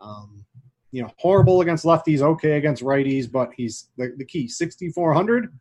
Um, 0.00 0.44
you 0.92 1.02
know, 1.02 1.10
horrible 1.18 1.60
against 1.60 1.84
lefties, 1.84 2.20
okay 2.20 2.52
against 2.52 2.84
righties, 2.84 3.30
but 3.30 3.50
he's 3.56 3.88
the, 3.96 4.14
the 4.16 4.24
key 4.24 4.46
6,400, 4.46 5.52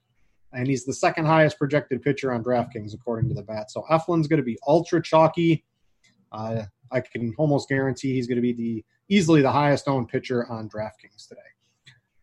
and 0.53 0.67
he's 0.67 0.85
the 0.85 0.93
second 0.93 1.25
highest 1.25 1.57
projected 1.57 2.03
pitcher 2.03 2.31
on 2.31 2.43
DraftKings 2.43 2.93
according 2.93 3.29
to 3.29 3.35
the 3.35 3.41
bat. 3.41 3.71
So 3.71 3.83
Eflin's 3.89 4.27
going 4.27 4.37
to 4.37 4.45
be 4.45 4.59
ultra 4.67 5.01
chalky. 5.01 5.65
Uh, 6.31 6.65
I 6.91 6.99
can 6.99 7.33
almost 7.39 7.67
guarantee 7.67 8.13
he's 8.13 8.27
going 8.27 8.35
to 8.35 8.43
be 8.43 8.53
the 8.53 8.85
easily 9.09 9.41
the 9.41 9.51
highest 9.51 9.87
owned 9.87 10.07
pitcher 10.07 10.45
on 10.51 10.69
DraftKings 10.69 11.27
today. 11.27 11.41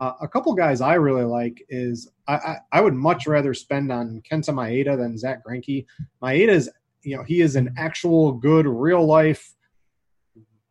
Uh, 0.01 0.15
a 0.23 0.29
couple 0.29 0.53
guys 0.55 0.81
I 0.81 0.95
really 0.95 1.25
like 1.25 1.63
is 1.69 2.11
I, 2.27 2.35
I, 2.35 2.57
I, 2.73 2.81
would 2.81 2.95
much 2.95 3.27
rather 3.27 3.53
spend 3.53 3.93
on 3.93 4.23
Kenta 4.23 4.49
Maeda 4.49 4.97
than 4.97 5.19
Zach 5.19 5.45
Greinke. 5.45 5.85
Maeda 6.23 6.49
is 6.49 6.71
you 7.03 7.17
know 7.17 7.23
he 7.23 7.43
is 7.43 7.55
an 7.55 7.75
actual 7.77 8.33
good 8.33 8.67
real 8.67 9.05
life 9.05 9.55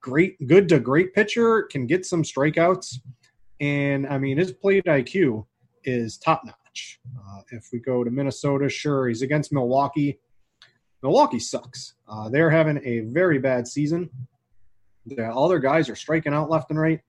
great 0.02 0.48
good 0.48 0.68
to 0.70 0.80
great 0.80 1.14
pitcher 1.14 1.64
can 1.64 1.86
get 1.86 2.06
some 2.06 2.24
strikeouts 2.24 2.96
and 3.60 4.08
I 4.08 4.18
mean 4.18 4.38
his 4.38 4.52
plate 4.52 4.86
IQ 4.86 5.46
is 5.84 6.18
top 6.18 6.44
notch. 6.46 7.00
Uh, 7.18 7.42
if 7.52 7.70
we 7.72 7.80
go 7.80 8.04
to 8.04 8.12
Minnesota, 8.12 8.70
sure 8.70 9.08
he's 9.08 9.22
against 9.22 9.54
Milwaukee. 9.54 10.20
Milwaukee 11.04 11.40
sucks. 11.40 11.96
Uh, 12.08 12.30
they're 12.30 12.50
having 12.50 12.80
a 12.84 13.02
very 13.02 13.40
bad 13.40 13.68
season. 13.68 14.10
all 15.34 15.48
their 15.48 15.60
guys 15.60 15.90
are 15.90 15.96
striking 15.96 16.34
out 16.34 16.50
left 16.50 16.70
and 16.70 16.80
right. 16.80 17.02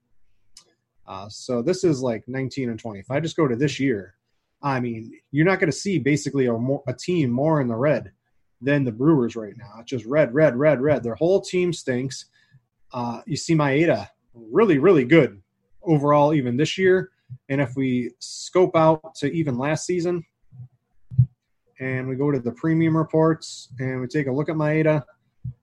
Uh, 1.10 1.28
so 1.28 1.60
this 1.60 1.82
is 1.82 2.02
like 2.02 2.22
19 2.28 2.70
and 2.70 2.78
20. 2.78 3.00
If 3.00 3.10
I 3.10 3.18
just 3.18 3.36
go 3.36 3.48
to 3.48 3.56
this 3.56 3.80
year, 3.80 4.14
I 4.62 4.78
mean, 4.78 5.12
you're 5.32 5.44
not 5.44 5.58
going 5.58 5.70
to 5.70 5.76
see 5.76 5.98
basically 5.98 6.46
a, 6.46 6.52
more, 6.52 6.84
a 6.86 6.94
team 6.94 7.32
more 7.32 7.60
in 7.60 7.66
the 7.66 7.74
red 7.74 8.12
than 8.60 8.84
the 8.84 8.92
Brewers 8.92 9.34
right 9.34 9.56
now. 9.56 9.72
It's 9.80 9.90
just 9.90 10.04
red, 10.04 10.32
red, 10.32 10.54
red, 10.54 10.80
red. 10.80 11.02
Their 11.02 11.16
whole 11.16 11.40
team 11.40 11.72
stinks. 11.72 12.26
Uh, 12.92 13.22
you 13.26 13.36
see 13.36 13.56
Maeda 13.56 14.08
really, 14.34 14.78
really 14.78 15.04
good 15.04 15.42
overall, 15.82 16.32
even 16.32 16.56
this 16.56 16.78
year. 16.78 17.10
And 17.48 17.60
if 17.60 17.74
we 17.74 18.12
scope 18.20 18.76
out 18.76 19.16
to 19.16 19.32
even 19.32 19.58
last 19.58 19.86
season, 19.86 20.24
and 21.80 22.06
we 22.06 22.14
go 22.14 22.30
to 22.30 22.38
the 22.38 22.52
premium 22.52 22.96
reports 22.96 23.72
and 23.80 24.00
we 24.00 24.06
take 24.06 24.28
a 24.28 24.32
look 24.32 24.48
at 24.48 24.54
Maeda, 24.54 25.02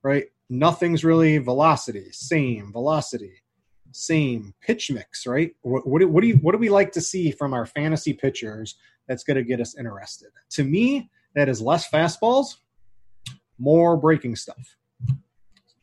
right? 0.01 0.25
Nothing's 0.49 1.05
really 1.05 1.37
velocity, 1.37 2.11
same 2.11 2.73
velocity 2.73 3.43
same 3.97 4.53
pitch 4.61 4.91
mix, 4.91 5.25
right? 5.25 5.55
What, 5.61 5.87
what, 5.87 6.07
what, 6.07 6.21
do 6.21 6.27
you 6.27 6.35
what 6.35 6.51
do 6.51 6.59
we 6.59 6.69
like 6.69 6.91
to 6.91 7.01
see 7.01 7.31
from 7.31 7.53
our 7.53 7.65
fantasy 7.65 8.13
pitchers 8.13 8.75
that's 9.07 9.23
going 9.23 9.37
to 9.37 9.43
get 9.43 9.59
us 9.59 9.77
interested? 9.77 10.29
To 10.51 10.63
me, 10.63 11.09
that 11.33 11.49
is 11.49 11.61
less 11.61 11.89
fastballs, 11.89 12.57
more 13.57 13.97
breaking 13.97 14.35
stuff. 14.35 14.77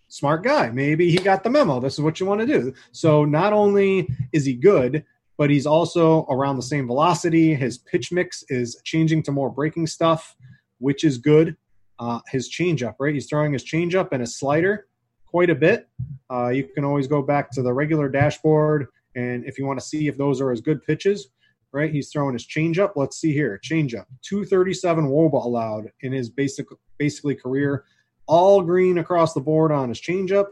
Smart 0.08 0.44
guy. 0.44 0.70
Maybe 0.70 1.10
he 1.10 1.16
got 1.16 1.42
the 1.42 1.50
memo. 1.50 1.80
This 1.80 1.94
is 1.94 2.00
what 2.00 2.20
you 2.20 2.26
want 2.26 2.40
to 2.40 2.46
do. 2.46 2.72
So 2.92 3.24
not 3.24 3.52
only 3.52 4.08
is 4.32 4.44
he 4.44 4.54
good, 4.54 5.04
but 5.36 5.50
he's 5.50 5.66
also 5.66 6.24
around 6.26 6.54
the 6.54 6.62
same 6.62 6.86
velocity. 6.86 7.52
His 7.54 7.78
pitch 7.78 8.12
mix 8.12 8.44
is 8.48 8.80
changing 8.84 9.24
to 9.24 9.32
more 9.32 9.50
breaking 9.50 9.88
stuff, 9.88 10.36
which 10.78 11.02
is 11.02 11.18
good. 11.18 11.56
Uh, 11.98 12.20
his 12.28 12.48
changeup, 12.48 12.94
right? 13.00 13.14
He's 13.14 13.28
throwing 13.28 13.52
his 13.52 13.64
changeup 13.64 14.10
and 14.12 14.20
his 14.20 14.36
slider 14.36 14.86
quite 15.34 15.50
a 15.50 15.54
bit. 15.56 15.88
Uh, 16.30 16.50
you 16.50 16.62
can 16.62 16.84
always 16.84 17.08
go 17.08 17.20
back 17.20 17.50
to 17.50 17.60
the 17.60 17.72
regular 17.72 18.08
dashboard, 18.08 18.86
and 19.16 19.44
if 19.44 19.58
you 19.58 19.66
want 19.66 19.76
to 19.76 19.84
see 19.84 20.06
if 20.06 20.16
those 20.16 20.40
are 20.40 20.52
as 20.52 20.60
good 20.60 20.80
pitches, 20.84 21.26
right? 21.72 21.90
He's 21.90 22.12
throwing 22.12 22.34
his 22.34 22.46
changeup. 22.46 22.92
Let's 22.94 23.20
see 23.20 23.32
here, 23.32 23.60
changeup, 23.64 24.04
237 24.22 25.06
WOBA 25.06 25.44
allowed 25.44 25.90
in 26.02 26.12
his 26.12 26.30
basic 26.30 26.66
basically 26.98 27.34
career, 27.34 27.84
all 28.28 28.62
green 28.62 28.98
across 28.98 29.34
the 29.34 29.40
board 29.40 29.72
on 29.72 29.88
his 29.88 30.00
changeup, 30.00 30.46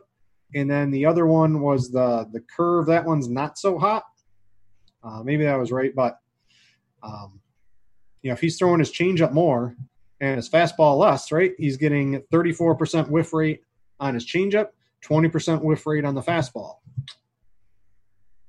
and 0.53 0.69
then 0.69 0.91
the 0.91 1.07
other 1.07 1.27
one 1.27 1.61
was 1.61 1.93
the 1.93 2.29
the 2.33 2.41
curve. 2.41 2.87
That 2.87 3.05
one's 3.05 3.29
not 3.29 3.59
so 3.59 3.79
hot. 3.79 4.03
Uh, 5.05 5.23
maybe 5.23 5.45
that 5.45 5.61
was 5.61 5.71
right, 5.71 5.95
but 5.95 6.19
um, 7.05 7.41
you 8.23 8.31
know 8.31 8.35
if 8.35 8.41
he's 8.41 8.59
throwing 8.59 8.81
his 8.81 8.91
changeup 8.91 9.31
more 9.31 9.77
and 10.21 10.39
his 10.39 10.51
fastball 10.51 10.99
less, 10.99 11.31
right? 11.31 11.53
He's 11.57 11.77
getting 11.77 12.21
34% 12.33 13.11
whiff 13.11 13.33
rate 13.33 13.61
on 14.03 14.15
his 14.15 14.27
changeup, 14.27 14.71
20% 15.07 15.63
whiff 15.63 15.87
rate 15.87 16.05
on 16.05 16.15
the 16.15 16.21
fastball. 16.21 16.77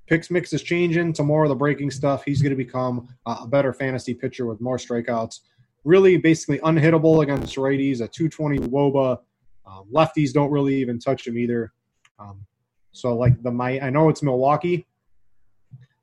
Pitch 0.07 0.29
mix 0.29 0.51
is 0.51 0.61
changing 0.63 1.13
to 1.13 1.23
more 1.23 1.43
of 1.43 1.49
the 1.49 1.55
breaking 1.55 1.91
stuff. 1.91 2.23
He's 2.25 2.41
going 2.41 2.49
to 2.49 2.57
become 2.57 3.07
a 3.25 3.47
better 3.47 3.71
fantasy 3.71 4.13
pitcher 4.13 4.45
with 4.45 4.59
more 4.59 4.77
strikeouts. 4.77 5.39
Really, 5.85 6.17
basically 6.17 6.59
unhittable 6.59 7.23
against 7.23 7.55
righties, 7.55 8.01
a 8.01 8.07
220 8.07 8.59
woba. 8.67 9.19
Um, 9.65 9.85
lefties 9.93 10.33
don't 10.33 10.51
really 10.51 10.75
even 10.75 10.99
touch 10.99 11.25
him 11.25 11.37
either. 11.37 11.71
Um, 12.19 12.45
so, 12.91 13.15
like 13.15 13.41
the 13.43 13.51
my, 13.51 13.79
I 13.79 13.89
know 13.89 14.09
it's 14.09 14.21
Milwaukee, 14.23 14.87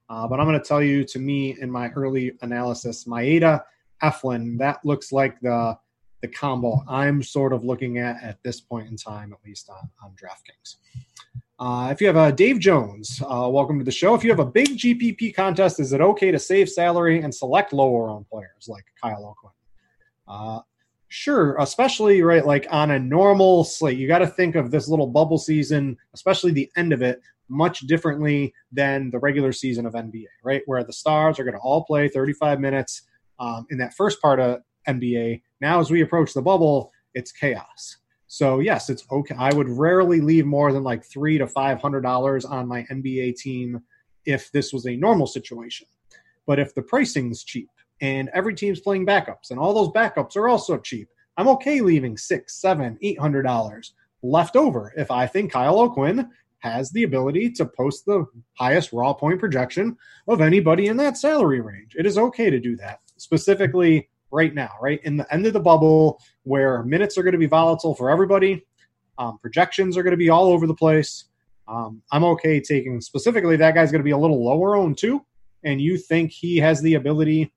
uh, 0.09 0.27
but 0.27 0.41
I'm 0.41 0.47
going 0.47 0.59
to 0.59 0.67
tell 0.67 0.83
you, 0.83 1.05
to 1.05 1.19
me, 1.19 1.57
in 1.61 1.71
my 1.71 1.91
early 1.91 2.33
analysis, 2.43 3.05
Maeda 3.05 3.63
Eflin, 4.03 4.59
that 4.59 4.85
looks 4.85 5.13
like 5.13 5.39
the 5.41 5.77
the 6.21 6.29
combo 6.29 6.83
I'm 6.89 7.23
sort 7.23 7.53
of 7.53 7.65
looking 7.65 7.99
at 7.99 8.23
at 8.23 8.43
this 8.43 8.61
point 8.61 8.89
in 8.89 8.97
time, 8.97 9.33
at 9.33 9.39
least 9.45 9.71
on, 9.71 9.91
on 10.03 10.13
DraftKings. 10.13 10.77
Uh, 11.59 11.91
if 11.91 12.01
you 12.01 12.07
have 12.07 12.17
a 12.17 12.21
uh, 12.21 12.31
Dave 12.31 12.59
Jones, 12.59 13.21
uh, 13.23 13.49
welcome 13.51 13.79
to 13.79 13.85
the 13.85 13.91
show. 13.91 14.15
If 14.15 14.25
you 14.25 14.31
have 14.31 14.39
a 14.39 14.47
big 14.47 14.79
GPP 14.79 15.35
contest, 15.35 15.79
is 15.79 15.93
it 15.93 16.01
okay 16.01 16.31
to 16.31 16.39
save 16.39 16.71
salary 16.71 17.21
and 17.21 17.35
select 17.35 17.73
lower 17.73 18.09
owned 18.09 18.29
players 18.31 18.67
like 18.67 18.85
Kyle 19.03 19.27
O'Quinn? 19.27 19.53
Uh, 20.27 20.61
sure, 21.09 21.57
especially 21.59 22.23
right 22.23 22.47
like 22.47 22.67
on 22.71 22.93
a 22.93 22.99
normal 22.99 23.65
slate. 23.65 23.99
You 23.99 24.09
got 24.09 24.21
to 24.21 24.27
think 24.27 24.55
of 24.55 24.71
this 24.71 24.89
little 24.89 25.07
bubble 25.07 25.37
season, 25.37 25.99
especially 26.15 26.53
the 26.53 26.71
end 26.77 26.95
of 26.95 27.03
it, 27.03 27.21
much 27.49 27.81
differently 27.81 28.55
than 28.73 29.11
the 29.11 29.19
regular 29.19 29.53
season 29.53 29.85
of 29.85 29.93
NBA, 29.93 30.27
right? 30.43 30.63
Where 30.65 30.83
the 30.83 30.93
stars 30.93 31.39
are 31.39 31.45
going 31.45 31.55
to 31.55 31.61
all 31.61 31.85
play 31.85 32.09
35 32.09 32.59
minutes 32.59 33.03
um, 33.39 33.67
in 33.71 33.79
that 33.79 33.93
first 33.95 34.23
part 34.23 34.41
of 34.41 34.61
NBA. 34.89 35.43
Now, 35.61 35.81
as 35.81 35.91
we 35.91 36.03
approach 36.03 36.33
the 36.33 36.43
bubble, 36.43 36.93
it's 37.15 37.33
chaos. 37.33 37.99
So 38.27 38.61
yes, 38.61 38.91
it's 38.91 39.05
okay. 39.11 39.35
I 39.37 39.53
would 39.53 39.69
rarely 39.69 40.21
leave 40.21 40.47
more 40.47 40.73
than 40.73 40.85
like 40.85 41.05
three 41.05 41.39
to 41.39 41.47
five 41.47 41.81
hundred 41.81 42.03
dollars 42.03 42.45
on 42.45 42.69
my 42.69 42.85
NBA 42.85 43.37
team 43.37 43.81
if 44.25 44.53
this 44.53 44.73
was 44.73 44.87
a 44.87 44.97
normal 44.97 45.27
situation. 45.27 45.87
But 46.47 46.59
if 46.59 46.75
the 46.75 46.83
pricing's 46.83 47.43
cheap 47.43 47.69
and 48.01 48.31
every 48.33 48.55
team's 48.55 48.81
playing 48.81 49.07
backups 49.07 49.51
and 49.51 49.59
all 49.59 49.75
those 49.75 49.93
backups 49.93 50.37
are 50.37 50.49
also 50.49 50.79
cheap, 50.79 51.09
I'm 51.37 51.49
okay 51.49 51.81
leaving 51.81 52.17
six, 52.17 52.61
seven, 52.61 52.99
eight 53.03 53.19
hundred 53.19 53.43
dollars 53.43 53.95
left 54.23 54.55
over 54.55 54.93
if 54.97 55.11
I 55.11 55.27
think 55.27 55.51
Kyle 55.51 55.81
O'Quinn 55.81 56.29
has 56.61 56.91
the 56.91 57.05
ability 57.05 57.51
to 57.51 57.65
post 57.65 58.05
the 58.05 58.27
highest 58.59 58.93
raw 58.93 59.13
point 59.13 59.41
projection 59.41 59.97
of 60.29 60.41
anybody 60.41 60.87
in 60.87 60.97
that 60.99 61.17
salary 61.17 61.61
range. 61.61 61.97
It 61.99 62.07
is 62.07 62.19
okay 62.19 62.51
to 62.51 62.61
do 62.61 62.77
that. 62.77 63.01
Specifically 63.17 64.10
right 64.33 64.55
now, 64.55 64.71
right? 64.81 65.01
In 65.05 65.17
the 65.17 65.33
end 65.33 65.47
of 65.47 65.53
the 65.53 65.61
bubble 65.61 66.21
where 66.45 66.83
minutes 66.83 67.19
are 67.19 67.23
going 67.23 67.33
to 67.33 67.39
be 67.39 67.47
volatile 67.47 67.95
for 67.95 68.11
everybody, 68.11 68.65
um, 69.19 69.39
projections 69.39 69.97
are 69.97 70.03
going 70.03 70.13
to 70.13 70.17
be 70.17 70.31
all 70.31 70.47
over 70.47 70.67
the 70.67 70.75
place. 70.75 71.27
Um, 71.69 72.03
I'm 72.11 72.25
okay 72.25 72.61
taking 72.61 73.01
specifically 73.01 73.57
that 73.57 73.75
guy's 73.75 73.93
going 73.93 74.01
to 74.01 74.05
be 74.05 74.11
a 74.11 74.19
little 74.19 74.45
lower 74.45 74.77
owned 74.77 74.99
too, 74.99 75.25
and 75.63 75.81
you 75.81 75.99
think 75.99 76.33
he 76.33 76.57
has 76.59 76.81
the 76.83 76.95
ability 76.95 77.53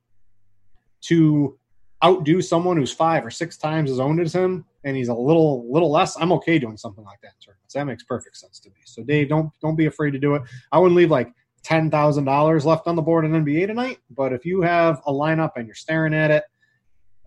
to 1.02 1.58
outdo 2.04 2.42
someone 2.42 2.78
who's 2.78 2.92
five 2.92 3.26
or 3.26 3.32
six 3.32 3.58
times 3.58 3.90
as 3.90 4.00
owned 4.00 4.20
as 4.20 4.36
him, 4.36 4.66
and 4.84 4.96
he's 4.96 5.08
a 5.08 5.14
little 5.14 5.72
little 5.72 5.92
less. 5.92 6.16
I'm 6.20 6.32
okay 6.34 6.60
doing 6.60 6.78
something 6.78 7.04
like 7.04 7.22
that 7.22 7.30
in 7.40 7.46
tournaments. 7.46 7.74
That 7.74 7.86
makes 7.86 8.04
perfect 8.04 8.38
sense 8.38 8.60
to 8.60 8.70
me. 8.70 8.82
So 8.86 9.04
Dave, 9.04 9.30
don't 9.30 9.50
don't 9.62 9.76
be 9.76 9.86
afraid 9.86 10.12
to 10.12 10.20
do 10.20 10.36
it. 10.36 10.44
I 10.72 10.80
wouldn't 10.80 10.98
leave 10.98 11.12
like 11.12 11.34
ten 11.64 11.90
thousand 11.90 12.26
dollars 12.26 12.66
left 12.66 12.88
on 12.88 12.96
the 12.96 13.02
board 13.02 13.26
in 13.26 13.32
NBA 13.32 13.68
tonight, 13.68 14.00
but 14.12 14.34
if 14.34 14.46
you 14.46 14.62
have 14.62 15.02
a 15.08 15.12
lineup 15.12 15.52
and 15.56 15.66
you're 15.66 15.76
staring 15.76 16.14
at 16.14 16.30
it 16.30 16.44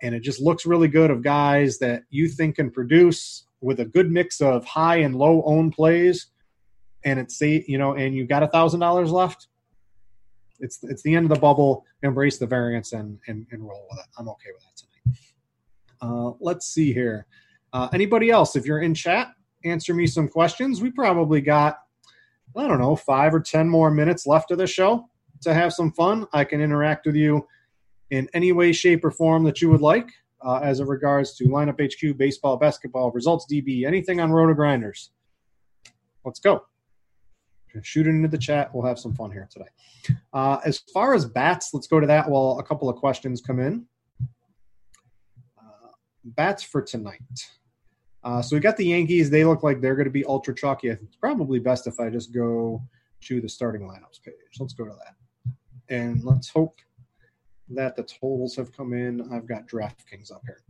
and 0.02 0.14
it 0.14 0.20
just 0.20 0.40
looks 0.40 0.66
really 0.66 0.88
good 0.88 1.10
of 1.10 1.22
guys 1.22 1.78
that 1.78 2.02
you 2.10 2.28
think 2.28 2.56
can 2.56 2.70
produce 2.70 3.46
with 3.60 3.80
a 3.80 3.84
good 3.84 4.10
mix 4.10 4.40
of 4.40 4.64
high 4.64 4.96
and 4.96 5.16
low 5.16 5.42
own 5.44 5.70
plays. 5.70 6.26
And 7.04 7.18
it's 7.18 7.40
you 7.40 7.78
know 7.78 7.94
and 7.94 8.14
you 8.14 8.26
got 8.26 8.42
a 8.42 8.48
thousand 8.48 8.80
dollars 8.80 9.10
left. 9.10 9.48
It's 10.60 10.78
it's 10.82 11.02
the 11.02 11.14
end 11.14 11.26
of 11.26 11.34
the 11.34 11.40
bubble. 11.40 11.84
Embrace 12.02 12.38
the 12.38 12.46
variance 12.46 12.92
and 12.92 13.18
and, 13.28 13.46
and 13.50 13.62
roll 13.62 13.86
with 13.90 14.00
it. 14.00 14.06
I'm 14.18 14.28
okay 14.28 14.50
with 14.52 14.62
that 14.62 14.76
tonight. 14.76 15.18
Uh, 16.00 16.32
let's 16.40 16.66
see 16.66 16.92
here. 16.92 17.26
Uh, 17.72 17.88
anybody 17.92 18.30
else? 18.30 18.56
If 18.56 18.66
you're 18.66 18.80
in 18.80 18.94
chat 18.94 19.36
answer 19.66 19.94
me 19.94 20.06
some 20.06 20.28
questions. 20.28 20.80
We 20.80 20.90
probably 20.90 21.40
got 21.40 21.78
i 22.56 22.66
don't 22.66 22.78
know 22.78 22.96
five 22.96 23.34
or 23.34 23.40
ten 23.40 23.68
more 23.68 23.90
minutes 23.90 24.26
left 24.26 24.50
of 24.50 24.56
the 24.56 24.66
show 24.66 25.08
to 25.42 25.52
have 25.52 25.72
some 25.72 25.92
fun. 25.92 26.26
I 26.32 26.44
can 26.44 26.60
interact 26.60 27.06
with 27.06 27.16
you 27.16 27.46
in 28.10 28.28
any 28.34 28.52
way, 28.52 28.72
shape, 28.72 29.04
or 29.04 29.10
form 29.10 29.44
that 29.44 29.60
you 29.60 29.70
would 29.70 29.80
like 29.80 30.10
uh, 30.44 30.60
as 30.62 30.80
it 30.80 30.86
regards 30.86 31.34
to 31.36 31.44
lineup 31.44 31.80
HQ, 31.80 32.16
baseball, 32.16 32.56
basketball, 32.56 33.10
results 33.10 33.46
DB, 33.50 33.86
anything 33.86 34.20
on 34.20 34.30
RotoGrinders. 34.30 35.08
Let's 36.24 36.40
go. 36.40 36.66
Shoot 37.82 38.06
it 38.06 38.10
into 38.10 38.28
the 38.28 38.38
chat. 38.38 38.74
We'll 38.74 38.86
have 38.86 38.98
some 38.98 39.14
fun 39.14 39.30
here 39.30 39.48
today. 39.50 39.68
Uh, 40.32 40.58
as 40.64 40.78
far 40.94 41.14
as 41.14 41.26
bats, 41.26 41.74
let's 41.74 41.86
go 41.86 42.00
to 42.00 42.06
that 42.06 42.28
while 42.28 42.58
a 42.58 42.62
couple 42.62 42.88
of 42.88 42.96
questions 42.96 43.42
come 43.42 43.60
in. 43.60 43.84
Uh, 45.58 45.90
bats 46.24 46.62
for 46.62 46.80
tonight. 46.80 47.20
Uh, 48.24 48.40
so 48.40 48.56
we 48.56 48.60
got 48.60 48.76
the 48.76 48.86
Yankees. 48.86 49.28
They 49.28 49.44
look 49.44 49.62
like 49.62 49.80
they're 49.80 49.94
going 49.94 50.06
to 50.06 50.10
be 50.10 50.24
ultra 50.24 50.54
chalky. 50.54 50.88
It's 50.88 51.16
probably 51.16 51.58
best 51.58 51.86
if 51.86 52.00
I 52.00 52.08
just 52.08 52.32
go 52.32 52.82
to 53.22 53.40
the 53.40 53.48
starting 53.48 53.82
lineups 53.82 54.22
page. 54.24 54.34
Let's 54.58 54.72
go 54.72 54.84
to 54.84 54.92
that. 54.92 55.52
And 55.88 56.24
let's 56.24 56.48
hope 56.48 56.78
that 57.70 57.96
the 57.96 58.02
totals 58.02 58.54
have 58.56 58.72
come 58.72 58.92
in. 58.92 59.28
I've 59.32 59.46
got 59.46 59.66
DraftKings 59.66 60.32
up 60.32 60.42
here. 60.46 60.62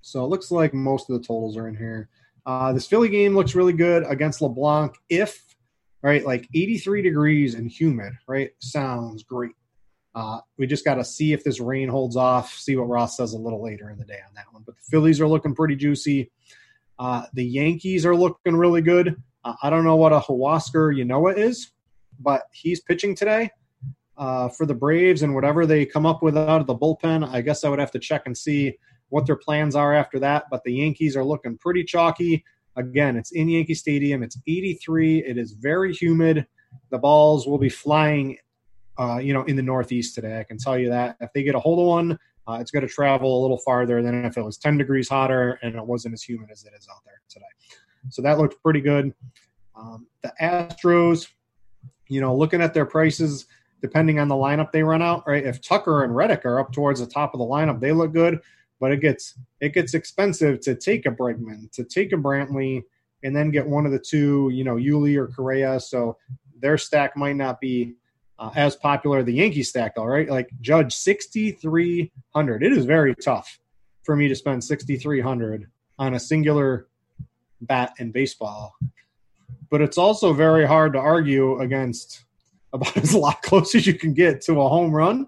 So 0.00 0.24
it 0.24 0.28
looks 0.28 0.50
like 0.50 0.74
most 0.74 1.08
of 1.08 1.20
the 1.20 1.26
totals 1.26 1.56
are 1.56 1.68
in 1.68 1.76
here. 1.76 2.08
Uh, 2.44 2.72
this 2.72 2.86
Philly 2.86 3.08
game 3.08 3.34
looks 3.34 3.54
really 3.54 3.72
good 3.72 4.04
against 4.08 4.42
LeBlanc. 4.42 4.94
If, 5.08 5.56
right, 6.02 6.24
like 6.24 6.48
83 6.54 7.02
degrees 7.02 7.54
and 7.54 7.70
humid, 7.70 8.12
right, 8.26 8.50
sounds 8.60 9.22
great. 9.22 9.52
Uh, 10.14 10.40
we 10.58 10.66
just 10.66 10.84
got 10.84 10.96
to 10.96 11.04
see 11.04 11.32
if 11.32 11.42
this 11.42 11.60
rain 11.60 11.88
holds 11.88 12.16
off, 12.16 12.52
see 12.52 12.76
what 12.76 12.88
Ross 12.88 13.16
says 13.16 13.32
a 13.32 13.38
little 13.38 13.62
later 13.62 13.90
in 13.90 13.98
the 13.98 14.04
day 14.04 14.18
on 14.26 14.34
that 14.34 14.52
one. 14.52 14.62
But 14.66 14.76
the 14.76 14.82
Phillies 14.90 15.20
are 15.20 15.28
looking 15.28 15.54
pretty 15.54 15.76
juicy. 15.76 16.30
Uh, 16.98 17.24
the 17.32 17.44
Yankees 17.44 18.04
are 18.04 18.14
looking 18.14 18.56
really 18.56 18.82
good. 18.82 19.16
Uh, 19.44 19.54
I 19.62 19.70
don't 19.70 19.84
know 19.84 19.96
what 19.96 20.12
a 20.12 20.20
Huascar 20.20 20.94
Ynoa 20.94 21.38
is, 21.38 21.72
but 22.20 22.42
he's 22.52 22.80
pitching 22.80 23.14
today 23.14 23.50
uh, 24.22 24.48
for 24.48 24.66
the 24.66 24.74
Braves, 24.74 25.22
and 25.22 25.34
whatever 25.34 25.66
they 25.66 25.84
come 25.84 26.06
up 26.06 26.22
with 26.22 26.38
out 26.38 26.60
of 26.60 26.68
the 26.68 26.76
bullpen, 26.76 27.28
I 27.28 27.40
guess 27.40 27.64
I 27.64 27.68
would 27.68 27.80
have 27.80 27.90
to 27.90 27.98
check 27.98 28.22
and 28.26 28.38
see 28.38 28.78
what 29.08 29.26
their 29.26 29.34
plans 29.34 29.74
are 29.74 29.92
after 29.92 30.20
that. 30.20 30.44
But 30.48 30.62
the 30.62 30.72
Yankees 30.72 31.16
are 31.16 31.24
looking 31.24 31.58
pretty 31.58 31.82
chalky. 31.82 32.44
Again, 32.76 33.16
it's 33.16 33.32
in 33.32 33.48
Yankee 33.48 33.74
Stadium. 33.74 34.22
It's 34.22 34.38
83. 34.46 35.24
It 35.24 35.38
is 35.38 35.54
very 35.54 35.92
humid. 35.92 36.46
The 36.90 36.98
balls 36.98 37.48
will 37.48 37.58
be 37.58 37.68
flying 37.68 38.38
uh, 38.96 39.18
you 39.18 39.32
know, 39.32 39.42
in 39.44 39.56
the 39.56 39.62
Northeast 39.62 40.14
today. 40.14 40.38
I 40.38 40.44
can 40.44 40.56
tell 40.56 40.78
you 40.78 40.88
that 40.90 41.16
if 41.20 41.32
they 41.32 41.42
get 41.42 41.56
a 41.56 41.60
hold 41.60 41.80
of 41.80 41.86
one, 41.86 42.16
uh, 42.46 42.58
it's 42.60 42.70
going 42.70 42.86
to 42.86 42.92
travel 42.92 43.40
a 43.40 43.42
little 43.42 43.58
farther 43.58 44.02
than 44.02 44.24
if 44.24 44.36
it 44.36 44.42
was 44.42 44.56
10 44.56 44.78
degrees 44.78 45.08
hotter 45.08 45.58
and 45.62 45.74
it 45.74 45.84
wasn't 45.84 46.14
as 46.14 46.22
humid 46.22 46.48
as 46.52 46.64
it 46.64 46.72
is 46.78 46.86
out 46.88 47.02
there 47.04 47.20
today. 47.28 47.44
So 48.10 48.22
that 48.22 48.38
looked 48.38 48.62
pretty 48.62 48.82
good. 48.82 49.12
Um, 49.74 50.06
the 50.22 50.32
Astros, 50.40 51.26
you 52.06 52.20
know, 52.20 52.36
looking 52.36 52.62
at 52.62 52.72
their 52.72 52.86
prices, 52.86 53.46
depending 53.82 54.18
on 54.18 54.28
the 54.28 54.34
lineup 54.34 54.72
they 54.72 54.82
run 54.82 55.02
out, 55.02 55.26
right? 55.26 55.44
If 55.44 55.60
Tucker 55.60 56.04
and 56.04 56.16
Reddick 56.16 56.46
are 56.46 56.58
up 56.58 56.72
towards 56.72 57.00
the 57.00 57.06
top 57.06 57.34
of 57.34 57.38
the 57.38 57.44
lineup, 57.44 57.80
they 57.80 57.92
look 57.92 58.12
good, 58.14 58.40
but 58.80 58.92
it 58.92 59.00
gets 59.00 59.34
it 59.60 59.74
gets 59.74 59.92
expensive 59.92 60.60
to 60.60 60.74
take 60.74 61.04
a 61.04 61.10
Bregman, 61.10 61.70
to 61.72 61.84
take 61.84 62.12
a 62.12 62.16
Brantley, 62.16 62.84
and 63.22 63.36
then 63.36 63.50
get 63.50 63.66
one 63.66 63.84
of 63.84 63.92
the 63.92 63.98
two, 63.98 64.50
you 64.52 64.64
know, 64.64 64.76
Yuli 64.76 65.16
or 65.16 65.26
Correa. 65.26 65.80
So 65.80 66.16
their 66.60 66.78
stack 66.78 67.16
might 67.16 67.36
not 67.36 67.60
be 67.60 67.94
uh, 68.38 68.50
as 68.56 68.76
popular 68.76 69.22
the 69.22 69.34
Yankee 69.34 69.62
stack, 69.62 69.96
though, 69.96 70.04
right? 70.04 70.28
Like 70.28 70.48
Judge 70.60 70.94
sixty 70.94 71.50
three 71.52 72.12
hundred. 72.30 72.62
It 72.62 72.72
is 72.72 72.84
very 72.84 73.14
tough 73.14 73.58
for 74.04 74.16
me 74.16 74.28
to 74.28 74.34
spend 74.34 74.64
sixty 74.64 74.96
three 74.96 75.20
hundred 75.20 75.66
on 75.98 76.14
a 76.14 76.20
singular 76.20 76.88
bat 77.60 77.92
in 77.98 78.10
baseball, 78.10 78.74
but 79.70 79.80
it's 79.80 79.98
also 79.98 80.32
very 80.32 80.66
hard 80.66 80.92
to 80.94 80.98
argue 80.98 81.60
against 81.60 82.24
about 82.72 82.96
as 82.96 83.14
lot 83.14 83.42
close 83.42 83.74
as 83.74 83.86
you 83.86 83.94
can 83.94 84.14
get 84.14 84.40
to 84.42 84.60
a 84.60 84.68
home 84.68 84.92
run 84.92 85.26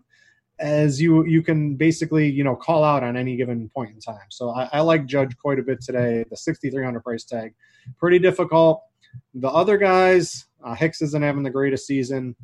as 0.60 1.00
you 1.00 1.24
you 1.26 1.42
can 1.42 1.74
basically 1.74 2.30
you 2.30 2.44
know 2.44 2.54
call 2.54 2.84
out 2.84 3.02
on 3.02 3.16
any 3.16 3.36
given 3.36 3.68
point 3.70 3.90
in 3.90 4.00
time. 4.00 4.26
So 4.30 4.50
I, 4.50 4.68
I 4.72 4.80
like 4.80 5.06
Judge 5.06 5.36
quite 5.36 5.58
a 5.58 5.62
bit 5.62 5.80
today. 5.80 6.24
The 6.30 6.36
6,300 6.36 7.02
price 7.02 7.24
tag, 7.24 7.54
pretty 7.98 8.18
difficult. 8.18 8.82
The 9.34 9.48
other 9.48 9.78
guys, 9.78 10.46
uh, 10.62 10.74
Hicks 10.74 11.02
isn't 11.02 11.22
having 11.22 11.42
the 11.42 11.50
greatest 11.50 11.86
season. 11.86 12.36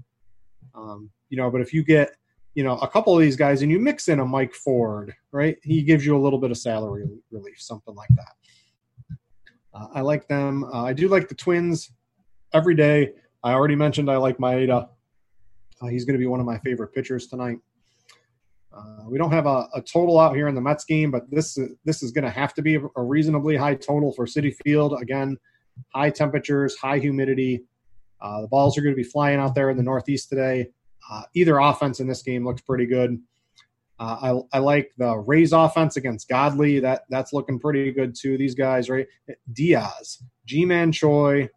Um, 0.74 1.10
you 1.28 1.36
know, 1.36 1.50
but 1.50 1.60
if 1.60 1.72
you 1.72 1.84
get, 1.84 2.10
you 2.54 2.64
know, 2.64 2.78
a 2.78 2.88
couple 2.88 3.14
of 3.14 3.20
these 3.20 3.36
guys 3.36 3.62
and 3.62 3.70
you 3.70 3.78
mix 3.78 4.08
in 4.08 4.20
a 4.20 4.24
Mike 4.24 4.54
Ford, 4.54 5.14
right? 5.32 5.56
He 5.62 5.82
gives 5.82 6.04
you 6.04 6.16
a 6.16 6.20
little 6.20 6.38
bit 6.38 6.50
of 6.50 6.58
salary 6.58 7.08
relief, 7.30 7.60
something 7.60 7.94
like 7.94 8.08
that. 8.10 9.16
Uh, 9.72 9.86
I 9.94 10.00
like 10.00 10.26
them. 10.28 10.64
Uh, 10.64 10.84
I 10.84 10.92
do 10.92 11.08
like 11.08 11.28
the 11.28 11.34
Twins 11.34 11.92
every 12.52 12.74
day. 12.74 13.12
I 13.42 13.52
already 13.52 13.76
mentioned 13.76 14.10
I 14.10 14.16
like 14.16 14.38
Maeda. 14.38 14.88
Uh, 15.80 15.86
he's 15.86 16.04
going 16.04 16.14
to 16.14 16.18
be 16.18 16.26
one 16.26 16.40
of 16.40 16.46
my 16.46 16.58
favorite 16.58 16.94
pitchers 16.94 17.26
tonight. 17.26 17.58
Uh, 18.72 19.08
we 19.08 19.18
don't 19.18 19.32
have 19.32 19.46
a, 19.46 19.68
a, 19.74 19.82
total 19.82 20.18
out 20.18 20.36
here 20.36 20.46
in 20.46 20.54
the 20.54 20.60
Mets 20.60 20.84
game, 20.84 21.10
but 21.10 21.28
this 21.30 21.58
this 21.84 22.02
is 22.04 22.12
going 22.12 22.24
to 22.24 22.30
have 22.30 22.54
to 22.54 22.62
be 22.62 22.76
a 22.76 23.02
reasonably 23.02 23.56
high 23.56 23.74
total 23.74 24.12
for 24.12 24.26
Citi 24.26 24.54
Field. 24.62 24.96
Again, 25.00 25.36
high 25.92 26.10
temperatures, 26.10 26.76
high 26.76 26.98
humidity. 26.98 27.64
Uh, 28.20 28.42
the 28.42 28.48
balls 28.48 28.78
are 28.78 28.82
going 28.82 28.94
to 28.94 28.96
be 28.96 29.02
flying 29.02 29.40
out 29.40 29.54
there 29.54 29.70
in 29.70 29.76
the 29.76 29.82
Northeast 29.82 30.28
today. 30.28 30.68
Uh, 31.10 31.22
either 31.34 31.58
offense 31.58 31.98
in 31.98 32.06
this 32.06 32.22
game 32.22 32.44
looks 32.44 32.60
pretty 32.60 32.86
good. 32.86 33.20
Uh, 33.98 34.42
I, 34.52 34.56
I, 34.56 34.60
like 34.60 34.92
the 34.96 35.18
Rays 35.18 35.52
offense 35.52 35.96
against 35.96 36.28
Godley. 36.28 36.80
That 36.80 37.02
that's 37.10 37.32
looking 37.32 37.58
pretty 37.58 37.92
good 37.92 38.14
too. 38.14 38.38
These 38.38 38.54
guys, 38.54 38.88
right? 38.88 39.06
Diaz, 39.52 40.22
Ji-Man 40.46 40.92
Choi, 40.92 41.48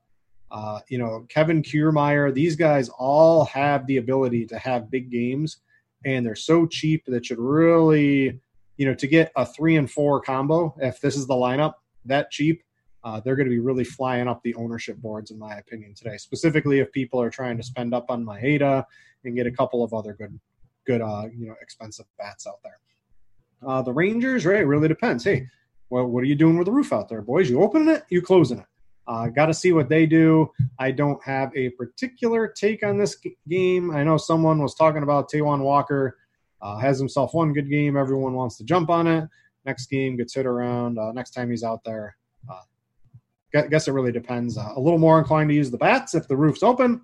uh, 0.53 0.79
you 0.87 0.99
know, 0.99 1.25
Kevin 1.29 1.63
Kiermaier. 1.63 2.31
These 2.31 2.55
guys 2.55 2.87
all 2.87 3.43
have 3.45 3.87
the 3.87 3.97
ability 3.97 4.45
to 4.45 4.59
have 4.59 4.91
big 4.91 5.09
games, 5.09 5.57
and 6.05 6.23
they're 6.23 6.35
so 6.35 6.67
cheap 6.67 7.03
that 7.07 7.25
should 7.25 7.39
really, 7.39 8.39
you 8.77 8.85
know, 8.85 8.93
to 8.93 9.07
get 9.07 9.31
a 9.35 9.45
three 9.45 9.75
and 9.77 9.89
four 9.89 10.21
combo. 10.21 10.75
If 10.79 11.01
this 11.01 11.17
is 11.17 11.25
the 11.25 11.33
lineup 11.33 11.73
that 12.05 12.29
cheap, 12.29 12.61
uh, 13.03 13.19
they're 13.19 13.35
going 13.35 13.47
to 13.47 13.53
be 13.53 13.59
really 13.59 13.83
flying 13.83 14.27
up 14.27 14.41
the 14.43 14.53
ownership 14.53 14.97
boards, 14.97 15.31
in 15.31 15.39
my 15.39 15.55
opinion, 15.55 15.95
today. 15.95 16.17
Specifically, 16.17 16.79
if 16.79 16.91
people 16.91 17.19
are 17.19 17.31
trying 17.31 17.57
to 17.57 17.63
spend 17.63 17.95
up 17.95 18.05
on 18.09 18.23
Maeda 18.23 18.85
and 19.25 19.35
get 19.35 19.47
a 19.47 19.51
couple 19.51 19.83
of 19.83 19.91
other 19.91 20.13
good, 20.13 20.39
good, 20.85 21.01
uh, 21.01 21.25
you 21.35 21.47
know, 21.47 21.55
expensive 21.61 22.05
bats 22.19 22.45
out 22.45 22.59
there. 22.63 22.79
Uh, 23.67 23.81
the 23.81 23.91
Rangers, 23.91 24.45
right? 24.45 24.61
It 24.61 24.65
really 24.65 24.87
depends. 24.87 25.23
Hey, 25.23 25.47
well, 25.89 26.05
what 26.05 26.21
are 26.21 26.27
you 26.27 26.35
doing 26.35 26.57
with 26.57 26.65
the 26.65 26.71
roof 26.71 26.93
out 26.93 27.09
there, 27.09 27.21
boys? 27.23 27.49
You 27.49 27.63
opening 27.63 27.89
it? 27.89 28.03
You 28.09 28.21
closing 28.21 28.59
it? 28.59 28.65
Uh, 29.07 29.27
Got 29.27 29.47
to 29.47 29.53
see 29.53 29.71
what 29.73 29.89
they 29.89 30.05
do. 30.05 30.49
I 30.79 30.91
don't 30.91 31.21
have 31.23 31.51
a 31.55 31.69
particular 31.71 32.47
take 32.47 32.83
on 32.83 32.97
this 32.97 33.17
g- 33.19 33.35
game. 33.47 33.91
I 33.91 34.03
know 34.03 34.17
someone 34.17 34.61
was 34.61 34.75
talking 34.75 35.03
about 35.03 35.29
Taijuan 35.31 35.61
Walker. 35.61 36.17
Uh, 36.61 36.77
has 36.77 36.97
himself 36.97 37.33
one 37.33 37.51
good 37.51 37.69
game. 37.69 37.97
Everyone 37.97 38.33
wants 38.33 38.57
to 38.57 38.63
jump 38.63 38.89
on 38.89 39.05
it. 39.05 39.27
Next 39.65 39.87
game 39.87 40.15
gets 40.15 40.33
hit 40.33 40.45
around. 40.45 40.97
Uh, 40.97 41.11
next 41.11 41.31
time 41.31 41.49
he's 41.49 41.63
out 41.63 41.83
there, 41.83 42.15
uh, 42.49 43.61
guess 43.69 43.89
it 43.89 43.91
really 43.91 44.13
depends. 44.13 44.57
Uh, 44.57 44.71
a 44.75 44.79
little 44.79 44.99
more 44.99 45.19
inclined 45.19 45.49
to 45.49 45.55
use 45.55 45.69
the 45.69 45.77
bats 45.77 46.15
if 46.15 46.25
the 46.29 46.37
roof's 46.37 46.63
open. 46.63 47.01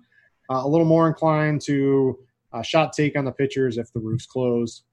Uh, 0.50 0.62
a 0.64 0.68
little 0.68 0.86
more 0.86 1.06
inclined 1.08 1.60
to 1.62 2.18
shot 2.62 2.94
take 2.94 3.16
on 3.16 3.26
the 3.26 3.32
pitchers 3.32 3.76
if 3.76 3.92
the 3.92 4.00
roof's 4.00 4.26
closed. 4.26 4.84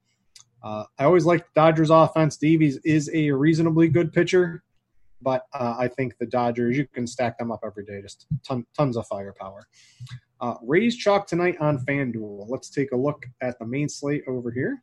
I 0.62 0.84
always 1.00 1.24
like 1.24 1.46
Dodgers 1.54 1.88
offense. 1.90 2.36
Davies 2.36 2.78
is 2.84 3.10
a 3.14 3.30
reasonably 3.30 3.88
good 3.88 4.12
pitcher, 4.12 4.62
but 5.20 5.46
uh, 5.52 5.74
I 5.78 5.88
think 5.88 6.16
the 6.18 6.26
Dodgers, 6.26 6.76
you 6.76 6.86
can 6.86 7.06
stack 7.06 7.38
them 7.38 7.50
up 7.50 7.60
every 7.64 7.84
day, 7.84 8.00
just 8.02 8.26
ton, 8.46 8.64
tons 8.76 8.96
of 8.96 9.06
firepower. 9.06 9.66
Uh, 10.40 10.54
Rays 10.62 10.96
chalk 10.96 11.26
tonight 11.26 11.56
on 11.60 11.78
FanDuel. 11.84 12.46
Let's 12.48 12.70
take 12.70 12.92
a 12.92 12.96
look 12.96 13.26
at 13.40 13.58
the 13.58 13.66
main 13.66 13.88
slate 13.88 14.22
over 14.28 14.50
here. 14.50 14.82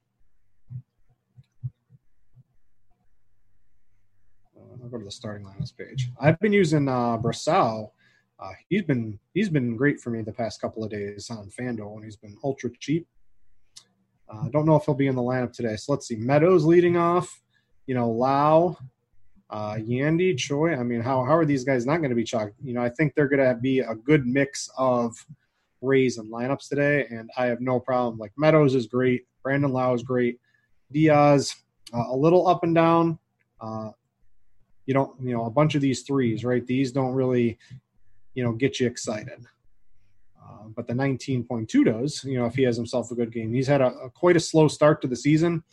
I'll 4.86 4.92
go 4.92 5.00
to 5.00 5.06
the 5.06 5.12
starting 5.12 5.48
lineups 5.48 5.76
page. 5.76 6.12
I've 6.20 6.40
been 6.40 6.54
using 6.54 6.88
uh. 6.88 7.18
Uh, 8.38 8.52
he's 8.70 8.84
been 8.84 9.18
he's 9.34 9.50
been 9.50 9.76
great 9.76 10.00
for 10.00 10.12
me 10.12 10.22
the 10.22 10.32
past 10.32 10.62
couple 10.62 10.84
of 10.84 10.92
days 10.92 11.30
on 11.32 11.50
Fanduel, 11.50 11.96
and 11.96 12.04
he's 12.04 12.18
been 12.18 12.38
ultra 12.44 12.70
cheap. 12.80 13.08
I 14.30 14.38
uh, 14.38 14.50
don't 14.50 14.66
know 14.66 14.76
if 14.76 14.86
he'll 14.86 14.94
be 14.94 15.08
in 15.08 15.16
the 15.16 15.22
lineup 15.24 15.54
today. 15.54 15.76
So 15.78 15.94
let's 15.94 16.08
see. 16.08 16.18
Meadows 16.18 16.66
leading 16.66 16.98
off. 16.98 17.42
You 17.88 17.96
know, 17.96 18.10
Lowe, 18.10 18.78
uh, 19.50 19.76
Yandy, 19.76 20.38
Choi. 20.38 20.74
I 20.74 20.84
mean, 20.84 21.02
how 21.02 21.24
how 21.24 21.36
are 21.36 21.46
these 21.46 21.64
guys 21.64 21.86
not 21.86 21.98
going 21.98 22.10
to 22.10 22.16
be 22.16 22.24
chalked? 22.24 22.56
You 22.64 22.74
know, 22.74 22.82
I 22.82 22.90
think 22.90 23.14
they're 23.14 23.28
going 23.28 23.48
to 23.48 23.60
be 23.60 23.80
a 23.80 23.96
good 23.96 24.26
mix 24.26 24.70
of 24.78 25.14
Rays 25.82 26.18
and 26.18 26.32
lineups 26.32 26.68
today, 26.68 27.06
and 27.10 27.30
I 27.38 27.46
have 27.46 27.62
no 27.62 27.80
problem. 27.80 28.18
Like 28.18 28.32
Meadows 28.38 28.76
is 28.76 28.88
great. 28.88 29.26
Brandon 29.44 29.72
Lowe 29.72 29.94
is 29.94 30.04
great. 30.04 30.40
Diaz, 30.92 31.56
uh, 31.94 32.06
a 32.08 32.16
little 32.16 32.48
up 32.48 32.64
and 32.64 32.74
down. 32.74 33.20
Uh, 33.62 33.92
you 34.86 34.94
don't, 34.94 35.20
you 35.22 35.34
know, 35.34 35.46
a 35.46 35.52
bunch 35.52 35.76
of 35.76 35.82
these 35.82 36.02
threes, 36.04 36.44
right? 36.44 36.66
These 36.66 36.92
don't 36.92 37.14
really, 37.14 37.58
you 38.34 38.44
know, 38.44 38.52
get 38.52 38.80
you 38.80 38.88
excited. 38.88 39.46
Uh, 40.40 40.68
but 40.76 40.88
the 40.88 40.94
19.2 40.94 41.86
does, 41.86 42.24
you 42.24 42.38
know, 42.38 42.46
if 42.46 42.56
he 42.56 42.64
has 42.64 42.76
himself 42.76 43.12
a 43.12 43.16
good 43.16 43.32
game. 43.32 43.54
He's 43.54 43.68
had 43.68 43.82
a, 43.82 43.88
a 43.88 44.10
quite 44.10 44.36
a 44.36 44.40
slow 44.40 44.68
start 44.68 45.02
to 45.02 45.08
the 45.08 45.16
season. 45.16 45.64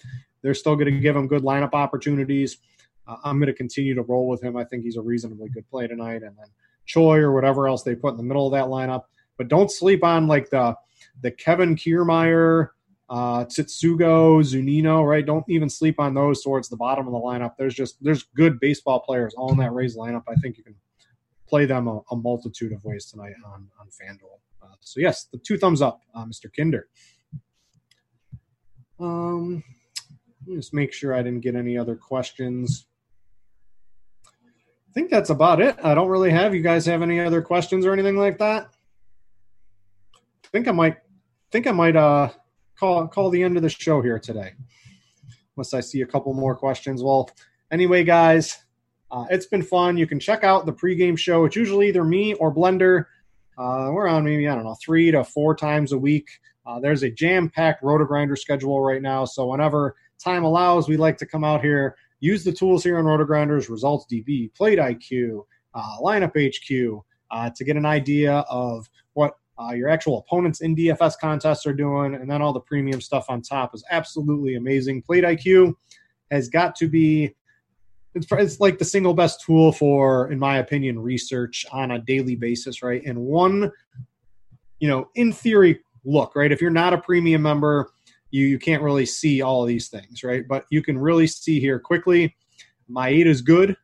They're 0.42 0.54
still 0.54 0.76
going 0.76 0.92
to 0.92 1.00
give 1.00 1.14
him 1.14 1.28
good 1.28 1.42
lineup 1.42 1.74
opportunities. 1.74 2.58
Uh, 3.06 3.16
I'm 3.24 3.38
going 3.38 3.48
to 3.48 3.54
continue 3.54 3.94
to 3.94 4.02
roll 4.02 4.28
with 4.28 4.42
him. 4.42 4.56
I 4.56 4.64
think 4.64 4.84
he's 4.84 4.96
a 4.96 5.02
reasonably 5.02 5.48
good 5.48 5.68
play 5.68 5.86
tonight. 5.86 6.22
And 6.22 6.36
then 6.36 6.46
Choi 6.86 7.18
or 7.18 7.32
whatever 7.32 7.68
else 7.68 7.82
they 7.82 7.94
put 7.94 8.12
in 8.12 8.16
the 8.16 8.22
middle 8.22 8.46
of 8.46 8.52
that 8.52 8.66
lineup. 8.66 9.04
But 9.36 9.48
don't 9.48 9.70
sleep 9.70 10.04
on 10.04 10.26
like 10.26 10.50
the 10.50 10.76
the 11.20 11.30
Kevin 11.30 11.76
Kiermaier, 11.76 12.68
uh, 13.10 13.44
Zunino, 13.44 15.06
right? 15.06 15.24
Don't 15.24 15.44
even 15.48 15.68
sleep 15.68 16.00
on 16.00 16.14
those 16.14 16.42
towards 16.42 16.68
the 16.68 16.76
bottom 16.76 17.06
of 17.06 17.12
the 17.12 17.18
lineup. 17.18 17.56
There's 17.58 17.74
just 17.74 18.02
there's 18.02 18.24
good 18.34 18.60
baseball 18.60 19.00
players 19.00 19.34
all 19.34 19.50
in 19.52 19.58
that 19.58 19.72
Rays 19.72 19.96
lineup. 19.96 20.22
I 20.28 20.34
think 20.36 20.58
you 20.58 20.64
can 20.64 20.74
play 21.46 21.66
them 21.66 21.88
a, 21.88 22.00
a 22.10 22.16
multitude 22.16 22.72
of 22.72 22.84
ways 22.84 23.06
tonight 23.06 23.34
on 23.44 23.68
on 23.80 23.86
FanDuel. 23.88 24.38
Uh, 24.62 24.74
so 24.80 25.00
yes, 25.00 25.24
the 25.24 25.38
two 25.38 25.58
thumbs 25.58 25.82
up, 25.82 26.00
uh, 26.14 26.24
Mr. 26.24 26.50
Kinder. 26.54 26.88
Um, 28.98 29.64
just 30.46 30.72
make 30.72 30.92
sure 30.92 31.14
I 31.14 31.22
didn't 31.22 31.40
get 31.40 31.56
any 31.56 31.76
other 31.76 31.96
questions. 31.96 32.86
I 34.92 34.94
think 34.94 35.08
that's 35.08 35.30
about 35.30 35.62
it. 35.62 35.78
I 35.82 35.94
don't 35.94 36.08
really 36.10 36.30
have. 36.30 36.54
You 36.54 36.60
guys 36.60 36.84
have 36.84 37.00
any 37.00 37.18
other 37.18 37.40
questions 37.40 37.86
or 37.86 37.94
anything 37.94 38.18
like 38.18 38.36
that? 38.36 38.68
I 40.44 40.48
think 40.52 40.68
I 40.68 40.72
might 40.72 40.98
think 41.50 41.66
I 41.66 41.72
might 41.72 41.96
uh 41.96 42.28
call 42.78 43.08
call 43.08 43.30
the 43.30 43.42
end 43.42 43.56
of 43.56 43.62
the 43.62 43.70
show 43.70 44.02
here 44.02 44.18
today. 44.18 44.52
Unless 45.56 45.72
I 45.72 45.80
see 45.80 46.02
a 46.02 46.06
couple 46.06 46.34
more 46.34 46.54
questions. 46.54 47.02
Well, 47.02 47.30
anyway, 47.70 48.04
guys, 48.04 48.58
uh, 49.10 49.24
it's 49.30 49.46
been 49.46 49.62
fun. 49.62 49.96
You 49.96 50.06
can 50.06 50.20
check 50.20 50.44
out 50.44 50.66
the 50.66 50.74
pregame 50.74 51.16
show. 51.16 51.46
It's 51.46 51.56
usually 51.56 51.88
either 51.88 52.04
me 52.04 52.34
or 52.34 52.54
Blender. 52.54 53.06
Uh, 53.56 53.88
we're 53.92 54.08
on 54.08 54.24
maybe 54.24 54.46
I 54.46 54.54
don't 54.54 54.64
know 54.64 54.76
three 54.84 55.10
to 55.10 55.24
four 55.24 55.56
times 55.56 55.92
a 55.92 55.98
week. 55.98 56.28
Uh, 56.66 56.80
there's 56.80 57.02
a 57.02 57.10
jam-packed 57.10 57.82
RotoGrinder 57.82 58.36
schedule 58.36 58.82
right 58.82 59.00
now, 59.00 59.24
so 59.24 59.46
whenever 59.46 59.96
time 60.22 60.44
allows, 60.44 60.86
we 60.86 60.98
like 60.98 61.16
to 61.16 61.26
come 61.26 61.44
out 61.44 61.62
here, 61.62 61.96
use 62.22 62.44
the 62.44 62.52
tools 62.52 62.84
here 62.84 62.98
on 62.98 63.04
RotoGrinders, 63.04 63.68
Results 63.68 64.06
DB, 64.10 64.54
Plate 64.54 64.78
IQ, 64.78 65.44
uh, 65.74 65.96
Lineup 66.00 66.32
HQ, 66.36 67.04
uh, 67.30 67.50
to 67.54 67.64
get 67.64 67.76
an 67.76 67.84
idea 67.84 68.44
of 68.48 68.88
what 69.14 69.34
uh, 69.58 69.72
your 69.72 69.88
actual 69.88 70.18
opponents 70.18 70.60
in 70.60 70.76
DFS 70.76 71.14
contests 71.20 71.66
are 71.66 71.74
doing, 71.74 72.14
and 72.14 72.30
then 72.30 72.40
all 72.40 72.52
the 72.52 72.60
premium 72.60 73.00
stuff 73.00 73.26
on 73.28 73.42
top 73.42 73.74
is 73.74 73.84
absolutely 73.90 74.54
amazing. 74.54 75.02
Plate 75.02 75.24
IQ 75.24 75.74
has 76.30 76.48
got 76.48 76.76
to 76.76 76.88
be 76.88 77.34
it's, 78.14 78.26
it's 78.30 78.60
like 78.60 78.78
the 78.78 78.84
single 78.84 79.14
best 79.14 79.40
tool 79.44 79.72
for, 79.72 80.30
in 80.30 80.38
my 80.38 80.58
opinion, 80.58 80.98
research 80.98 81.64
on 81.72 81.92
a 81.92 81.98
daily 81.98 82.36
basis, 82.36 82.82
right? 82.82 83.02
And 83.04 83.18
one, 83.18 83.72
you 84.78 84.88
know, 84.88 85.08
in 85.14 85.32
theory, 85.32 85.80
look, 86.04 86.36
right? 86.36 86.52
If 86.52 86.60
you're 86.60 86.70
not 86.70 86.92
a 86.92 86.98
premium 86.98 87.42
member, 87.42 87.90
you 88.32 88.46
you 88.46 88.58
can't 88.58 88.82
really 88.82 89.06
see 89.06 89.42
all 89.42 89.62
of 89.62 89.68
these 89.68 89.88
things, 89.88 90.24
right? 90.24 90.42
But 90.48 90.64
you 90.70 90.82
can 90.82 90.98
really 90.98 91.28
see 91.28 91.60
here 91.60 91.78
quickly. 91.78 92.34
Maeda 92.90 93.26
is 93.26 93.42
good, 93.42 93.76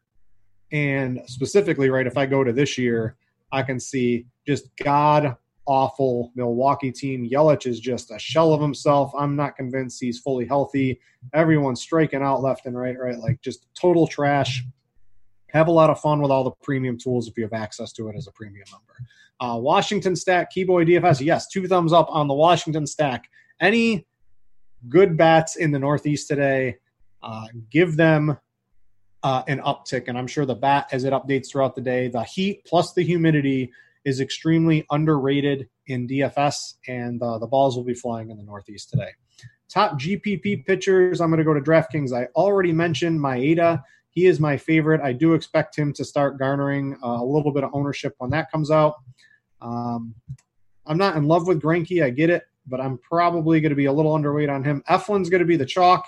and 0.72 1.20
specifically, 1.26 1.90
right? 1.90 2.06
If 2.06 2.16
I 2.16 2.26
go 2.26 2.42
to 2.42 2.52
this 2.52 2.76
year, 2.76 3.16
I 3.52 3.62
can 3.62 3.78
see 3.78 4.26
just 4.46 4.74
god 4.82 5.36
awful 5.68 6.32
Milwaukee 6.34 6.90
team. 6.90 7.28
Yelich 7.28 7.66
is 7.66 7.78
just 7.78 8.10
a 8.10 8.18
shell 8.18 8.54
of 8.54 8.60
himself. 8.60 9.12
I'm 9.16 9.36
not 9.36 9.54
convinced 9.54 10.00
he's 10.00 10.18
fully 10.18 10.46
healthy. 10.46 10.98
Everyone's 11.34 11.82
striking 11.82 12.22
out 12.22 12.42
left 12.42 12.64
and 12.64 12.76
right, 12.76 12.98
right? 12.98 13.18
Like 13.18 13.42
just 13.42 13.66
total 13.74 14.06
trash. 14.06 14.64
Have 15.50 15.68
a 15.68 15.72
lot 15.72 15.90
of 15.90 16.00
fun 16.00 16.20
with 16.20 16.30
all 16.30 16.42
the 16.42 16.50
premium 16.62 16.98
tools 16.98 17.28
if 17.28 17.36
you 17.36 17.44
have 17.44 17.52
access 17.52 17.92
to 17.92 18.08
it 18.08 18.16
as 18.16 18.26
a 18.26 18.32
premium 18.32 18.66
member. 18.72 18.98
Uh, 19.40 19.58
Washington 19.58 20.16
Stack, 20.16 20.52
Keyboy 20.54 20.88
DFS. 20.88 21.20
Yes, 21.20 21.48
two 21.48 21.68
thumbs 21.68 21.92
up 21.92 22.08
on 22.10 22.28
the 22.28 22.34
Washington 22.34 22.86
Stack. 22.86 23.28
Any 23.60 24.06
good 24.88 25.16
bats 25.16 25.56
in 25.56 25.70
the 25.70 25.78
Northeast 25.78 26.28
today? 26.28 26.76
Uh, 27.22 27.46
give 27.70 27.96
them 27.96 28.38
uh, 29.22 29.42
an 29.48 29.60
uptick, 29.60 30.04
and 30.08 30.16
I'm 30.16 30.26
sure 30.26 30.46
the 30.46 30.54
bat 30.54 30.88
as 30.92 31.04
it 31.04 31.12
updates 31.12 31.50
throughout 31.50 31.74
the 31.74 31.80
day. 31.80 32.08
The 32.08 32.22
heat 32.22 32.64
plus 32.64 32.92
the 32.92 33.02
humidity 33.02 33.72
is 34.04 34.20
extremely 34.20 34.86
underrated 34.90 35.68
in 35.86 36.06
DFS, 36.06 36.74
and 36.86 37.22
uh, 37.22 37.38
the 37.38 37.46
balls 37.46 37.76
will 37.76 37.84
be 37.84 37.94
flying 37.94 38.30
in 38.30 38.36
the 38.36 38.42
Northeast 38.42 38.90
today. 38.90 39.10
Top 39.68 39.98
GPP 39.98 40.64
pitchers, 40.64 41.20
I'm 41.20 41.28
going 41.28 41.38
to 41.38 41.44
go 41.44 41.52
to 41.52 41.60
DraftKings. 41.60 42.16
I 42.16 42.26
already 42.34 42.72
mentioned 42.72 43.20
Maeda. 43.20 43.82
He 44.10 44.26
is 44.26 44.40
my 44.40 44.56
favorite. 44.56 45.00
I 45.02 45.12
do 45.12 45.34
expect 45.34 45.76
him 45.76 45.92
to 45.94 46.04
start 46.04 46.38
garnering 46.38 46.96
uh, 47.04 47.18
a 47.20 47.24
little 47.24 47.52
bit 47.52 47.64
of 47.64 47.70
ownership 47.74 48.14
when 48.18 48.30
that 48.30 48.50
comes 48.50 48.70
out. 48.70 48.94
Um, 49.60 50.14
I'm 50.86 50.96
not 50.96 51.16
in 51.16 51.28
love 51.28 51.46
with 51.46 51.60
Greinke. 51.60 52.02
I 52.02 52.10
get 52.10 52.30
it, 52.30 52.44
but 52.68 52.80
I'm 52.80 52.98
probably 52.98 53.60
going 53.60 53.70
to 53.70 53.76
be 53.76 53.86
a 53.86 53.92
little 53.92 54.16
underweight 54.16 54.52
on 54.52 54.64
him. 54.64 54.82
Eflin's 54.88 55.30
going 55.30 55.40
to 55.40 55.46
be 55.46 55.56
the 55.56 55.66
chalk. 55.66 56.04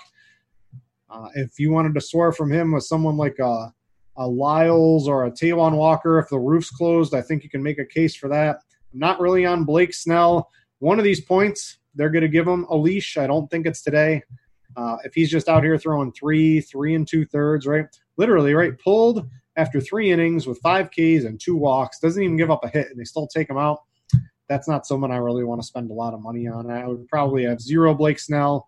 Uh, 1.09 1.27
if 1.35 1.59
you 1.59 1.71
wanted 1.71 1.93
to 1.93 2.01
swear 2.01 2.31
from 2.31 2.51
him 2.51 2.71
with 2.71 2.83
someone 2.83 3.17
like 3.17 3.37
a, 3.39 3.73
a 4.17 4.27
Lyles 4.27 5.07
or 5.07 5.25
a 5.25 5.31
Taijuan 5.31 5.75
Walker, 5.75 6.19
if 6.19 6.29
the 6.29 6.39
roof's 6.39 6.69
closed, 6.69 7.13
I 7.13 7.21
think 7.21 7.43
you 7.43 7.49
can 7.49 7.63
make 7.63 7.79
a 7.79 7.85
case 7.85 8.15
for 8.15 8.29
that. 8.29 8.57
I'm 8.93 8.99
not 8.99 9.19
really 9.19 9.45
on 9.45 9.65
Blake 9.65 9.93
Snell. 9.93 10.49
One 10.79 10.99
of 10.99 11.05
these 11.05 11.21
points, 11.21 11.79
they're 11.95 12.09
going 12.09 12.21
to 12.21 12.29
give 12.29 12.47
him 12.47 12.65
a 12.69 12.75
leash. 12.75 13.17
I 13.17 13.27
don't 13.27 13.49
think 13.49 13.65
it's 13.65 13.81
today. 13.81 14.23
Uh, 14.77 14.97
if 15.03 15.13
he's 15.13 15.29
just 15.29 15.49
out 15.49 15.63
here 15.63 15.77
throwing 15.77 16.11
three, 16.13 16.61
three 16.61 16.95
and 16.95 17.07
two 17.07 17.25
thirds, 17.25 17.67
right? 17.67 17.85
Literally, 18.17 18.53
right? 18.53 18.77
Pulled 18.79 19.27
after 19.57 19.81
three 19.81 20.11
innings 20.11 20.47
with 20.47 20.59
five 20.59 20.89
Ks 20.91 21.25
and 21.25 21.39
two 21.39 21.57
walks, 21.57 21.99
doesn't 21.99 22.23
even 22.23 22.37
give 22.37 22.49
up 22.51 22.63
a 22.63 22.69
hit, 22.69 22.87
and 22.89 22.97
they 22.97 23.03
still 23.03 23.27
take 23.27 23.49
him 23.49 23.57
out. 23.57 23.79
That's 24.51 24.67
not 24.67 24.85
someone 24.85 25.13
I 25.13 25.15
really 25.15 25.45
want 25.45 25.61
to 25.61 25.65
spend 25.65 25.91
a 25.91 25.93
lot 25.93 26.13
of 26.13 26.21
money 26.21 26.45
on. 26.45 26.69
I 26.69 26.85
would 26.85 27.07
probably 27.07 27.45
have 27.45 27.61
zero 27.61 27.93
Blake 27.93 28.19
Snell. 28.19 28.67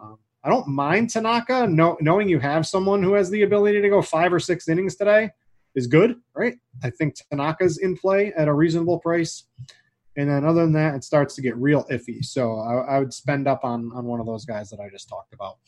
Um, 0.00 0.18
I 0.42 0.48
don't 0.48 0.66
mind 0.66 1.10
Tanaka. 1.10 1.68
No, 1.68 1.96
knowing 2.00 2.28
you 2.28 2.40
have 2.40 2.66
someone 2.66 3.00
who 3.00 3.12
has 3.12 3.30
the 3.30 3.42
ability 3.42 3.80
to 3.80 3.88
go 3.88 4.02
five 4.02 4.32
or 4.32 4.40
six 4.40 4.68
innings 4.68 4.96
today 4.96 5.30
is 5.76 5.86
good, 5.86 6.16
right? 6.34 6.56
I 6.82 6.90
think 6.90 7.14
Tanaka's 7.30 7.78
in 7.78 7.96
play 7.96 8.32
at 8.36 8.48
a 8.48 8.52
reasonable 8.52 8.98
price. 8.98 9.44
And 10.16 10.28
then 10.28 10.44
other 10.44 10.62
than 10.62 10.72
that, 10.72 10.96
it 10.96 11.04
starts 11.04 11.36
to 11.36 11.42
get 11.42 11.56
real 11.56 11.84
iffy. 11.92 12.24
So 12.24 12.58
I, 12.58 12.96
I 12.96 12.98
would 12.98 13.14
spend 13.14 13.46
up 13.46 13.64
on 13.64 13.92
on 13.94 14.06
one 14.06 14.18
of 14.18 14.26
those 14.26 14.44
guys 14.44 14.68
that 14.70 14.80
I 14.80 14.88
just 14.88 15.08
talked 15.08 15.32
about. 15.32 15.58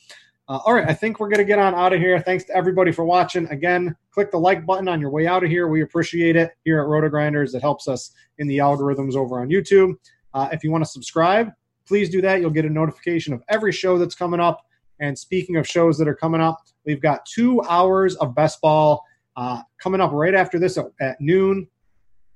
Uh, 0.48 0.58
all 0.66 0.74
right, 0.74 0.88
I 0.88 0.92
think 0.92 1.20
we're 1.20 1.28
going 1.28 1.38
to 1.38 1.44
get 1.44 1.58
on 1.58 1.74
out 1.74 1.92
of 1.92 2.00
here. 2.00 2.18
Thanks 2.20 2.44
to 2.44 2.56
everybody 2.56 2.90
for 2.90 3.04
watching. 3.04 3.46
Again, 3.48 3.94
click 4.10 4.30
the 4.30 4.38
like 4.38 4.66
button 4.66 4.88
on 4.88 5.00
your 5.00 5.10
way 5.10 5.26
out 5.26 5.44
of 5.44 5.50
here. 5.50 5.68
We 5.68 5.82
appreciate 5.82 6.34
it 6.34 6.50
here 6.64 6.80
at 6.80 6.86
RotoGrinders. 6.86 7.54
It 7.54 7.62
helps 7.62 7.86
us 7.86 8.12
in 8.38 8.48
the 8.48 8.58
algorithms 8.58 9.14
over 9.14 9.40
on 9.40 9.48
YouTube. 9.48 9.94
Uh, 10.34 10.48
if 10.52 10.64
you 10.64 10.72
want 10.72 10.84
to 10.84 10.90
subscribe, 10.90 11.50
please 11.86 12.10
do 12.10 12.20
that. 12.22 12.40
You'll 12.40 12.50
get 12.50 12.64
a 12.64 12.70
notification 12.70 13.32
of 13.32 13.42
every 13.48 13.70
show 13.70 13.98
that's 13.98 14.16
coming 14.16 14.40
up. 14.40 14.64
And 14.98 15.16
speaking 15.16 15.56
of 15.56 15.66
shows 15.66 15.96
that 15.98 16.08
are 16.08 16.14
coming 16.14 16.40
up, 16.40 16.58
we've 16.84 17.00
got 17.00 17.24
two 17.24 17.62
hours 17.62 18.16
of 18.16 18.34
best 18.34 18.60
ball 18.60 19.04
uh, 19.36 19.62
coming 19.80 20.00
up 20.00 20.12
right 20.12 20.34
after 20.34 20.58
this 20.58 20.76
at, 20.76 20.86
at 21.00 21.20
noon. 21.20 21.68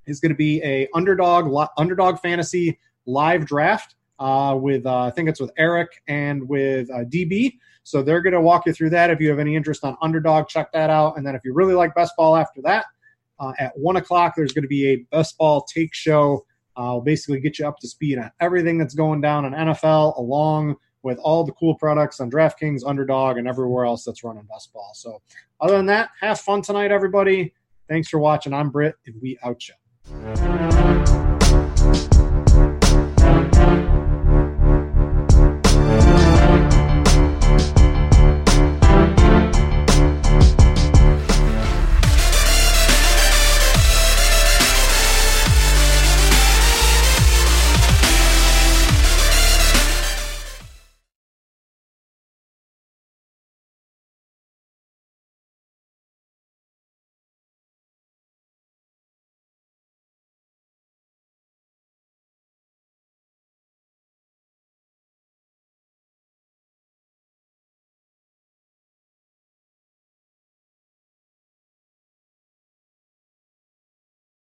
Is 0.06 0.20
going 0.20 0.30
to 0.30 0.36
be 0.36 0.62
a 0.62 0.86
underdog 0.94 1.52
underdog 1.76 2.20
fantasy 2.20 2.78
live 3.06 3.44
draft 3.44 3.96
uh, 4.20 4.56
with 4.56 4.86
uh, 4.86 5.00
I 5.00 5.10
think 5.10 5.28
it's 5.28 5.40
with 5.40 5.50
Eric 5.58 5.88
and 6.06 6.48
with 6.48 6.88
uh, 6.90 6.98
DB. 7.04 7.54
So 7.86 8.02
they're 8.02 8.20
going 8.20 8.32
to 8.32 8.40
walk 8.40 8.66
you 8.66 8.72
through 8.72 8.90
that. 8.90 9.10
If 9.10 9.20
you 9.20 9.30
have 9.30 9.38
any 9.38 9.54
interest 9.54 9.84
on 9.84 9.96
underdog, 10.02 10.48
check 10.48 10.72
that 10.72 10.90
out. 10.90 11.16
And 11.16 11.24
then 11.24 11.36
if 11.36 11.42
you 11.44 11.54
really 11.54 11.72
like 11.72 11.94
best 11.94 12.14
ball 12.16 12.34
after 12.34 12.60
that, 12.62 12.84
uh, 13.38 13.52
at 13.60 13.78
one 13.78 13.94
o'clock 13.94 14.34
there's 14.36 14.52
going 14.52 14.64
to 14.64 14.68
be 14.68 14.88
a 14.88 14.96
best 15.12 15.38
ball 15.38 15.64
take 15.72 15.94
show. 15.94 16.44
I'll 16.74 17.00
basically 17.00 17.38
get 17.38 17.60
you 17.60 17.68
up 17.68 17.78
to 17.78 17.86
speed 17.86 18.18
on 18.18 18.32
everything 18.40 18.76
that's 18.76 18.96
going 18.96 19.20
down 19.20 19.44
in 19.44 19.52
NFL, 19.52 20.18
along 20.18 20.74
with 21.04 21.18
all 21.18 21.44
the 21.44 21.52
cool 21.52 21.76
products 21.76 22.18
on 22.18 22.28
DraftKings, 22.28 22.80
Underdog, 22.84 23.36
and 23.36 23.46
everywhere 23.46 23.84
else 23.84 24.02
that's 24.02 24.24
running 24.24 24.48
best 24.50 24.72
ball. 24.72 24.90
So, 24.92 25.22
other 25.60 25.76
than 25.76 25.86
that, 25.86 26.10
have 26.20 26.40
fun 26.40 26.62
tonight, 26.62 26.90
everybody. 26.90 27.54
Thanks 27.88 28.08
for 28.08 28.18
watching. 28.18 28.52
I'm 28.52 28.70
Britt, 28.70 28.96
and 29.06 29.14
we 29.22 29.38
out 29.44 29.62
you. 29.68 30.75